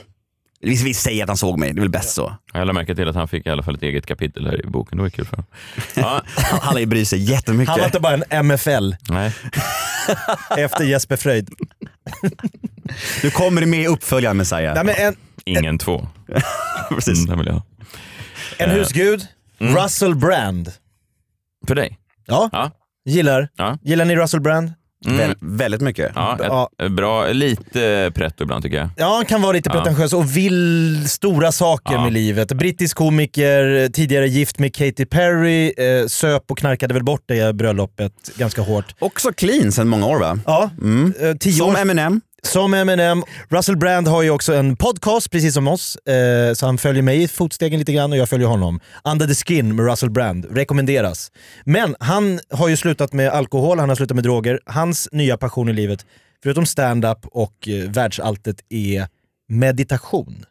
Vi, 0.65 0.83
vi 0.83 0.93
säger 0.93 1.23
att 1.23 1.29
han 1.29 1.37
såg 1.37 1.59
mig, 1.59 1.73
det 1.73 1.79
är 1.79 1.81
väl 1.81 1.89
bäst 1.89 2.09
så. 2.13 2.35
Jag 2.53 2.59
lade 2.59 2.73
märke 2.73 2.95
till 2.95 3.07
att 3.07 3.15
han 3.15 3.27
fick 3.27 3.45
i 3.45 3.49
alla 3.49 3.63
fall 3.63 3.75
ett 3.75 3.83
eget 3.83 4.05
kapitel 4.05 4.45
här 4.45 4.65
i 4.65 4.67
boken. 4.67 4.97
Det 4.97 5.01
var 5.01 5.09
kul 5.09 5.25
för 5.25 5.35
honom. 5.35 5.45
Ja. 5.93 6.21
Han 6.61 6.75
lär 6.75 6.85
bry 6.85 7.05
sig 7.05 7.19
jättemycket. 7.19 7.69
Han 7.69 7.79
var 7.79 7.85
inte 7.85 7.99
bara 7.99 8.13
en 8.13 8.45
MFL 8.47 8.93
Nej. 9.09 9.31
efter 10.57 10.83
Jesper 10.83 11.15
Fröjd. 11.15 11.49
Du 13.21 13.31
kommer 13.31 13.65
med 13.65 13.81
i 13.81 13.87
uppföljaren 13.87 14.37
Messiah. 14.37 14.75
Nej, 14.75 14.83
men 14.83 14.95
en, 14.95 15.15
Ingen 15.45 15.77
två. 15.77 16.07
Precis. 16.89 17.17
Mm, 17.17 17.29
den 17.29 17.37
vill 17.37 17.47
jag 17.47 17.53
ha. 17.53 17.63
en 18.57 18.69
Eh, 18.69 18.75
husgud, 18.75 19.27
mm. 19.59 19.75
Russell 19.75 20.15
Brand. 20.15 20.71
För 21.67 21.75
dig? 21.75 21.99
Ja, 22.27 22.49
Ja. 22.51 22.71
gillar. 23.05 23.49
Ja. 23.57 23.77
Gillar 23.83 24.05
ni 24.05 24.15
Russell 24.15 24.41
Brand? 24.41 24.73
Mm. 25.05 25.17
Väl, 25.17 25.35
väldigt 25.41 25.81
mycket. 25.81 26.11
Ja, 26.15 26.69
ett, 26.83 26.91
bra, 26.91 27.27
lite 27.27 28.11
pretto 28.15 28.43
ibland 28.43 28.63
tycker 28.63 28.77
jag. 28.77 28.89
Ja, 28.97 29.15
han 29.15 29.25
kan 29.25 29.41
vara 29.41 29.51
lite 29.51 29.69
Ja. 29.69 29.73
pretentiös 29.81 30.13
och 30.13 30.37
vill 30.37 31.09
stora 31.09 31.51
saker 31.51 31.93
Ja. 31.93 32.03
med 32.03 32.13
livet. 32.13 32.51
Brittisk 32.53 32.97
komiker, 32.97 33.89
tidigare 33.89 34.27
gift 34.27 34.59
med 34.59 34.75
Katy 34.75 35.05
Perry, 35.05 35.73
eh, 35.77 36.07
söp 36.07 36.51
och 36.51 36.57
knarkade 36.57 36.93
väl 36.93 37.03
bort 37.03 37.23
det 37.25 37.55
bröllopet 37.55 38.13
ganska 38.37 38.61
hårt. 38.61 38.95
Också 38.99 39.33
clean 39.33 39.71
sedan 39.71 39.87
många 39.87 40.07
år 40.07 40.19
va? 40.19 40.39
Ja, 40.45 40.69
Mm. 40.81 41.13
eh, 41.19 41.33
tio 41.35 41.53
Som 41.53 41.69
år. 41.69 41.77
Eminem. 41.79 42.21
Som 42.47 42.73
Eminem. 42.73 43.23
Russell 43.49 43.77
Brand 43.77 44.07
har 44.07 44.21
ju 44.21 44.29
också 44.29 44.53
en 44.53 44.75
podcast 44.75 45.31
precis 45.31 45.53
som 45.53 45.67
oss, 45.67 45.95
eh, 45.95 46.53
så 46.53 46.65
han 46.65 46.77
följer 46.77 47.03
mig 47.03 47.23
i 47.23 47.27
fotstegen 47.27 47.79
lite 47.79 47.93
grann 47.93 48.11
och 48.11 48.17
jag 48.17 48.29
följer 48.29 48.47
honom. 48.47 48.79
Under 49.03 49.27
the 49.27 49.33
skin 49.33 49.75
med 49.75 49.85
Russell 49.85 50.09
Brand, 50.09 50.45
rekommenderas. 50.51 51.31
Men 51.65 51.95
han 51.99 52.39
har 52.51 52.67
ju 52.67 52.77
slutat 52.77 53.13
med 53.13 53.29
alkohol, 53.29 53.79
han 53.79 53.89
har 53.89 53.95
slutat 53.95 54.15
med 54.15 54.23
droger. 54.23 54.59
Hans 54.65 55.09
nya 55.11 55.37
passion 55.37 55.69
i 55.69 55.73
livet, 55.73 56.05
förutom 56.43 56.65
stand-up 56.65 57.19
och 57.31 57.67
eh, 57.67 57.89
världsalltet, 57.89 58.55
är 58.69 59.07
meditation. 59.49 60.45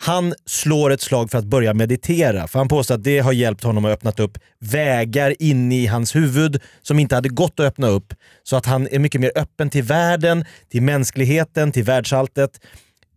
Han 0.00 0.34
slår 0.46 0.90
ett 0.90 1.00
slag 1.00 1.30
för 1.30 1.38
att 1.38 1.44
börja 1.44 1.74
meditera, 1.74 2.48
för 2.48 2.58
han 2.58 2.68
påstår 2.68 2.94
att 2.94 3.04
det 3.04 3.18
har 3.18 3.32
hjälpt 3.32 3.64
honom 3.64 3.84
att 3.84 3.92
öppna 3.92 4.24
upp 4.24 4.38
vägar 4.60 5.42
in 5.42 5.72
i 5.72 5.86
hans 5.86 6.16
huvud 6.16 6.62
som 6.82 6.98
inte 6.98 7.14
hade 7.14 7.28
gått 7.28 7.60
att 7.60 7.66
öppna 7.66 7.88
upp. 7.88 8.14
Så 8.42 8.56
att 8.56 8.66
han 8.66 8.88
är 8.90 8.98
mycket 8.98 9.20
mer 9.20 9.32
öppen 9.34 9.70
till 9.70 9.82
världen, 9.82 10.44
till 10.70 10.82
mänskligheten, 10.82 11.72
till 11.72 11.84
världsalltet. 11.84 12.60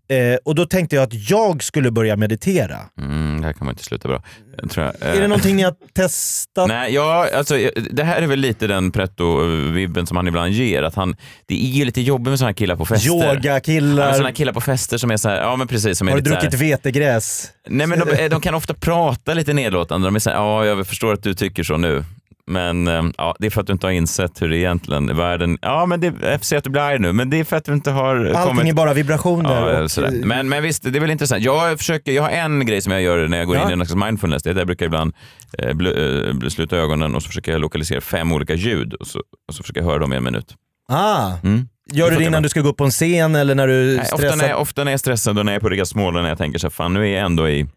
Eh, 0.10 0.38
och 0.46 0.56
då 0.56 0.66
tänkte 0.66 0.96
jag 0.96 1.04
att 1.04 1.30
jag 1.30 1.64
skulle 1.64 1.92
börja 1.92 2.16
meditera. 2.16 2.78
Mm, 3.02 3.42
det 3.42 3.48
här 3.48 3.54
kan 3.54 3.66
man 3.66 3.74
inte 3.74 3.84
sluta 3.84 4.08
bra. 4.08 4.24
Tror 4.72 4.86
jag. 4.86 5.16
Är 5.16 5.22
det 5.22 5.28
någonting 5.28 5.56
ni 5.56 5.64
har 5.64 5.74
testat? 5.96 6.68
Nej, 6.68 6.94
ja, 6.94 7.28
alltså, 7.36 7.56
det 7.92 8.04
här 8.04 8.22
är 8.22 8.28
väl 8.28 8.40
lite 8.40 8.68
den 8.68 8.92
pretto-vibben 8.92 10.06
som 10.06 10.18
han 10.18 10.28
ibland 10.28 10.52
ger. 10.54 10.84
Att 10.84 10.96
han, 10.96 11.16
det 11.46 11.54
är 11.56 11.70
ju 11.72 11.86
lite 11.86 12.02
jobbigt 12.02 12.28
med 12.30 12.40
sådana 12.40 12.54
killar 12.54 12.76
på 12.76 12.86
fester. 12.86 13.08
Yogakillar. 13.10 14.08
Ja, 14.08 14.14
sådana 14.14 14.32
killar 14.32 14.54
på 14.54 14.62
fester 14.62 14.98
som 14.98 15.12
är 15.12 15.18
så 15.18 15.30
här, 15.30 15.42
ja 15.42 15.56
men 15.56 15.68
precis. 15.68 15.98
Som 15.98 16.08
är 16.08 16.12
Har 16.12 16.18
du 16.18 16.24
lite 16.24 16.30
så 16.30 16.36
här- 16.36 16.42
druckit 16.42 16.62
vetegräs? 16.62 17.52
Nej 17.70 17.88
men 17.88 18.00
de, 18.00 18.28
de 18.30 18.42
kan 18.42 18.56
ofta 18.56 18.74
prata 18.74 19.34
lite 19.34 19.54
nedlåtande. 19.54 20.08
De 20.08 20.16
är 20.16 20.20
såhär, 20.20 20.38
ja 20.38 20.66
jag 20.66 20.88
förstår 20.88 21.14
att 21.14 21.24
du 21.24 21.34
tycker 21.34 21.64
så 21.64 21.78
nu. 21.78 22.04
Men 22.50 22.88
eh, 22.88 23.04
ja, 23.18 23.36
det 23.40 23.46
är 23.48 23.50
för 23.52 23.62
att 23.62 23.68
du 23.68 23.74
inte 23.74 23.88
har 23.88 23.92
insett 23.92 24.42
hur 24.42 24.50
det 24.50 24.58
egentligen 24.58 25.10
är 25.10 25.14
världen... 25.14 25.58
Ja, 25.62 25.86
men 25.86 26.00
det, 26.00 26.14
jag 26.22 26.46
ser 26.46 26.58
att 26.58 26.64
du 26.64 26.70
blir 26.70 26.82
arg 26.82 27.00
nu, 27.00 27.14
men 27.14 27.30
det 27.30 27.40
är 27.40 27.44
för 27.44 27.56
att 27.58 27.66
du 27.66 27.74
inte 27.74 27.92
har 27.92 28.16
Allting 28.26 28.56
kommit... 28.56 28.68
är 28.72 28.74
bara 28.74 28.94
vibrationer. 28.94 29.72
Ja, 29.74 29.82
och- 29.84 29.92
sådär. 29.92 30.12
Men, 30.24 30.50
men 30.50 30.64
visst, 30.64 30.84
det 30.84 30.96
är 30.96 31.00
väl 31.00 31.12
intressant. 31.12 31.44
Jag, 31.44 31.78
försöker, 31.78 32.12
jag 32.12 32.24
har 32.24 32.30
en 32.30 32.66
grej 32.66 32.82
som 32.82 32.92
jag 32.94 33.02
gör 33.02 33.28
när 33.28 33.38
jag 33.38 33.48
går 33.48 33.56
Ja. 33.56 33.64
in 33.64 33.70
i 33.70 33.74
en 33.82 33.86
slags 33.86 34.06
mindfulness. 34.06 34.44
Det 34.44 34.50
är 34.50 34.52
att 34.52 34.58
jag 34.58 34.68
brukar 34.68 34.86
ibland 34.86 35.14
eh, 35.58 35.70
bl- 35.74 36.44
eh, 36.44 36.50
sluta 36.50 36.78
ögonen 36.78 37.16
och 37.16 37.24
så 37.24 37.28
försöker 37.28 37.52
jag 37.52 37.62
lokalisera 37.62 38.02
fem 38.02 38.32
olika 38.34 38.54
ljud 38.54 38.94
och 38.94 39.08
så, 39.08 39.20
och 39.48 39.54
så 39.56 39.64
försöker 39.64 39.82
jag 39.82 39.88
höra 39.88 40.00
dem 40.00 40.14
i 40.14 40.16
en 40.16 40.24
minut. 40.24 40.56
Ah. 40.90 41.32
Mm. 41.44 41.68
Gör 41.92 42.12
du 42.12 42.18
det 42.18 42.24
innan 42.24 42.44
du 42.44 42.50
ska 42.50 42.62
gå 42.62 42.70
upp 42.70 42.78
på 42.78 42.84
en 42.84 42.92
scen 42.92 43.36
eller 43.36 43.56
när 43.56 43.68
du 43.68 43.74
Nej, 43.98 44.06
stressar? 44.06 44.26
ofta, 44.28 44.36
när 44.36 44.50
jag, 44.50 44.62
ofta 44.62 44.84
när 44.84 44.92
jag 44.92 44.94
är 44.94 44.98
stressad 44.98 45.40
och 45.40 45.46
när 45.46 45.52
jag 45.52 45.56
är 45.58 45.62
på 45.62 45.70
Rigasmål 45.70 46.16
och 46.16 46.22
när 46.22 46.30
jag 46.30 46.38
tänker 46.38 46.60
så 46.60 46.68
här, 46.68 46.72
fan 46.72 46.94
nu 46.94 47.08
är 47.10 47.16
jag 47.18 47.26
ändå 47.26 47.50
i 47.50 47.68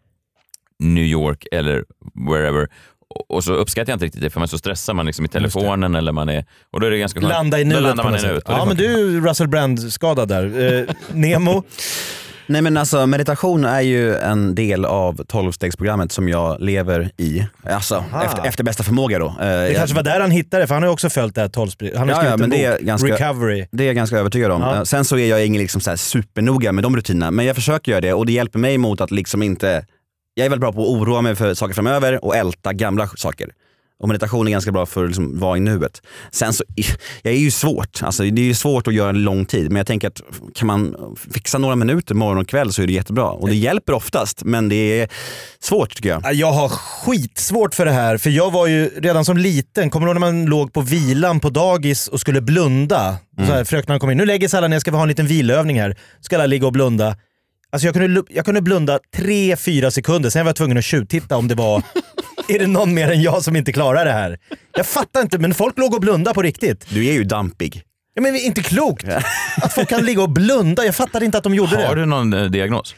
New 0.79 1.05
York 1.05 1.47
eller 1.53 1.85
wherever. 2.31 2.69
Och- 3.29 3.45
så 3.45 3.53
uppskattar 3.55 3.93
jag 3.93 3.97
inte 3.97 4.05
riktigt 4.05 4.23
det 4.23 4.31
för 4.31 4.39
man 4.41 4.49
så 4.49 4.59
stressar 4.59 4.95
man 4.95 5.07
liksom 5.07 5.25
i 5.25 5.29
telefonen 5.29 5.95
eller 5.95 6.13
man 6.13 6.29
är... 6.29 6.45
Och 6.73 6.81
då 6.81 6.87
är 6.87 6.91
det 6.91 6.99
ganska 6.99 7.21
skönt. 7.21 7.33
Landa 7.33 7.61
i 7.61 7.65
Då 7.65 7.69
nuet 7.71 7.83
landar 7.83 8.05
på 8.05 8.11
man 8.11 8.19
i 8.19 8.23
nuet. 8.23 8.43
Ja, 8.47 8.65
men 8.65 8.77
du 8.77 9.17
är 9.17 9.21
Russell 9.29 9.49
Brand-skadad 9.49 10.29
där. 10.29 10.75
Eh, 10.89 10.95
Nemo? 11.13 11.63
Nej 12.47 12.63
men 12.63 12.77
alltså 12.77 13.07
meditation 13.07 13.65
är 13.65 13.81
ju 13.81 14.17
en 14.17 14.55
del 14.55 14.85
av 14.85 15.25
tolvstegsprogrammet 15.29 16.13
som 16.13 16.29
jag 16.29 16.61
lever 16.61 17.11
i. 17.17 17.47
Alltså 17.71 18.05
efter, 18.25 18.47
efter 18.47 18.65
bästa 18.65 18.83
förmåga 18.83 19.19
då. 19.19 19.27
Eh, 19.27 19.37
Det 19.39 19.67
jag- 19.67 19.77
kanske 19.77 19.97
var 19.97 20.03
där 20.03 20.21
han 20.21 20.31
hittade 20.31 20.63
det, 20.63 20.67
för 20.67 20.75
han 20.75 20.83
har 20.83 20.89
ju 20.89 20.93
också 20.93 21.11
följt 21.11 21.35
det 21.35 21.41
här 21.41 21.49
tolvsprint. 21.49 21.97
Han 21.97 22.09
har 22.09 22.15
Ja, 22.15 22.21
skrivit 22.21 22.31
ja, 22.31 22.37
men 22.37 22.45
en 22.45 22.51
det 22.51 22.65
är 22.65 22.73
bok, 22.73 22.81
ganska- 22.87 23.09
Recovery. 23.09 23.67
Det 23.73 23.83
är 23.83 23.87
jag 23.87 23.97
ganska 23.97 24.17
övertygad 24.19 24.51
om. 24.51 24.63
Ja. 24.63 24.77
Eh, 24.77 24.83
Sen 24.83 25.05
så 25.05 25.17
är 25.19 25.27
jag 25.31 25.47
ingen 25.47 25.61
liksom 25.63 25.81
så 25.81 25.91
här 25.91 25.97
supernoga 25.97 26.73
med 26.73 26.85
de 26.85 26.97
rutinerna, 26.97 27.31
men 27.31 27.47
jag 27.47 27.57
försöker 27.57 27.93
göra 27.93 28.01
det 28.01 28.13
och 28.13 28.27
det 28.27 28.33
hjälper 28.33 28.59
mig 28.59 28.79
mot 28.79 29.01
att 29.01 29.11
liksom 29.11 29.43
inte... 29.43 29.85
Jag 30.35 30.45
är 30.45 30.51
väldigt 30.51 30.61
bra 30.61 30.73
på 30.73 30.83
att 30.83 30.89
oroa 30.89 31.21
mig 31.21 31.37
för 31.37 31.55
saker 31.55 31.75
framöver 31.75 32.25
och 32.25 32.37
älta 32.37 32.73
gamla 32.73 33.07
saker. 33.07 33.51
Och 34.01 34.09
meditation 34.09 34.47
är 34.47 34.51
ganska 34.51 34.73
bra 34.73 34.87
för 34.87 35.05
att 35.05 35.11
liksom 35.11 35.39
vara 35.39 35.57
i 35.57 35.61
nuet. 35.61 36.03
Sen 36.33 36.53
så, 36.53 36.65
jag 37.23 37.35
är 37.35 37.39
ju 37.39 37.51
svårt, 37.51 38.03
alltså 38.03 38.23
det 38.23 38.41
är 38.41 38.45
ju 38.45 38.55
svårt 38.55 38.87
att 38.87 38.95
göra 38.95 39.09
en 39.09 39.23
lång 39.23 39.45
tid, 39.45 39.71
men 39.71 39.77
jag 39.77 39.87
tänker 39.87 40.09
att 40.09 40.21
kan 40.55 40.67
man 40.67 40.97
fixa 41.35 41.59
några 41.59 41.77
minuter 41.77 42.15
morgon 42.15 42.39
och 42.39 42.49
kväll 42.49 42.73
så 42.73 42.83
är 42.83 42.87
det 42.87 42.93
jättebra. 42.93 43.31
Och 43.31 43.49
det 43.49 43.55
hjälper 43.55 43.93
oftast, 43.93 44.45
men 44.45 44.69
det 44.69 45.01
är 45.01 45.09
svårt 45.61 45.95
tycker 45.95 46.09
jag. 46.09 46.35
Jag 46.35 46.53
har 46.53 46.69
skitsvårt 46.69 47.75
för 47.75 47.85
det 47.85 47.93
här, 47.93 48.19
för 48.19 48.31
jag 48.31 48.51
var 48.51 48.67
ju 48.67 48.91
redan 48.97 49.25
som 49.25 49.37
liten, 49.37 49.91
kommer 49.91 50.07
du 50.07 50.11
ihåg 50.11 50.21
när 50.21 50.33
man 50.33 50.47
låg 50.47 50.73
på 50.73 50.81
vilan 50.81 51.41
på 51.41 51.51
dagis 51.51 52.09
och 52.09 52.21
skulle 52.21 52.41
blunda? 52.41 53.17
Så 53.37 53.53
här, 53.53 53.65
fröknarna 53.65 54.01
kom 54.01 54.11
in, 54.11 54.19
nu 54.19 54.27
lägger 54.27 54.49
sig 54.49 54.59
alla 54.59 54.69
ner, 54.69 54.79
ska 54.79 54.91
vi 54.91 54.97
ha 54.97 55.03
en 55.03 55.09
liten 55.09 55.27
vilövning 55.27 55.81
här. 55.81 55.97
Ska 56.21 56.37
alla 56.37 56.47
ligga 56.47 56.67
och 56.67 56.73
blunda. 56.73 57.17
Alltså 57.73 57.87
jag 57.87 57.95
kunde, 57.95 58.23
jag 58.29 58.45
kunde 58.45 58.63
blunda 58.63 58.99
3-4 59.17 59.91
sekunder, 59.91 60.31
sen 60.31 60.45
var 60.45 60.49
jag 60.49 60.57
tvungen 60.57 60.79
att 60.79 60.85
tjuvtitta 60.85 61.37
om 61.37 61.49
det 61.49 61.55
var 61.55 61.83
är 62.49 62.59
det 62.59 62.67
någon 62.67 62.95
mer 62.95 63.11
än 63.11 63.23
jag 63.23 63.43
som 63.43 63.57
inte 63.57 63.73
klarar 63.73 64.05
det 64.05 64.13
här? 64.13 64.39
Jag 64.77 64.87
fattar 64.87 65.23
inte, 65.23 65.39
men 65.39 65.55
folk 65.55 65.79
låg 65.79 65.95
och 65.95 66.01
blundade 66.01 66.35
på 66.35 66.43
riktigt. 66.43 66.87
Du 66.91 67.07
är 67.07 67.13
ju 67.13 67.25
dampig. 67.25 67.83
Ja, 68.15 68.23
men 68.23 68.37
inte 68.37 68.63
klokt 68.63 69.07
att 69.63 69.73
folk 69.73 69.89
kan 69.89 70.05
ligga 70.05 70.23
och 70.23 70.31
blunda. 70.31 70.85
Jag 70.85 70.95
fattar 70.95 71.23
inte 71.23 71.39
att 71.39 71.45
de 71.45 71.55
gjorde 71.55 71.77
det. 71.77 71.87
Har 71.87 71.97
du 71.97 72.07
någon 72.07 72.33
eh, 72.33 72.45
diagnos? 72.45 72.95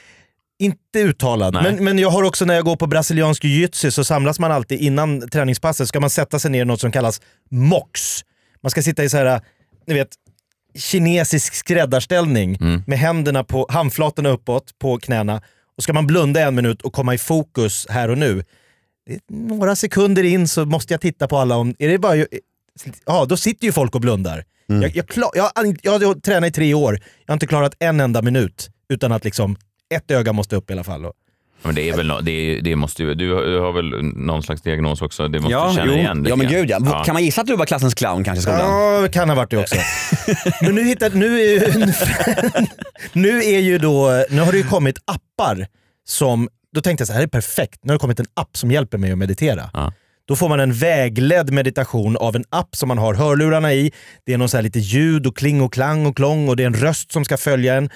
Inte 0.58 0.98
uttalad, 0.98 1.54
Nej. 1.54 1.62
men, 1.62 1.84
men 1.84 1.98
jag 1.98 2.10
har 2.10 2.22
också 2.22 2.44
när 2.44 2.54
jag 2.54 2.64
går 2.64 2.76
på 2.76 2.86
brasiliansk 2.86 3.44
jiu-jitsu 3.44 3.90
så 3.90 4.04
samlas 4.04 4.38
man 4.38 4.52
alltid 4.52 4.80
innan 4.80 5.28
träningspasset 5.28 5.88
ska 5.88 6.00
man 6.00 6.10
sätta 6.10 6.38
sig 6.38 6.50
ner 6.50 6.62
i 6.62 6.64
något 6.64 6.80
som 6.80 6.92
kallas 6.92 7.20
mox. 7.50 8.20
Man 8.62 8.70
ska 8.70 8.82
sitta 8.82 9.04
i 9.04 9.08
så 9.08 9.16
här, 9.16 9.40
ni 9.86 9.94
vet, 9.94 10.08
kinesisk 10.74 11.54
skräddarställning 11.54 12.56
Mm. 12.60 12.82
med 12.86 12.98
händerna 12.98 13.44
på 13.44 13.66
handflatorna 13.70 14.28
uppåt 14.28 14.78
på 14.78 14.98
knäna. 14.98 15.42
Och 15.76 15.82
ska 15.82 15.92
man 15.92 16.06
blunda 16.06 16.40
en 16.40 16.54
minut 16.54 16.82
och 16.82 16.92
komma 16.92 17.14
i 17.14 17.18
fokus 17.18 17.86
här 17.90 18.08
och 18.10 18.18
nu. 18.18 18.44
Några 19.30 19.76
sekunder 19.76 20.22
in 20.24 20.48
så 20.48 20.64
måste 20.64 20.94
jag 20.94 21.00
titta 21.00 21.28
på 21.28 21.38
alla 21.38 21.56
om, 21.56 21.74
är 21.78 21.88
det 21.88 21.98
bara, 21.98 22.16
ja 23.06 23.24
då 23.24 23.36
sitter 23.36 23.66
ju 23.66 23.72
folk 23.72 23.94
och 23.94 24.00
blundar. 24.00 24.44
Mm. 24.68 24.82
Jag, 24.82 24.96
jag, 24.96 25.08
klar, 25.08 25.30
jag, 25.34 25.50
jag 25.82 25.92
har 25.92 26.20
tränat 26.20 26.48
i 26.48 26.52
tre 26.52 26.74
år, 26.74 26.92
jag 27.26 27.32
har 27.32 27.34
inte 27.34 27.46
klarat 27.46 27.74
en 27.78 28.00
enda 28.00 28.22
minut 28.22 28.70
utan 28.88 29.12
att 29.12 29.24
liksom 29.24 29.56
ett 29.94 30.10
öga 30.10 30.32
måste 30.32 30.56
upp 30.56 30.70
i 30.70 30.72
alla 30.72 30.84
fall. 30.84 31.06
Men 31.62 31.74
det 31.74 31.88
är 31.88 31.96
väl 31.96 32.06
no, 32.06 32.20
det, 32.20 32.60
det 32.60 32.76
måste 32.76 33.02
ju, 33.02 33.14
du 33.14 33.34
har, 33.34 33.42
du 33.42 33.58
har 33.60 33.72
väl 33.72 34.04
någon 34.04 34.42
slags 34.42 34.62
diagnos 34.62 35.02
också? 35.02 35.28
Det 35.28 35.40
måste 35.40 35.52
Ja, 35.52 35.68
du 35.68 35.74
känna 35.74 35.92
jo. 35.92 35.98
igen 35.98 36.26
ja 36.28 36.36
men 36.36 36.48
gud 36.48 36.70
ja. 36.70 37.04
Kan 37.04 37.12
man 37.12 37.24
gissa 37.24 37.40
att 37.40 37.46
du 37.46 37.56
var 37.56 37.66
klassens 37.66 37.94
clown 37.94 38.24
kanske 38.24 38.40
i 38.40 38.42
skolan? 38.42 38.94
Ja, 38.94 39.00
det 39.00 39.08
kan 39.08 39.28
ha 39.28 39.36
varit 39.36 39.50
det 39.50 39.56
också. 39.58 39.76
Men 40.62 40.74
nu, 40.74 40.84
hittar, 40.84 41.10
nu, 41.10 41.40
är, 41.40 41.72
nu 43.18 43.44
är 43.44 43.58
ju 43.60 43.78
då, 43.78 44.24
nu 44.30 44.40
har 44.42 44.52
det 44.52 44.58
ju 44.58 44.64
kommit 44.64 44.98
appar 45.04 45.66
som, 46.04 46.48
då 46.74 46.80
tänkte 46.80 47.02
jag 47.02 47.06
så 47.06 47.12
här, 47.12 47.20
det 47.20 47.24
är 47.24 47.28
perfekt. 47.28 47.78
Nu 47.82 47.90
har 47.92 47.94
det 47.94 48.00
kommit 48.00 48.20
en 48.20 48.26
app 48.34 48.56
som 48.56 48.70
hjälper 48.70 48.98
mig 48.98 49.12
att 49.12 49.18
meditera. 49.18 49.70
Ja. 49.72 49.92
Då 50.28 50.36
får 50.36 50.48
man 50.48 50.60
en 50.60 50.72
vägledd 50.72 51.50
meditation 51.52 52.16
av 52.16 52.36
en 52.36 52.44
app 52.50 52.76
som 52.76 52.88
man 52.88 52.98
har 52.98 53.14
hörlurarna 53.14 53.72
i. 53.72 53.92
Det 54.26 54.32
är 54.32 54.38
någon 54.38 54.48
så 54.48 54.56
här 54.56 54.62
lite 54.62 54.78
ljud 54.78 55.26
och 55.26 55.36
kling 55.36 55.62
och 55.62 55.72
klang 55.72 56.06
och 56.06 56.16
klång 56.16 56.48
och 56.48 56.56
det 56.56 56.62
är 56.62 56.66
en 56.66 56.74
röst 56.74 57.12
som 57.12 57.24
ska 57.24 57.36
följa 57.36 57.74
en. 57.74 57.90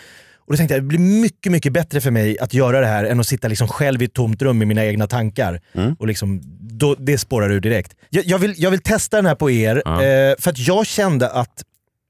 Och 0.47 0.53
då 0.53 0.57
tänkte 0.57 0.75
jag, 0.75 0.83
det 0.83 0.87
blir 0.87 0.99
mycket, 0.99 1.53
mycket 1.53 1.73
bättre 1.73 2.01
för 2.01 2.11
mig 2.11 2.39
att 2.39 2.55
göra 2.55 2.81
det 2.81 2.87
här 2.87 3.05
än 3.05 3.21
att 3.21 3.27
sitta 3.27 3.49
liksom 3.49 3.69
själv 3.69 4.03
i 4.03 4.05
ett 4.05 4.13
tomt 4.15 4.43
rum 4.43 4.59
med 4.59 4.69
mina 4.69 4.85
egna 4.85 5.07
tankar. 5.07 5.61
Och 5.99 6.07
liksom, 6.07 6.41
då, 6.61 6.95
det 6.95 7.19
spårar 7.19 7.51
ur 7.53 7.61
direkt. 7.61 7.95
Jag, 8.11 8.25
jag, 8.25 8.39
vill, 8.39 8.55
jag 8.57 8.71
vill 8.71 8.81
testa 8.81 9.17
den 9.17 9.27
här 9.27 9.35
på 9.35 9.51
er, 9.51 9.77
eh, 9.87 10.35
för 10.39 10.51
att 10.51 10.59
jag 10.59 10.87
kände 10.87 11.29
att 11.31 11.63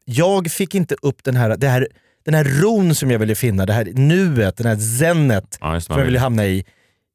jag 0.05 0.51
fick 0.51 0.74
inte 0.74 0.95
upp 1.03 1.24
den 1.24 1.37
här, 1.37 1.57
det 1.57 1.68
här, 1.68 1.89
den 2.24 2.34
här 2.34 2.45
ron 2.45 2.95
som 2.95 3.11
jag 3.11 3.18
ville 3.18 3.34
finna, 3.34 3.66
det 3.66 3.72
här 3.72 3.84
nuet, 3.95 4.57
den 4.57 4.66
här 4.66 4.76
zenet 4.76 5.59
Ja, 5.61 5.72
det, 5.72 5.80
som 5.80 5.93
jag 5.93 6.05
ville 6.05 6.12
vill. 6.12 6.20
hamna 6.20 6.47
i. 6.47 6.64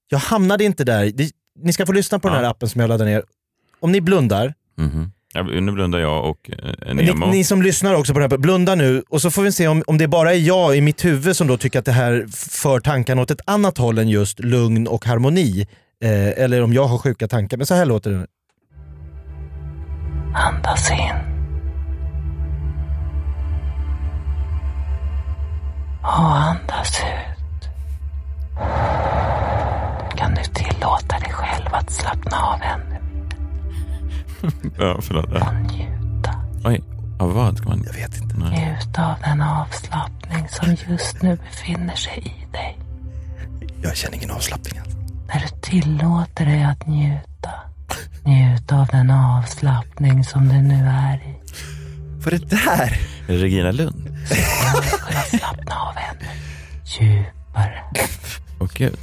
Jag 0.10 0.20
hamnade 0.20 0.64
inte 0.64 0.84
där. 0.84 1.06
Det, 1.14 1.32
ni 1.60 1.74
ska 1.74 1.86
få 1.86 1.92
lyssna 1.92 2.20
på 2.20 2.28
den 2.28 2.38
här 2.38 2.44
appen 2.44 2.70
som 2.70 2.82
jag 2.82 2.88
laddade 2.88 3.10
ner. 3.10 3.24
Om 3.80 3.92
ni 3.92 4.02
blundar, 4.02 4.54
Mhm. 4.78 5.12
Ja, 5.34 5.44
nu 5.44 5.72
blundar 5.72 6.00
jag 6.00 6.30
och 6.30 6.50
eh, 6.50 6.94
ni, 6.96 7.04
Nemo. 7.04 7.26
ni 7.26 7.44
som 7.44 7.62
lyssnar 7.62 7.94
också 7.96 8.14
på 8.14 8.20
den 8.20 8.32
här, 8.32 8.38
blunda 8.38 8.76
nu 8.76 9.04
och 9.10 9.22
så 9.22 9.32
får 9.32 9.42
vi 9.42 9.52
se 9.52 9.68
om, 9.68 9.84
om 9.88 9.98
det 9.98 10.08
bara 10.08 10.34
är 10.34 10.40
jag 10.40 10.78
i 10.78 10.82
mitt 10.82 11.06
huvud 11.06 11.38
som 11.38 11.48
då 11.48 11.58
tycker 11.58 11.80
att 11.80 11.86
det 11.86 11.92
här 11.92 12.26
för 12.62 12.80
tankarna 12.80 13.22
åt 13.22 13.32
ett 13.32 13.42
annat 13.46 13.78
håll 13.78 13.98
än 13.98 14.10
just 14.10 14.40
lugn 14.40 14.88
och 14.88 15.06
harmoni. 15.06 15.68
Eh, 16.04 16.44
eller 16.44 16.62
om 16.64 16.74
jag 16.74 16.86
har 16.86 16.98
sjuka 16.98 17.28
tankar. 17.28 17.58
Men 17.58 17.66
så 17.66 17.74
här 17.74 17.86
låter 17.86 18.12
det. 18.12 18.28
Andas 20.36 20.92
in. 20.92 21.16
Och 26.02 26.38
andas 26.38 27.00
ut. 27.00 27.70
Kan 30.18 30.36
du 30.36 30.44
tillåta 30.44 31.20
dig 31.20 31.32
själv 31.32 31.68
att 31.72 31.92
slappna 31.92 32.38
av 32.38 32.60
ännu. 32.62 32.91
Ja, 34.78 35.00
förlåt. 35.02 35.30
Ja. 35.34 35.54
Oj, 36.66 36.84
av 37.20 37.34
vad 37.34 37.58
ska 37.58 37.70
man? 37.70 37.84
Jag 37.86 37.94
vet 37.94 38.22
inte. 38.22 38.36
Njut 38.36 39.00
av 39.00 39.16
den 39.24 39.42
avslappning 39.42 40.48
som 40.50 40.76
just 40.90 41.22
nu 41.22 41.36
befinner 41.36 41.96
sig 41.96 42.18
i 42.18 42.52
dig. 42.52 42.80
Jag 43.84 43.96
känner 43.96 44.18
ingen 44.18 44.32
avslappning 44.32 44.80
alls. 44.80 44.96
När 45.28 45.40
du 45.40 45.48
tillåter 45.62 46.46
dig 46.46 46.64
att 46.64 46.88
njuta. 46.88 47.52
Njut 48.24 48.72
av 48.72 48.88
den 48.88 49.10
avslappning 49.12 50.24
som 50.24 50.48
du 50.48 50.62
nu 50.62 50.86
är 50.88 51.16
i. 51.16 51.36
Vad 52.24 52.34
är 52.34 52.40
det 52.40 52.46
där? 52.46 53.00
Regina 53.28 53.72
Lund. 53.72 54.06
Kunna 55.08 55.22
slappna 55.22 55.76
av 55.76 55.96
ännu 55.98 56.30
djupare. 56.86 57.84
Åh 58.60 58.68
gud. 58.74 58.98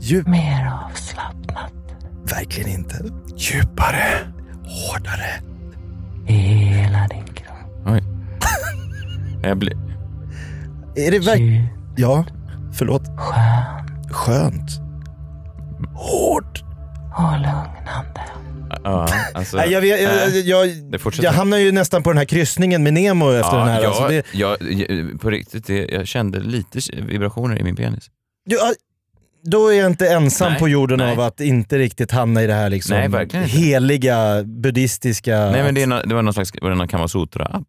Djup. 0.00 0.26
Mer 0.26 0.72
avslappnat. 0.84 1.72
Verkligen 2.24 2.70
inte. 2.70 3.04
Djupare. 3.38 4.32
Hårdare. 4.64 5.40
Hela 6.26 7.08
din 7.08 7.24
kropp. 7.34 7.86
Oj. 7.86 8.02
Jag 9.42 9.58
blir... 9.58 9.72
Är 10.96 11.10
det 11.10 11.18
verkligen... 11.18 11.66
Ja, 11.96 12.24
förlåt. 12.74 13.02
Skönt. 13.18 14.12
Skönt. 14.12 14.70
Hårt. 15.94 16.62
Och 17.16 17.32
lugnande. 17.32 18.20
Ja, 18.84 19.08
alltså, 19.34 19.56
Nej, 19.56 19.72
jag, 19.72 19.80
vet- 19.80 20.02
jag, 20.02 20.66
jag, 20.66 21.14
jag, 21.22 21.32
hamnar 21.32 21.58
ju 21.58 21.72
nästan 21.72 22.02
på 22.02 22.10
den 22.10 22.18
här 22.18 22.24
kryssningen 22.24 22.82
med 22.82 22.94
Nemo 22.94 23.30
efter 23.30 23.56
ja, 23.56 23.64
den 23.64 23.68
här. 23.68 23.82
Ja, 23.82 23.88
Alltså, 23.88 24.08
det, 24.08 24.22
jag, 24.32 24.56
jag, 24.62 25.20
på 25.20 25.30
riktigt, 25.30 25.66
det, 25.66 25.88
jag 25.88 26.06
kände 26.06 26.40
lite 26.40 26.78
vibrationer 27.02 27.58
i 27.58 27.62
min 27.62 27.76
penis. 27.76 28.10
Ja, 28.44 28.72
då 29.50 29.68
är 29.68 29.78
jag 29.78 29.86
inte 29.86 30.08
ensam 30.08 30.50
Nej, 30.50 30.58
på 30.60 30.68
jorden 30.68 30.98
nej. 30.98 31.12
av 31.12 31.20
att 31.20 31.40
inte 31.40 31.78
riktigt 31.78 32.10
hamna 32.12 32.42
i 32.42 32.46
det 32.46 32.54
här 32.54 32.70
liksom 32.70 32.96
Nej, 33.32 33.46
heliga 33.48 34.42
buddhistiska... 34.44 35.50
Nej 35.50 35.62
men 35.62 35.74
det, 35.74 35.82
är, 35.82 35.86
nå- 35.86 36.02
det 36.02 36.14
var 36.14 36.22
någon 36.22 36.34
slags 36.34 36.50
var 36.62 36.70
det 36.70 36.76
någon 36.76 36.88
Kamasutra-app. 36.88 37.64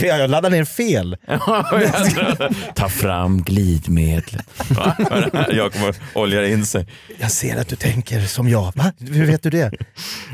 jag, 0.02 0.30
laddade 0.30 0.56
ner 0.56 0.64
fel. 0.64 1.16
Ta 2.74 2.88
fram 2.88 3.42
glidmedlet. 3.42 4.46
Jag 5.52 5.72
kommer 5.72 5.94
oljar 6.14 6.42
in 6.42 6.66
sig. 6.66 6.86
Jag 7.18 7.30
ser 7.30 7.60
att 7.60 7.68
du 7.68 7.76
tänker 7.76 8.20
som 8.20 8.48
jag. 8.48 8.72
Va? 8.76 8.92
Hur 8.98 9.26
vet 9.26 9.42
du 9.42 9.50
det? 9.50 9.70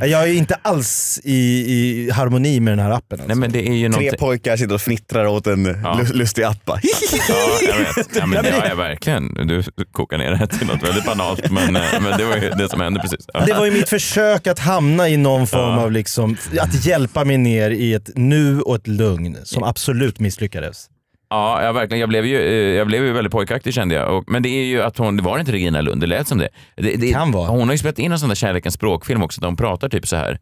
Jag 0.01 0.23
är 0.23 0.33
inte 0.33 0.55
alls 0.63 1.21
i, 1.25 1.35
i 1.35 2.11
harmoni 2.11 2.61
med 2.61 2.73
den 2.73 2.79
här 2.87 2.91
appen. 2.91 3.21
Alltså. 3.21 3.27
Nej 3.27 3.37
men 3.37 3.53
det 3.53 3.69
är 3.69 3.73
ju 3.73 3.81
Tre 3.81 3.89
någonting... 3.89 4.19
pojkar 4.19 4.57
sitter 4.57 4.75
och 4.75 4.81
fnittrar 4.81 5.27
åt 5.27 5.47
en 5.47 5.65
lus- 5.99 6.13
lustig 6.15 6.43
appa. 6.43 6.81
Ja, 7.29 7.35
jag 7.69 7.79
vet. 7.79 8.17
Ja, 8.17 8.27
men, 8.27 8.45
ja, 8.45 8.67
ja, 8.69 8.75
verkligen. 8.75 9.35
Du 9.35 9.63
kokar 9.93 10.19
ner 10.19 10.31
det 10.31 10.37
till 10.51 10.67
något 10.67 10.83
väldigt 10.83 11.05
banalt 11.05 11.51
men, 11.51 11.77
eh, 11.77 11.83
men 12.01 12.19
det 12.19 12.25
var 12.25 12.37
ju 12.37 12.51
det 12.51 12.69
som 12.69 12.81
hände 12.81 13.01
precis. 13.01 13.27
Ja. 13.35 13.45
Det 13.47 13.53
var 13.55 13.65
ju 13.65 13.71
mitt 13.71 13.89
försök 13.89 14.47
att 14.47 14.59
hamna 14.59 15.09
i 15.09 15.17
någon 15.17 15.47
form 15.47 15.79
av 15.79 15.93
liksom, 15.93 16.37
att 16.61 16.87
hjälpa 16.87 17.25
mig 17.25 17.39
ner 17.39 17.71
i 17.71 17.95
ett 17.95 18.11
nu 18.15 18.61
och 18.61 18.77
ett 18.77 18.87
lugn 18.87 19.37
som 19.45 19.63
absolut 19.65 20.21
misslyckades. 20.21 20.87
Ja, 21.31 21.63
ja, 21.63 21.73
verkligen. 21.73 22.01
Jag 22.01 22.09
blev 22.09 22.27
ju, 22.27 22.37
eh, 22.41 22.77
jag 22.77 22.87
blev 22.87 23.05
ju 23.05 23.13
väldigt 23.13 23.33
pojkaktig 23.33 23.75
kände 23.75 23.95
jag. 23.95 24.17
Och, 24.17 24.25
men 24.27 24.43
det 24.43 24.49
är 24.49 24.65
ju 24.65 24.83
att 24.83 24.99
hon, 24.99 25.17
det 25.17 25.23
var 25.23 25.39
inte 25.39 25.53
Regina 25.53 25.81
Lund, 25.81 26.01
det 26.01 26.07
lät 26.07 26.29
som 26.29 26.39
det. 26.39 26.49
det, 26.77 26.97
det 26.97 27.13
kan 27.13 27.33
vara. 27.33 27.49
Hon 27.49 27.69
har 27.69 27.73
ju 27.75 27.79
spelat 27.79 27.99
in 27.99 28.13
en 28.13 28.19
sån 28.19 28.29
där 28.29 28.37
kärlekens 28.37 28.75
språkfilm 28.75 29.23
också, 29.23 29.41
där 29.41 29.49
hon 29.49 29.57
pratar 29.57 29.89
typ 29.89 30.07
så 30.09 30.17
här. 30.17 30.39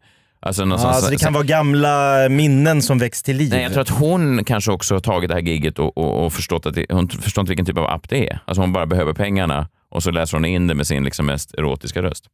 Alltså, 0.46 0.62
Ja, 0.62 0.78
sån- 0.78 0.88
alltså 0.90 1.11
det 1.11 1.16
kan 1.16 1.32
vara 1.32 1.44
gamla 1.44 2.16
minnen 2.30 2.82
som 2.82 2.98
väcks 2.98 3.22
till 3.22 3.36
liv. 3.36 3.50
Nej, 3.50 3.62
jag 3.62 3.72
tror 3.72 3.82
att 3.82 3.88
hon 3.88 4.44
kanske 4.44 4.72
också 4.72 4.94
har 4.94 5.00
tagit 5.00 5.28
det 5.28 5.34
här 5.34 5.42
giget 5.42 5.78
och, 5.78 5.98
och, 5.98 6.24
och 6.26 6.32
förstått 6.32 6.66
att 6.66 6.74
det, 6.74 6.86
hon 6.90 7.09
förstår 7.09 7.42
inte 7.42 7.50
vilken 7.50 7.66
typ 7.66 7.78
av 7.78 7.86
app 7.86 8.09
det 8.09 8.28
är. 8.30 8.38
Alltså 8.44 8.61
hon 8.61 8.72
bara 8.72 8.86
behöver 8.86 9.12
pengarna 9.12 9.68
och 9.95 10.03
så 10.03 10.11
läser 10.11 10.36
hon 10.36 10.45
in 10.45 10.66
det 10.66 10.74
med 10.74 10.86
sin 10.86 11.05
liksom 11.05 11.26
mest 11.26 11.55
erotiska 11.55 12.03
röst. 12.03 12.24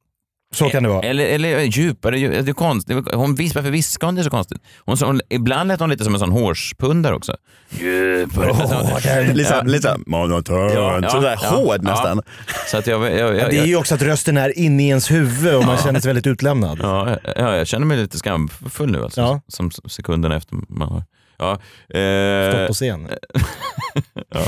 Så 0.54 0.70
kan 0.70 0.82
det 0.82 0.88
vara. 0.88 1.02
Eller, 1.06 1.24
eller 1.26 1.60
djupare, 1.60 2.16
dju- 2.16 2.42
det 2.42 2.50
är 2.50 2.52
konstigt. 2.54 2.96
Hon 3.14 3.34
vis, 3.34 3.54
varför 3.54 3.70
viskar 3.70 4.06
hon 4.06 4.14
det 4.14 4.24
så 4.24 4.30
konstigt? 4.30 4.58
Hon, 4.84 4.96
hon, 5.02 5.20
ibland 5.28 5.68
lät 5.68 5.80
hon 5.80 5.90
lite 5.90 6.04
som 6.04 6.14
en 6.14 6.20
sån 6.20 6.32
hårspundare 6.32 7.14
också. 7.14 7.36
Djupare. 7.70 9.32
Lite 9.34 9.48
så- 9.50 9.64
lite 9.64 9.82
så- 9.88 10.00
monotont. 10.06 11.10
Sådär 11.10 11.36
hård 11.50 11.82
nästan. 11.82 12.22
Så 12.70 12.76
att 12.78 12.86
jag, 12.86 13.02
jag, 13.02 13.12
jag, 13.18 13.36
Ja, 13.38 13.48
det 13.48 13.58
är 13.58 13.66
ju 13.66 13.76
också 13.76 13.94
att 13.94 14.02
rösten 14.02 14.36
är 14.36 14.58
inne 14.58 14.82
i 14.82 14.88
ens 14.88 15.10
huvud 15.10 15.54
och 15.54 15.64
man 15.64 15.76
Ja. 15.76 15.82
känner 15.84 16.00
sig 16.00 16.08
väldigt 16.08 16.26
utlämnad. 16.26 16.78
Ja, 16.82 17.16
ja, 17.36 17.56
jag 17.56 17.66
känner 17.66 17.86
mig 17.86 17.96
lite 17.98 18.18
skamfull 18.18 18.90
nu 18.92 19.02
alltså, 19.04 19.20
Ja. 19.20 19.40
som 19.48 19.70
sekunden 19.70 20.32
efter 20.32 20.56
man 20.68 20.88
har... 20.88 21.02
Ja, 21.40 21.52
eh, 21.98 22.50
Stått 22.52 22.66
på 22.68 22.74
scen. 22.74 23.08
ja. 24.30 24.44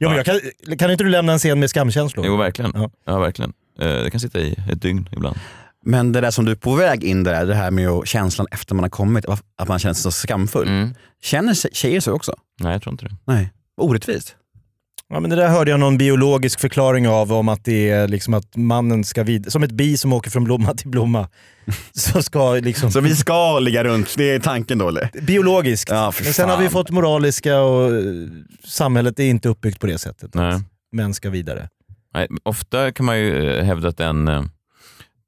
Jo, 0.00 0.08
men 0.08 0.16
jag 0.16 0.26
kan, 0.26 0.40
kan 0.78 0.90
inte 0.90 1.04
du 1.04 1.10
lämna 1.10 1.32
en 1.32 1.38
scen 1.38 1.60
med 1.60 1.70
skamkänslor? 1.70 2.26
Jo, 2.26 2.36
verkligen. 2.36 2.72
Ja. 2.74 2.90
Ja. 3.06 3.18
verkligen. 3.18 3.52
Eh, 3.80 3.88
det 3.88 4.10
kan 4.10 4.20
sitta 4.20 4.38
i 4.40 4.56
ett 4.72 4.82
dygn 4.82 5.08
ibland. 5.12 5.36
Men 5.84 6.12
det 6.12 6.20
där 6.20 6.30
som 6.30 6.44
du 6.44 6.50
är 6.52 6.56
på 6.56 6.74
väg 6.74 7.04
in 7.04 7.24
där, 7.24 7.46
det 7.46 7.54
här 7.54 7.70
med 7.70 8.02
känslan 8.04 8.46
efter 8.50 8.74
man 8.74 8.84
har 8.84 8.90
kommit, 8.90 9.24
att 9.56 9.68
man 9.68 9.78
känner 9.78 9.94
sig 9.94 10.02
så 10.02 10.10
skamfull. 10.10 10.68
Mm. 10.68 10.94
Känner 11.22 11.52
tje- 11.52 11.68
tjejer 11.74 12.00
så 12.00 12.12
också? 12.12 12.32
Nej, 12.60 12.72
jag 12.72 12.82
tror 12.82 12.92
inte 12.92 13.04
det. 13.04 13.16
Nej. 13.24 13.52
Orättvist. 13.76 14.36
Ja, 15.10 15.20
men 15.20 15.30
det 15.30 15.36
där 15.36 15.48
hörde 15.48 15.70
jag 15.70 15.80
någon 15.80 15.98
biologisk 15.98 16.60
förklaring 16.60 17.08
av 17.08 17.32
om 17.32 17.48
att 17.48 17.64
det 17.64 17.90
är 17.90 18.08
liksom 18.08 18.34
att 18.34 18.56
mannen 18.56 19.04
ska 19.04 19.22
vid, 19.22 19.52
som 19.52 19.62
ett 19.62 19.70
bi 19.70 19.96
som 19.96 20.12
åker 20.12 20.30
från 20.30 20.44
blomma 20.44 20.74
till 20.74 20.88
blomma. 20.88 21.28
Så 21.92 22.22
ska 22.22 22.54
liksom... 22.54 22.90
Så 22.90 23.00
vi 23.00 23.16
ska 23.16 23.58
ligga 23.58 23.84
runt, 23.84 24.14
det 24.16 24.30
är 24.30 24.40
tanken 24.40 24.78
då 24.78 24.88
eller? 24.88 25.10
Biologiskt. 25.22 25.90
Ja, 25.90 26.12
Men 26.24 26.32
sen 26.32 26.48
har 26.48 26.56
vi 26.56 26.68
fått 26.68 26.90
moraliska 26.90 27.60
och 27.60 27.94
eh, 27.94 28.02
samhället 28.64 29.18
är 29.18 29.24
inte 29.24 29.48
uppbyggt 29.48 29.80
på 29.80 29.86
det 29.86 29.98
sättet. 29.98 30.34
Nej. 30.34 30.60
Män 30.92 31.14
ska 31.14 31.30
vidare. 31.30 31.68
Nej, 32.14 32.28
ofta 32.42 32.92
kan 32.92 33.06
man 33.06 33.18
ju 33.18 33.50
eh, 33.50 33.64
hävda 33.64 33.88
att 33.88 33.96
den, 33.96 34.28
eh, 34.28 34.42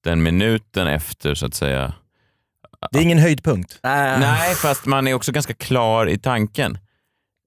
den 0.04 0.22
minuten 0.22 0.86
efter, 0.86 1.34
så 1.34 1.46
att 1.46 1.54
säga... 1.54 1.92
Det 2.92 2.98
är 2.98 3.02
ingen 3.02 3.18
höjdpunkt. 3.18 3.78
Nej, 3.82 4.54
fast 4.54 4.86
man 4.86 5.08
är 5.08 5.14
också 5.14 5.32
ganska 5.32 5.54
klar 5.54 6.08
i 6.08 6.18
tanken. 6.18 6.78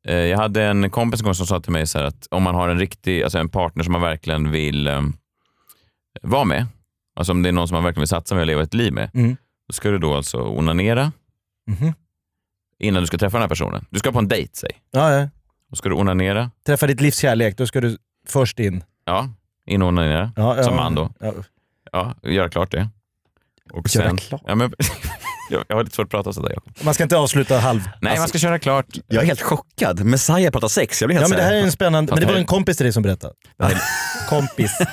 Eh, 0.08 0.16
Jag 0.16 0.38
hade 0.38 0.64
en 0.64 0.90
kompis 0.90 1.20
en 1.22 1.24
gång 1.26 1.36
som 1.36 1.48
sa 1.48 1.60
till 1.60 1.72
mig 1.72 1.88
så 1.88 1.98
här 2.00 2.06
att 2.06 2.28
om 2.32 2.44
man 2.44 2.56
har 2.56 2.70
en 2.70 2.80
riktig, 2.80 3.24
alltså 3.24 3.38
en 3.40 3.50
partner 3.50 3.84
som 3.84 3.92
man 3.92 4.02
verkligen 4.02 4.52
vill 4.52 4.88
eh, 4.88 5.02
vara 6.22 6.44
med, 6.44 6.66
alltså 7.16 7.32
om 7.34 7.44
det 7.44 7.50
är 7.50 7.54
någon 7.54 7.68
som 7.68 7.76
man 7.76 7.84
verkligen 7.84 8.02
vill 8.02 8.08
satsa 8.08 8.36
med 8.36 8.42
och 8.42 8.48
leva 8.48 8.62
ett 8.64 8.74
liv 8.74 8.94
med, 8.94 9.10
Mm. 9.14 9.38
då 9.68 9.74
ska 9.74 9.90
du 9.90 9.98
då 9.98 10.14
alltså 10.14 10.38
onanera 10.42 11.12
Mhm. 11.68 11.94
innan 12.80 13.02
du 13.04 13.08
ska 13.08 13.18
träffa 13.18 13.38
den 13.38 13.42
här 13.42 13.50
personen. 13.50 13.86
Du 13.90 14.00
ska 14.00 14.12
på 14.12 14.20
en 14.20 14.28
dejt, 14.28 14.52
säg. 14.56 14.72
Ja, 14.92 15.14
ja. 15.14 15.30
Då 15.70 15.76
ska 15.76 15.90
du 15.90 15.96
onanera, 15.96 16.52
Träffa 16.66 16.88
ditt 16.88 17.02
livs 17.02 17.18
kärlek, 17.18 17.58
då 17.58 17.68
ska 17.68 17.82
du 17.82 17.98
först 18.28 18.60
in. 18.60 18.84
ja, 19.06 19.30
in 19.66 19.82
och 19.82 19.88
onanera, 19.88 20.32
Ja, 20.36 20.58
ja. 20.58 20.64
som 20.64 20.76
man 20.76 20.96
då. 20.96 21.10
Ja. 21.20 21.34
Ja, 21.92 22.16
göra 22.24 22.50
klart 22.50 22.72
det. 22.72 22.90
Och 23.72 23.96
Göra 23.96 24.08
sen, 24.08 24.18
klart? 24.18 24.42
Ja, 24.48 24.56
men, 24.56 24.74
jag, 25.54 25.64
jag 25.68 25.76
har 25.76 25.84
lite 25.84 25.96
svårt 25.96 26.06
att 26.06 26.12
prata 26.12 26.34
sådär. 26.34 26.56
Man 26.82 26.94
ska 26.94 27.04
inte 27.04 27.18
avsluta 27.18 27.58
halv... 27.60 27.90
Nej, 28.02 28.18
man 28.20 28.28
ska 28.28 28.38
köra 28.38 28.60
klart. 28.60 28.86
Jag 29.08 29.24
är 29.24 29.28
helt 29.28 29.42
chockad. 29.42 30.06
Messiah 30.06 30.52
pratar 30.52 30.68
sex. 30.68 31.02
Jag 31.02 31.08
blir 31.08 31.18
helt 31.18 31.30
Ja 31.32 31.38
men 31.38 31.38
det 31.38 31.44
här 31.52 31.54
är 31.54 31.64
en 31.64 31.72
spännande, 31.72 32.12
men 32.14 32.20
det 32.22 32.26
var 32.28 32.36
en 32.36 32.46
kompis 32.46 32.78
till 32.78 32.84
dig 32.84 32.94
som 32.94 33.04
berättade. 33.04 33.34
Kompis. 34.30 34.72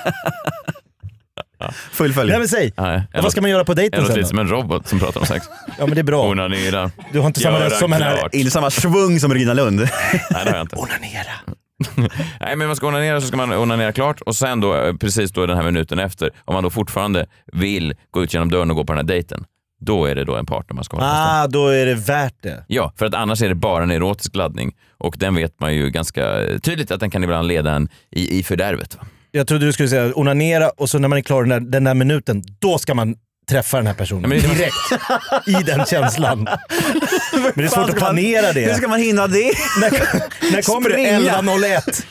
Fullfölj. 1.92 2.30
Nej 2.30 2.38
men 2.38 2.48
säg, 2.48 2.72
Ja, 2.76 3.02
jag 3.12 3.22
vad 3.22 3.32
ska 3.32 3.40
man 3.40 3.50
göra 3.50 3.64
på 3.64 3.72
Jag 3.72 3.76
dejten 3.76 4.00
låter 4.00 4.12
sen 4.12 4.18
lite 4.22 4.26
då? 4.26 4.28
som 4.28 4.38
en 4.38 4.48
robot 4.48 4.88
som 4.88 4.98
pratar 4.98 5.20
om 5.20 5.26
sex. 5.26 5.46
Ja 5.78 5.86
men 5.86 5.94
det 5.94 6.00
är 6.00 6.02
bra. 6.02 6.28
Onanera. 6.28 6.90
Du 7.12 7.18
har 7.20 7.26
inte 7.26 7.40
samma 7.40 7.70
som 7.70 7.92
henne. 7.92 8.16
klart. 8.18 8.34
Inte 8.34 8.50
samma 8.50 8.70
svung 8.70 9.20
som 9.20 9.32
Regina 9.34 9.54
Lund. 9.54 9.76
Nej, 9.80 9.88
det 10.30 10.50
har 10.50 10.56
jag 10.56 10.61
inte. 10.61 10.76
Onanera. 10.78 11.32
Nej, 12.40 12.56
men 12.56 12.66
man 12.66 12.76
ska 12.76 12.86
onanera 12.88 13.20
så 13.20 13.26
ska 13.26 13.36
man 13.36 13.52
onanera 13.52 13.92
klart 13.92 14.20
och 14.20 14.36
sen 14.36 14.61
då, 14.61 14.76
eh, 14.76 14.94
precis 14.96 15.30
då 15.30 15.46
den 15.46 15.56
här 15.56 15.64
minuten 15.64 15.98
efter, 15.98 16.30
om 16.44 16.54
man 16.54 16.62
då 16.64 16.70
fortfarande 16.70 17.26
vill 17.52 17.94
gå 18.11 18.22
ut 18.22 18.34
genom 18.34 18.50
dörren 18.50 18.70
och 18.70 18.76
gå 18.76 18.84
på 18.84 18.92
den 18.92 18.98
här 18.98 19.14
dejten, 19.14 19.44
då 19.81 20.07
är 20.07 20.14
det 20.14 20.24
då 20.24 20.37
en 20.37 20.47
partner 20.47 20.74
man 20.74 20.85
ska 20.85 20.97
hålla. 20.97 21.09
Ah, 21.12 21.47
då 21.47 21.68
är 21.68 21.87
det 21.87 21.95
värt 21.95 22.35
det. 22.43 22.64
Ja, 22.66 22.93
för 22.97 23.07
att 23.07 23.14
annars 23.14 23.43
är 23.43 23.49
det 23.49 23.55
bara 23.55 23.83
en 23.83 23.91
erotisk 23.91 24.37
laddning 24.37 24.76
och 24.99 25.14
den 25.18 25.35
vet 25.35 25.61
man 25.61 25.74
ju 25.74 25.91
ganska 25.91 26.22
tydligt 26.62 26.91
att 26.91 27.01
den 27.01 27.11
kan 27.11 27.24
ibland 27.24 27.49
leda 27.49 27.72
en 27.72 27.89
i, 28.11 28.39
i 28.39 28.43
fördärvet. 28.43 28.97
Va? 28.97 29.07
Jag 29.31 29.47
trodde 29.47 29.66
du 29.66 29.72
skulle 29.72 29.89
säga 29.89 30.12
onanera 30.14 30.70
och 30.70 30.91
så 30.91 30.99
när 30.99 31.09
man 31.09 31.18
är 31.18 31.22
klar 31.22 31.45
den 31.45 31.49
där, 31.49 31.70
den 31.70 31.85
där 31.85 31.95
minuten, 31.95 32.43
då 32.59 32.78
ska 32.78 32.95
man 32.95 33.14
träffa 33.51 33.76
den 33.76 33.86
här 33.86 33.94
personen. 33.94 34.28
men 34.28 34.38
det- 34.40 34.48
Direkt. 34.55 34.74
I 35.46 35.53
den 35.53 35.86
känslan. 35.86 36.38
Men 37.32 37.53
det 37.55 37.64
är 37.64 37.68
svårt 37.68 37.90
att 37.90 37.96
planera 37.96 38.53
det. 38.53 38.61
Hur 38.61 38.74
ska 38.74 38.88
man 38.88 39.01
hinna 39.01 39.26
det? 39.26 39.53
när, 39.80 39.90
när 40.53 40.62
kommer 40.62 40.88
det? 40.88 40.94
Springa. 40.94 41.40
11.01. 41.40 42.05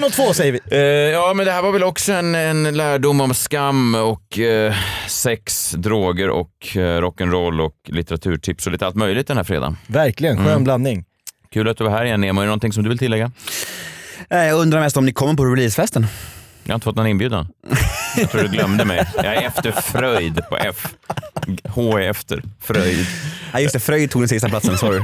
11.02 0.00 0.32
säger 0.32 0.52
vi. 0.52 0.60
Eh, 0.70 0.78
ja, 1.12 1.32
men 1.34 1.46
det 1.46 1.52
här 1.52 1.62
var 1.62 1.72
väl 1.72 1.82
också 1.82 2.12
en, 2.12 2.34
en 2.34 2.76
lärdom 2.76 3.20
om 3.20 3.34
skam 3.34 3.94
och 3.94 4.38
eh, 4.38 4.74
sex, 5.08 5.70
droger 5.70 6.30
och 6.30 6.50
eh, 6.76 6.78
rock'n'roll 6.78 7.60
och 7.60 7.74
litteraturtips 7.86 8.66
och 8.66 8.72
lite 8.72 8.86
allt 8.86 8.96
möjligt 8.96 9.26
den 9.26 9.36
här 9.36 9.44
fredagen. 9.44 9.76
Verkligen, 9.86 10.36
skön 10.36 10.46
Mm. 10.46 10.64
blandning. 10.64 11.04
Kul 11.52 11.68
att 11.68 11.76
du 11.78 11.84
var 11.84 11.90
här 11.90 12.04
igen 12.04 12.20
Nemo. 12.20 12.40
Är 12.40 12.44
det 12.44 12.48
någonting 12.48 12.72
som 12.72 12.82
du 12.82 12.88
vill 12.88 12.98
tillägga? 12.98 13.30
Jag 14.28 14.58
undrar 14.58 14.80
mest 14.80 14.96
om 14.96 15.06
ni 15.06 15.12
kommer 15.12 15.34
på 15.34 15.44
releasefesten? 15.44 16.06
Jag 16.64 16.72
har 16.72 16.74
inte 16.74 16.84
fått 16.84 16.96
någon 16.96 17.06
inbjudan. 17.06 17.46
Jag 18.16 18.30
tror 18.30 18.42
du 18.42 18.48
glömde 18.48 18.84
mig. 18.84 19.06
Jag 19.16 19.24
är 19.26 19.42
efter 19.42 19.72
Fröjd 19.72 20.40
på 20.48 20.56
F. 20.56 20.94
H 21.68 21.96
är 21.98 22.10
efter 22.10 22.42
Fröjd. 22.62 23.06
Ja, 23.52 23.60
just 23.60 23.72
det, 23.72 23.80
Fröjd 23.80 24.10
tog 24.10 24.22
den 24.22 24.28
sista 24.28 24.48
platsen, 24.48 24.78
sorry. 24.78 25.02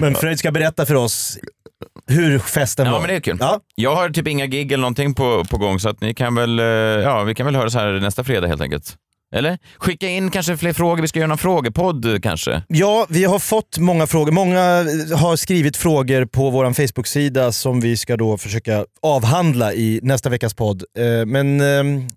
Men 0.00 0.14
Fröjd 0.14 0.38
ska 0.38 0.50
berätta 0.50 0.86
för 0.86 0.94
oss 0.94 1.38
hur 2.06 2.38
festen 2.38 2.86
Ja, 2.86 2.92
var. 2.92 3.00
men 3.00 3.08
det 3.08 3.14
är 3.14 3.20
kul. 3.20 3.36
Ja. 3.40 3.60
Jag 3.74 3.96
har 3.96 4.10
typ 4.10 4.28
inga 4.28 4.46
gig 4.46 4.72
eller 4.72 4.80
någonting 4.80 5.14
på, 5.14 5.44
på 5.44 5.58
gång 5.58 5.80
så 5.80 5.88
att 5.88 6.00
ni 6.00 6.14
kan 6.14 6.34
väl, 6.34 6.58
eh, 6.58 6.64
ja, 6.66 7.22
vi 7.22 7.34
kan 7.34 7.46
väl 7.46 7.56
höras 7.56 7.74
här 7.74 7.92
nästa 7.92 8.24
fredag 8.24 8.46
helt 8.46 8.62
enkelt. 8.62 8.96
Eller? 9.32 9.58
Skicka 9.78 10.08
in 10.08 10.30
kanske 10.30 10.56
fler 10.56 10.72
frågor. 10.72 11.02
Vi 11.02 11.08
ska 11.08 11.18
göra 11.18 11.28
någon 11.28 11.38
frågepodd 11.38 12.22
kanske. 12.22 12.62
Ja, 12.68 13.06
vi 13.08 13.24
har 13.24 13.38
fått 13.38 13.78
många 13.78 14.06
frågor. 14.06 14.32
Många 14.32 14.60
eh, 15.10 15.18
har 15.18 15.36
skrivit 15.36 15.76
frågor 15.76 16.24
på 16.24 16.50
vår 16.50 16.72
Facebook-sida 16.72 17.52
som 17.52 17.80
vi 17.80 17.96
ska 17.96 18.16
då 18.16 18.38
försöka 18.38 18.84
avhandla 19.02 19.72
i 19.72 20.00
nästa 20.02 20.28
veckas 20.30 20.54
podd. 20.54 20.82
Eh, 20.98 21.26
Men 21.26 21.60
ehm, 21.60 22.08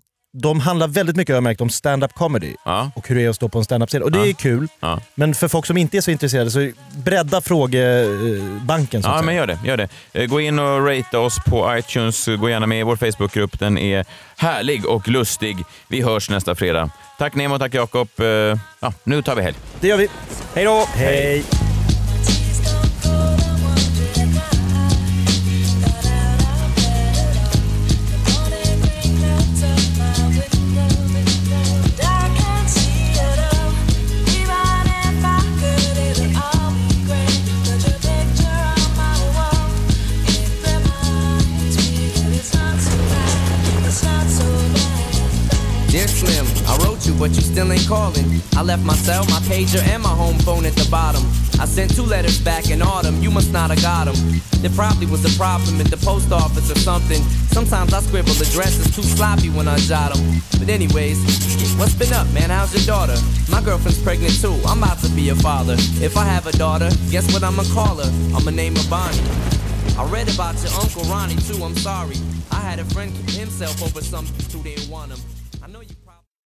de 0.42 0.60
handlar 0.60 0.88
väldigt 0.88 1.16
mycket 1.16 1.32
har 1.32 1.36
jag 1.36 1.42
märkt 1.44 1.60
om 1.60 1.70
stand-up 1.70 2.12
comedy 2.14 2.54
Ja. 2.64 2.90
och 2.94 3.08
hur 3.08 3.16
det 3.16 3.24
är 3.24 3.28
att 3.28 3.36
stå 3.36 3.48
på 3.48 3.58
en 3.58 3.64
stand-up-scen. 3.64 4.02
Och 4.02 4.12
det 4.12 4.18
Ja. 4.18 4.26
är 4.26 4.32
kul. 4.32 4.68
Ja. 4.80 5.00
Men 5.14 5.34
för 5.34 5.48
folk 5.48 5.66
som 5.66 5.76
inte 5.76 5.96
är 5.96 6.00
så 6.00 6.10
intresserade 6.10 6.50
så 6.50 6.70
bredda 7.04 7.40
frågebanken. 7.40 9.02
Så 9.02 9.08
Ja, 9.08 9.22
men 9.22 9.34
gör 9.34 9.46
det. 9.46 9.58
Gör 9.64 9.76
det. 9.76 9.88
Eh, 10.12 10.26
Gå 10.26 10.40
in 10.40 10.58
och 10.58 10.86
rate 10.86 11.18
oss 11.18 11.36
på 11.46 11.76
iTunes. 11.78 12.26
Gå 12.26 12.50
gärna 12.50 12.66
med 12.66 12.80
i 12.80 12.82
vår 12.82 12.96
Facebookgrupp. 12.96 13.58
Den 13.58 13.78
är 13.78 14.04
härlig 14.36 14.86
och 14.86 15.08
lustig. 15.08 15.56
Vi 15.88 16.02
hörs 16.02 16.30
nästa 16.30 16.54
fredag. 16.54 16.90
Tack 17.18 17.34
Nemo, 17.34 17.58
tack 17.58 17.74
Jakob. 17.74 18.08
Eh, 18.20 18.26
Ja, 18.80 18.92
nu 19.04 19.22
tar 19.22 19.34
vi 19.36 19.42
helg. 19.42 19.56
Det 19.80 19.88
gör 19.88 19.96
vi. 19.96 20.08
Hej 20.54 20.64
då! 20.64 20.84
Hej! 20.94 21.44
Dear 21.44 21.75
ain't 47.76 47.88
calling. 47.88 48.24
I 48.56 48.62
left 48.62 48.84
my 48.84 48.94
cell, 48.94 49.24
my 49.26 49.40
pager, 49.44 49.82
and 49.88 50.02
my 50.02 50.08
home 50.08 50.38
phone 50.40 50.64
at 50.64 50.74
the 50.74 50.88
bottom. 50.90 51.22
I 51.60 51.66
sent 51.66 51.94
two 51.94 52.02
letters 52.02 52.38
back 52.38 52.70
in 52.70 52.82
autumn, 52.82 53.22
you 53.22 53.30
must 53.30 53.52
not 53.52 53.70
have 53.70 53.80
got 53.82 54.06
them. 54.06 54.16
There 54.60 54.70
probably 54.70 55.06
was 55.06 55.24
a 55.24 55.38
problem 55.38 55.80
at 55.80 55.88
the 55.88 55.96
post 55.96 56.32
office 56.32 56.70
or 56.70 56.78
something. 56.78 57.22
Sometimes 57.52 57.92
I 57.92 58.00
scribble 58.00 58.32
addresses 58.32 58.94
too 58.94 59.02
sloppy 59.02 59.50
when 59.50 59.68
I 59.68 59.76
jot 59.78 60.14
them. 60.14 60.40
But 60.58 60.68
anyways, 60.68 61.18
what's 61.78 61.94
been 61.94 62.12
up, 62.12 62.28
man? 62.32 62.50
How's 62.50 62.74
your 62.74 62.84
daughter? 62.84 63.16
My 63.50 63.62
girlfriend's 63.62 64.02
pregnant 64.02 64.40
too, 64.40 64.56
I'm 64.66 64.82
about 64.82 64.98
to 65.00 65.08
be 65.10 65.28
a 65.30 65.34
father. 65.34 65.76
If 66.00 66.16
I 66.16 66.24
have 66.24 66.46
a 66.46 66.52
daughter, 66.52 66.90
guess 67.10 67.32
what 67.32 67.42
I'ma 67.42 67.64
call 67.72 67.96
her? 67.96 68.10
I'ma 68.36 68.50
name 68.50 68.76
her 68.76 68.90
Bonnie. 68.90 69.20
I 69.98 70.04
read 70.10 70.32
about 70.32 70.60
your 70.62 70.72
uncle 70.80 71.02
Ronnie 71.04 71.36
too, 71.36 71.62
I'm 71.64 71.76
sorry. 71.76 72.16
I 72.50 72.60
had 72.60 72.78
a 72.78 72.84
friend 72.84 73.12
kill 73.26 73.40
himself 73.40 73.82
over 73.82 74.02
some 74.02 74.26
who 74.52 74.62
didn't 74.62 74.90
want 74.90 75.12
him. 75.12 75.35